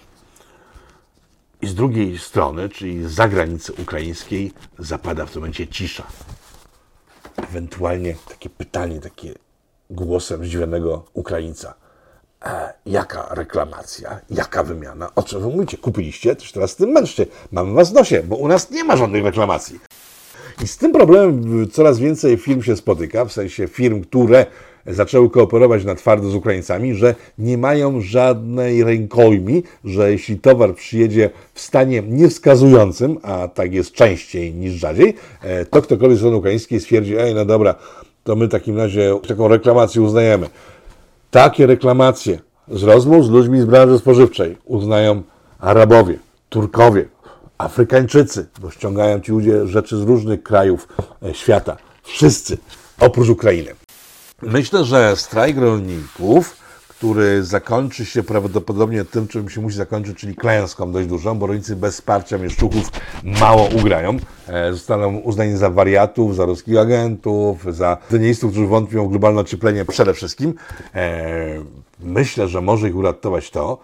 I 1.61 1.67
z 1.67 1.75
drugiej 1.75 2.17
strony, 2.17 2.69
czyli 2.69 3.03
z 3.03 3.11
zagranicy 3.11 3.73
ukraińskiej, 3.73 4.53
zapada 4.79 5.25
w 5.25 5.31
tym 5.31 5.41
momencie 5.41 5.67
cisza. 5.67 6.03
Ewentualnie 7.37 8.15
takie 8.29 8.49
pytanie, 8.49 8.99
takie 8.99 9.33
głosem 9.89 10.45
zdziwionego 10.45 11.05
Ukraińca 11.13 11.73
E, 12.45 12.73
jaka 12.85 13.27
reklamacja, 13.31 14.19
jaka 14.29 14.63
wymiana? 14.63 15.09
O 15.15 15.23
czym 15.23 15.41
wy 15.41 15.47
mówicie? 15.47 15.77
Kupiliście? 15.77 16.35
Toż 16.35 16.51
teraz 16.51 16.71
z 16.71 16.75
tym 16.75 16.89
męczcie. 16.89 17.25
Mamy 17.51 17.73
was 17.73 17.91
w 17.91 17.93
nosie, 17.93 18.23
bo 18.23 18.35
u 18.35 18.47
nas 18.47 18.71
nie 18.71 18.83
ma 18.83 18.97
żadnych 18.97 19.23
reklamacji. 19.23 19.79
I 20.63 20.67
z 20.67 20.77
tym 20.77 20.91
problemem 20.91 21.67
coraz 21.71 21.99
więcej 21.99 22.37
firm 22.37 22.61
się 22.61 22.75
spotyka, 22.75 23.25
w 23.25 23.31
sensie 23.31 23.67
firm, 23.67 24.01
które 24.01 24.45
zaczęły 24.87 25.29
kooperować 25.29 25.85
na 25.85 25.95
twardo 25.95 26.29
z 26.29 26.35
Ukraińcami, 26.35 26.95
że 26.95 27.15
nie 27.37 27.57
mają 27.57 28.01
żadnej 28.01 28.83
rękojmi, 28.83 29.63
że 29.83 30.11
jeśli 30.11 30.39
towar 30.39 30.75
przyjedzie 30.75 31.29
w 31.53 31.61
stanie 31.61 32.03
niewskazującym, 32.07 33.17
a 33.23 33.47
tak 33.47 33.73
jest 33.73 33.91
częściej 33.91 34.53
niż 34.53 34.73
rzadziej, 34.73 35.15
e, 35.41 35.65
to 35.65 35.81
ktokolwiek 35.81 36.17
z 36.17 36.19
strony 36.19 36.37
ukraińskiej 36.37 36.79
stwierdzi, 36.79 37.17
ej, 37.17 37.35
no 37.35 37.45
dobra, 37.45 37.75
to 38.23 38.35
my 38.35 38.47
w 38.47 38.51
takim 38.51 38.77
razie 38.77 39.19
taką 39.27 39.47
reklamację 39.47 40.01
uznajemy. 40.01 40.49
Takie 41.31 41.67
reklamacje 41.67 42.39
z 42.67 42.83
rozmów 42.83 43.25
z 43.25 43.29
ludźmi 43.29 43.61
z 43.61 43.65
branży 43.65 43.99
spożywczej 43.99 44.57
uznają 44.65 45.23
Arabowie, 45.59 46.19
Turkowie, 46.49 47.05
Afrykańczycy, 47.57 48.47
bo 48.61 48.71
ściągają 48.71 49.19
ci 49.19 49.31
ludzie 49.31 49.67
rzeczy 49.67 49.97
z 49.97 50.01
różnych 50.01 50.43
krajów 50.43 50.87
e, 51.23 51.33
świata. 51.33 51.77
Wszyscy, 52.03 52.57
oprócz 52.99 53.29
Ukrainy. 53.29 53.71
Myślę, 54.41 54.85
że 54.85 55.15
strajk 55.15 55.57
rolników, 55.57 56.57
który 56.99 57.43
zakończy 57.43 58.05
się 58.05 58.23
prawdopodobnie 58.23 59.05
tym, 59.05 59.27
czym 59.27 59.49
się 59.49 59.61
musi 59.61 59.77
zakończyć, 59.77 60.17
czyli 60.17 60.35
klęską 60.35 60.91
dość 60.91 61.07
dużą, 61.07 61.39
bo 61.39 61.47
rolnicy 61.47 61.75
bez 61.75 61.95
wsparcia 61.95 62.37
mieszczuchów 62.37 62.89
mało 63.23 63.69
ugrają. 63.81 64.17
E, 64.47 64.73
zostaną 64.73 65.17
uznani 65.17 65.57
za 65.57 65.69
wariatów, 65.69 66.35
za 66.35 66.45
ruskich 66.45 66.77
agentów, 66.77 67.75
za 67.75 67.97
denistów, 68.11 68.51
którzy 68.51 68.67
wątpią 68.67 69.07
w 69.07 69.09
globalne 69.09 69.41
ocieplenie 69.41 69.85
przede 69.85 70.13
wszystkim. 70.13 70.53
E, 70.95 71.63
myślę, 71.99 72.47
że 72.47 72.61
może 72.61 72.89
ich 72.89 72.95
uratować 72.95 73.49
to, 73.49 73.77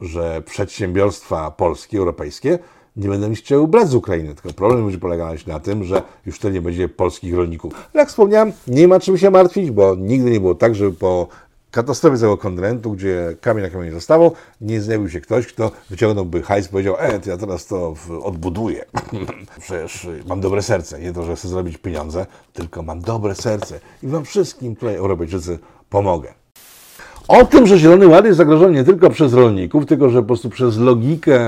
że 0.00 0.42
przedsiębiorstwa 0.42 1.50
polskie, 1.50 1.98
europejskie 1.98 2.58
nie 2.96 3.08
będą 3.08 3.28
mieć 3.28 3.38
chciały 3.38 3.68
brać 3.68 3.88
z 3.88 3.94
Ukrainy. 3.94 4.34
Tylko 4.34 4.52
problem 4.52 4.82
będzie 4.82 4.98
polegać 4.98 5.46
na 5.46 5.60
tym, 5.60 5.84
że 5.84 6.02
już 6.26 6.36
wtedy 6.36 6.54
nie 6.54 6.62
będzie 6.62 6.88
polskich 6.88 7.34
rolników. 7.34 7.72
Jak 7.94 8.08
wspomniałem, 8.08 8.52
nie 8.66 8.88
ma 8.88 9.00
czym 9.00 9.18
się 9.18 9.30
martwić, 9.30 9.70
bo 9.70 9.94
nigdy 9.94 10.30
nie 10.30 10.40
było 10.40 10.54
tak, 10.54 10.74
żeby 10.74 10.92
po 10.92 11.28
katastrofie 11.74 12.18
całego 12.18 12.38
kontynentu, 12.38 12.92
gdzie 12.92 13.36
kamień 13.40 13.64
na 13.64 13.70
kamień 13.70 13.92
zostawał, 13.92 14.32
nie 14.60 14.80
zjawił 14.80 15.10
się 15.10 15.20
ktoś, 15.20 15.46
kto 15.46 15.70
wyciągnąłby 15.90 16.42
hajs 16.42 16.66
i 16.66 16.70
powiedział, 16.70 16.96
e, 16.98 17.20
to 17.20 17.30
ja 17.30 17.36
teraz 17.36 17.66
to 17.66 17.94
odbuduję. 18.22 18.84
Przecież 19.60 20.08
mam 20.26 20.40
dobre 20.40 20.62
serce. 20.62 21.00
Nie 21.00 21.12
to, 21.12 21.24
że 21.24 21.36
chcę 21.36 21.48
zrobić 21.48 21.78
pieniądze, 21.78 22.26
tylko 22.52 22.82
mam 22.82 23.00
dobre 23.00 23.34
serce 23.34 23.80
i 24.02 24.06
wam 24.06 24.24
wszystkim 24.24 24.76
tutaj 24.76 24.96
Europejczycy 24.96 25.58
pomogę. 25.90 26.34
O 27.28 27.44
tym, 27.44 27.66
że 27.66 27.78
Zielony 27.78 28.08
Ład 28.08 28.24
jest 28.24 28.36
zagrożony 28.36 28.74
nie 28.74 28.84
tylko 28.84 29.10
przez 29.10 29.32
rolników, 29.32 29.86
tylko 29.86 30.10
że 30.10 30.22
po 30.22 30.26
prostu 30.26 30.50
przez 30.50 30.78
logikę 30.78 31.38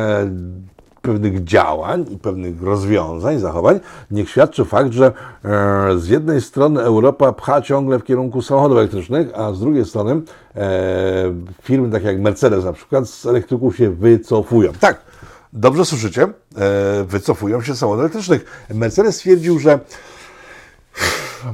pewnych 1.07 1.45
działań 1.45 2.07
i 2.11 2.19
pewnych 2.19 2.63
rozwiązań, 2.63 3.39
zachowań, 3.39 3.81
niech 4.11 4.31
świadczy 4.31 4.65
fakt, 4.65 4.93
że 4.93 5.07
e, 5.07 5.99
z 5.99 6.09
jednej 6.09 6.41
strony 6.41 6.83
Europa 6.83 7.33
pcha 7.33 7.63
ciągle 7.63 7.99
w 7.99 8.05
kierunku 8.05 8.43
samochodów 8.43 8.79
elektrycznych, 8.79 9.29
a 9.35 9.53
z 9.53 9.61
drugiej 9.61 9.85
strony 9.85 10.21
e, 10.57 11.35
firmy 11.63 11.91
takie 11.91 12.07
jak 12.07 12.21
Mercedes 12.21 12.65
na 12.65 12.73
przykład 12.73 13.09
z 13.09 13.27
elektryków 13.27 13.77
się 13.77 13.91
wycofują. 13.91 14.73
Tak, 14.81 15.01
dobrze 15.53 15.85
słyszycie, 15.85 16.23
e, 16.23 17.05
wycofują 17.05 17.63
się 17.63 17.75
z 17.75 17.79
samochodów 17.79 18.01
elektrycznych. 18.01 18.67
Mercedes 18.75 19.17
stwierdził, 19.17 19.59
że 19.59 19.79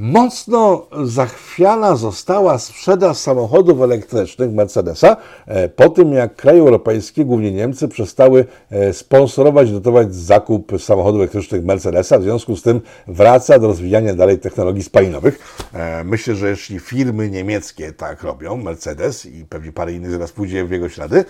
mocno 0.00 0.86
zachwiana 1.04 1.96
została 1.96 2.58
sprzedaż 2.58 3.16
samochodów 3.16 3.82
elektrycznych 3.82 4.52
Mercedesa 4.52 5.16
e, 5.46 5.68
po 5.68 5.88
tym, 5.88 6.12
jak 6.12 6.36
kraje 6.36 6.60
europejskie, 6.60 7.24
głównie 7.24 7.52
Niemcy, 7.52 7.88
przestały 7.88 8.44
e, 8.70 8.92
sponsorować, 8.92 9.72
dotować 9.72 10.14
zakup 10.14 10.72
samochodów 10.78 11.20
elektrycznych 11.20 11.64
Mercedesa. 11.64 12.18
W 12.18 12.22
związku 12.22 12.56
z 12.56 12.62
tym 12.62 12.80
wraca 13.06 13.58
do 13.58 13.66
rozwijania 13.66 14.14
dalej 14.14 14.38
technologii 14.38 14.82
spalinowych. 14.82 15.64
E, 15.72 16.04
myślę, 16.04 16.34
że 16.34 16.50
jeśli 16.50 16.78
firmy 16.78 17.30
niemieckie 17.30 17.92
tak 17.92 18.22
robią, 18.22 18.56
Mercedes 18.56 19.26
i 19.26 19.44
pewnie 19.44 19.72
parę 19.72 19.92
innych 19.92 20.10
zaraz 20.10 20.32
pójdzie 20.32 20.64
w 20.64 20.70
jego 20.70 20.88
ślady, 20.88 21.24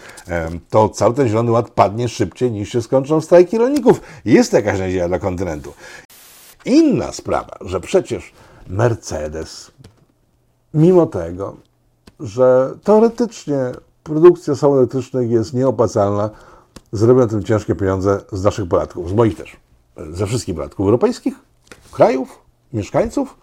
to 0.71 0.89
cały 0.89 1.15
ten 1.15 1.29
Zielony 1.29 1.51
Ład 1.51 1.71
padnie 1.71 2.09
szybciej 2.09 2.51
niż 2.51 2.73
się 2.73 2.83
skończą 2.83 3.21
strajki 3.21 3.59
rolników. 3.59 4.01
Jest 4.25 4.53
jakaś 4.53 4.79
nadzieja 4.79 5.09
dla 5.09 5.19
kontynentu. 5.19 5.73
Inna 6.65 7.13
sprawa, 7.13 7.59
że 7.61 7.81
przecież 7.81 8.33
Mercedes, 8.69 9.71
mimo 10.75 11.07
tego, 11.07 11.57
że 12.21 12.75
teoretycznie 12.85 13.59
produkcja 14.03 14.55
samochodów 14.55 14.81
elektrycznych 14.81 15.31
jest 15.31 15.55
nieopłacalna, 15.55 16.31
zrobią 16.93 17.29
tym 17.29 17.43
ciężkie 17.43 17.75
pieniądze 17.75 18.21
z 18.33 18.45
naszych 18.45 18.69
podatków, 18.69 19.11
z 19.11 19.13
moich 19.13 19.37
też, 19.37 19.57
ze 20.11 20.27
wszystkich 20.27 20.55
podatków 20.55 20.85
europejskich, 20.87 21.35
krajów, 21.93 22.39
mieszkańców, 22.73 23.37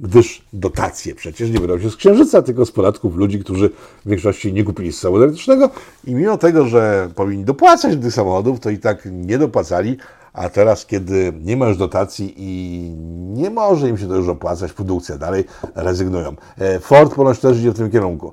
gdyż 0.00 0.44
dotacje 0.52 1.14
przecież 1.14 1.50
nie 1.50 1.60
wydają 1.60 1.80
się 1.80 1.90
z 1.90 1.96
księżyca, 1.96 2.42
tylko 2.42 2.66
z 2.66 2.72
podatków 2.72 3.16
ludzi, 3.16 3.38
którzy 3.38 3.70
w 4.04 4.08
większości 4.08 4.52
nie 4.52 4.64
kupili 4.64 4.92
samochodu 4.92 5.24
elektrycznego. 5.24 5.70
I 6.04 6.14
mimo 6.14 6.38
tego, 6.38 6.66
że 6.66 7.10
powinni 7.14 7.44
dopłacać 7.44 7.96
do 7.96 8.02
tych 8.02 8.14
samochodów, 8.14 8.60
to 8.60 8.70
i 8.70 8.78
tak 8.78 9.08
nie 9.12 9.38
dopłacali, 9.38 9.96
a 10.32 10.48
teraz, 10.48 10.86
kiedy 10.86 11.32
nie 11.40 11.56
ma 11.56 11.68
już 11.68 11.76
dotacji 11.76 12.34
i 12.36 12.90
nie 13.32 13.50
może 13.50 13.88
im 13.88 13.98
się 13.98 14.08
to 14.08 14.16
już 14.16 14.28
opłacać, 14.28 14.72
produkcja 14.72 15.18
dalej 15.18 15.44
rezygnują. 15.74 16.36
E, 16.58 16.80
Ford 16.80 17.14
ponoć 17.14 17.38
też 17.38 17.58
idzie 17.58 17.70
w 17.70 17.76
tym 17.76 17.90
kierunku. 17.90 18.32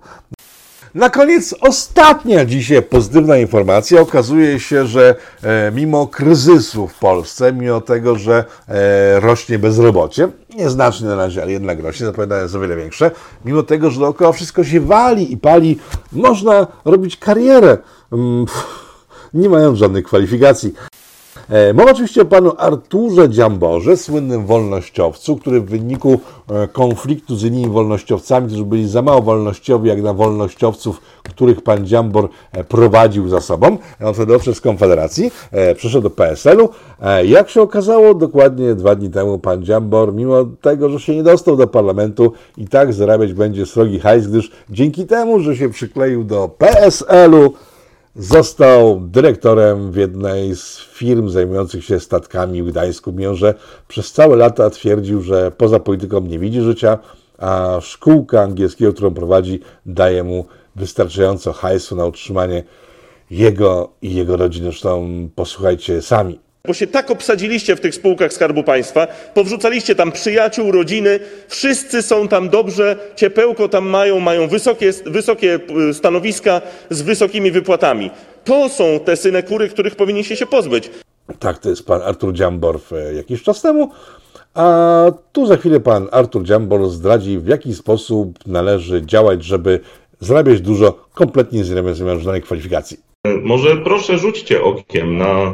Na 0.96 1.10
koniec 1.10 1.56
ostatnia 1.62 2.46
dzisiaj 2.46 2.82
pozytywna 2.82 3.38
informacja. 3.38 4.02
Okazuje 4.02 4.60
się, 4.60 4.86
że 4.86 5.16
e, 5.44 5.72
mimo 5.72 6.08
kryzysu 6.08 6.88
w 6.88 7.00
Polsce, 7.00 7.54
mimo 7.54 7.82
tego, 7.82 8.16
że 8.16 8.46
e, 8.68 9.20
rośnie 9.20 9.60
bezrobocie, 9.60 10.28
nieznacznie 10.56 11.08
na 11.08 11.16
razie, 11.16 11.42
ale 11.42 11.52
jednak 11.52 11.80
rośnie, 11.80 12.06
zapowiada 12.06 12.42
jest 12.42 12.56
o 12.56 12.60
wiele 12.60 12.76
większe, 12.76 13.12
mimo 13.46 13.64
tego, 13.64 13.90
że 13.90 14.00
dookoła 14.00 14.32
wszystko 14.32 14.64
się 14.64 14.82
wali 14.82 15.34
i 15.34 15.38
pali, 15.38 15.80
można 16.12 16.68
robić 16.86 17.18
karierę, 17.18 17.78
mm, 18.12 18.46
nie 19.34 19.50
mając 19.50 19.78
żadnych 19.78 20.06
kwalifikacji. 20.06 20.74
E, 21.50 21.74
mowa 21.74 21.92
oczywiście 21.92 22.22
o 22.22 22.26
panu 22.26 22.54
Arturze 22.58 23.30
Dziamborze, 23.30 23.98
słynnym 23.98 24.46
wolnościowcu, 24.46 25.38
który 25.38 25.62
w 25.62 25.66
wyniku 25.66 26.20
e, 26.50 26.68
konfliktu 26.68 27.36
z 27.36 27.44
innymi 27.44 27.70
wolnościowcami, 27.70 28.48
którzy 28.48 28.66
byli 28.66 28.88
za 28.88 29.02
mało 29.02 29.22
wolnościowi 29.22 29.90
jak 29.90 30.02
na 30.02 30.14
wolnościowców, 30.14 31.02
których 31.24 31.62
pan 31.62 31.88
Dziambor 31.88 32.30
e, 32.52 32.64
prowadził 32.64 33.30
za 33.30 33.42
sobą, 33.42 33.78
on 34.04 34.14
wtedy 34.14 34.36
odszedł 34.36 34.58
z 34.58 34.62
Konfederacji, 34.62 35.32
przeszedł 35.76 36.04
do 36.04 36.10
PSL-u. 36.10 36.70
Jak 37.26 37.50
się 37.50 37.62
okazało, 37.62 38.14
dokładnie 38.14 38.76
dwa 38.76 38.96
dni 38.96 39.10
temu 39.10 39.40
pan 39.40 39.64
Dziambor, 39.64 40.14
mimo 40.14 40.46
tego, 40.62 40.90
że 40.90 41.00
się 41.00 41.16
nie 41.16 41.24
dostał 41.24 41.56
do 41.56 41.68
parlamentu, 41.68 42.34
i 42.58 42.68
tak 42.68 42.94
zarabiać 42.94 43.34
będzie 43.34 43.66
srogi 43.66 44.00
hajs, 44.00 44.28
gdyż 44.28 44.52
dzięki 44.70 45.06
temu, 45.06 45.40
że 45.40 45.56
się 45.56 45.70
przykleił 45.70 46.24
do 46.24 46.50
PSL-u, 46.58 47.54
Został 48.20 49.00
dyrektorem 49.00 49.92
w 49.92 49.96
jednej 49.96 50.56
z 50.56 50.78
firm 50.78 51.30
zajmujących 51.30 51.86
się 51.86 52.00
statkami 52.00 52.64
w 52.64 52.68
Gdańsku, 52.72 53.12
mimo 53.12 53.36
że 53.36 53.54
przez 53.88 54.12
całe 54.12 54.36
lata 54.36 54.70
twierdził, 54.70 55.22
że 55.22 55.52
poza 55.52 55.80
polityką 55.80 56.22
nie 56.22 56.40
widzi 56.40 56.62
życia, 56.62 57.00
a 57.38 57.78
szkółka 57.82 58.42
angielskiego, 58.42 58.94
którą 58.94 59.14
prowadzi, 59.14 59.60
daje 59.86 60.24
mu 60.24 60.46
wystarczająco 60.76 61.54
hajsu 61.54 61.96
na 61.96 62.06
utrzymanie 62.06 62.64
jego 63.32 63.90
i 64.02 64.14
jego 64.14 64.38
rodziny. 64.38 64.66
Zresztą 64.66 65.10
posłuchajcie 65.36 66.02
sami. 66.02 66.40
Bo 66.68 66.74
się 66.74 66.88
tak 66.88 67.12
obsadziliście 67.12 67.76
w 67.76 67.80
tych 67.80 67.96
spółkach 67.96 68.34
Skarbu 68.34 68.64
Państwa, 68.64 69.08
powrzucaliście 69.34 69.96
tam 69.96 70.12
przyjaciół, 70.12 70.72
rodziny, 70.72 71.20
wszyscy 71.48 72.02
są 72.02 72.28
tam 72.28 72.50
dobrze, 72.50 72.96
ciepełko 73.16 73.70
tam 73.70 73.90
mają, 73.90 74.20
mają 74.20 74.48
wysokie, 74.48 74.92
wysokie 75.06 75.60
y, 75.90 75.94
stanowiska 75.94 76.62
z 76.90 77.02
wysokimi 77.02 77.52
wypłatami. 77.52 78.12
To 78.44 78.70
są 78.70 79.00
te 79.06 79.18
synekury, 79.18 79.70
których 79.70 79.96
powinniście 79.96 80.36
się 80.36 80.46
pozbyć. 80.46 80.90
Tak, 81.40 81.58
to 81.58 81.70
jest 81.70 81.86
pan 81.86 82.02
Artur 82.02 82.34
Dziambor 82.34 82.80
jakiś 83.16 83.44
czas 83.44 83.62
temu. 83.62 83.92
A 84.54 85.06
tu 85.32 85.46
za 85.46 85.58
chwilę 85.58 85.80
pan 85.80 86.08
Artur 86.12 86.44
Dziambor 86.44 86.90
zdradzi, 86.90 87.40
w 87.40 87.48
jaki 87.48 87.76
sposób 87.76 88.48
należy 88.48 89.06
działać, 89.06 89.44
żeby 89.44 89.80
zarabiać 90.20 90.62
dużo 90.62 91.06
kompletnie 91.14 91.64
z 91.64 91.68
żadnej 91.98 92.42
kwalifikacji. 92.42 93.09
Może 93.44 93.78
proszę 93.78 94.18
rzućcie 94.20 94.64
okiem 94.64 95.18
na 95.18 95.54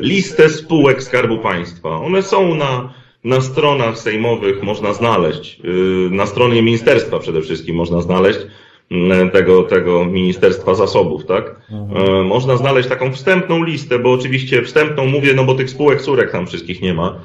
listę 0.00 0.48
spółek 0.48 1.02
Skarbu 1.02 1.38
Państwa. 1.38 1.88
One 1.88 2.22
są 2.22 2.54
na, 2.54 2.94
na 3.24 3.40
stronach 3.40 3.98
sejmowych, 3.98 4.62
można 4.62 4.92
znaleźć. 4.92 5.60
Y, 5.64 6.10
na 6.10 6.26
stronie 6.26 6.62
ministerstwa 6.62 7.18
przede 7.18 7.42
wszystkim 7.42 7.76
można 7.76 8.00
znaleźć 8.00 8.38
y, 8.38 9.30
tego, 9.32 9.62
tego 9.62 10.04
Ministerstwa 10.04 10.74
Zasobów, 10.74 11.26
tak? 11.26 11.60
Mhm. 11.70 12.26
Można 12.26 12.56
znaleźć 12.56 12.88
taką 12.88 13.12
wstępną 13.12 13.64
listę, 13.64 13.98
bo 13.98 14.12
oczywiście 14.12 14.62
wstępną 14.62 15.06
mówię, 15.06 15.34
no 15.34 15.44
bo 15.44 15.54
tych 15.54 15.70
spółek 15.70 16.02
surek 16.02 16.32
tam 16.32 16.46
wszystkich 16.46 16.82
nie 16.82 16.94
ma. 16.94 17.20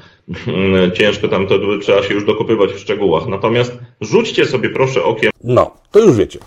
Ciężko 0.98 1.28
tam 1.28 1.46
to 1.46 1.58
trzeba 1.82 2.02
się 2.02 2.14
już 2.14 2.24
dokopywać 2.24 2.72
w 2.72 2.78
szczegółach. 2.78 3.26
Natomiast 3.26 3.78
rzućcie 4.00 4.46
sobie 4.46 4.70
proszę 4.70 5.04
okiem. 5.04 5.30
No, 5.44 5.70
to 5.90 5.98
już 5.98 6.16
wiecie. 6.16 6.38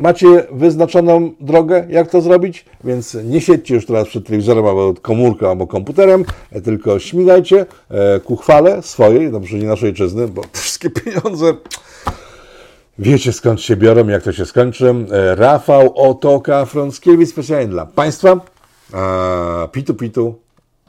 Macie 0.00 0.46
wyznaczoną 0.52 1.32
drogę, 1.40 1.86
jak 1.88 2.10
to 2.10 2.20
zrobić, 2.20 2.64
więc 2.84 3.16
nie 3.24 3.40
siedźcie 3.40 3.74
już 3.74 3.86
teraz 3.86 4.08
przed 4.08 4.26
telewizorem 4.26 4.66
albo 4.66 4.94
komórką 5.02 5.48
albo 5.48 5.66
komputerem, 5.66 6.24
e, 6.52 6.60
tylko 6.60 6.98
śmigajcie 6.98 7.66
e, 7.90 8.20
ku 8.20 8.36
chwale 8.36 8.82
swojej, 8.82 9.32
no 9.32 9.40
nie 9.52 9.66
naszej 9.66 9.88
ojczyzny, 9.88 10.28
bo 10.28 10.42
wszystkie 10.52 10.90
pieniądze 10.90 11.54
wiecie 12.98 13.32
skąd 13.32 13.60
się 13.60 13.76
biorą, 13.76 14.08
jak 14.08 14.22
to 14.22 14.32
się 14.32 14.46
skończy. 14.46 14.94
E, 15.10 15.34
Rafał 15.34 15.92
Otoka 15.96 16.64
Frąckiewicz 16.64 17.28
specjalnie 17.28 17.68
dla 17.68 17.86
Państwa. 17.86 18.40
Pitu 19.72 19.94
Pitu, 19.94 20.34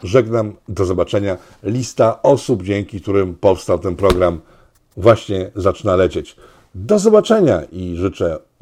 żegnam, 0.04 0.54
do 0.68 0.86
zobaczenia. 0.86 1.38
Lista 1.64 2.22
osób, 2.22 2.64
dzięki 2.64 3.01
którym 3.01 3.36
powstał 3.36 3.80
ten 3.80 3.95
program, 3.95 4.39
właśnie 4.97 5.51
zaczyna 5.56 5.95
lecieć. 5.95 6.36
Do 6.76 6.99
zobaczenia 6.99 7.62
i 7.72 7.95
życzę 7.95 8.39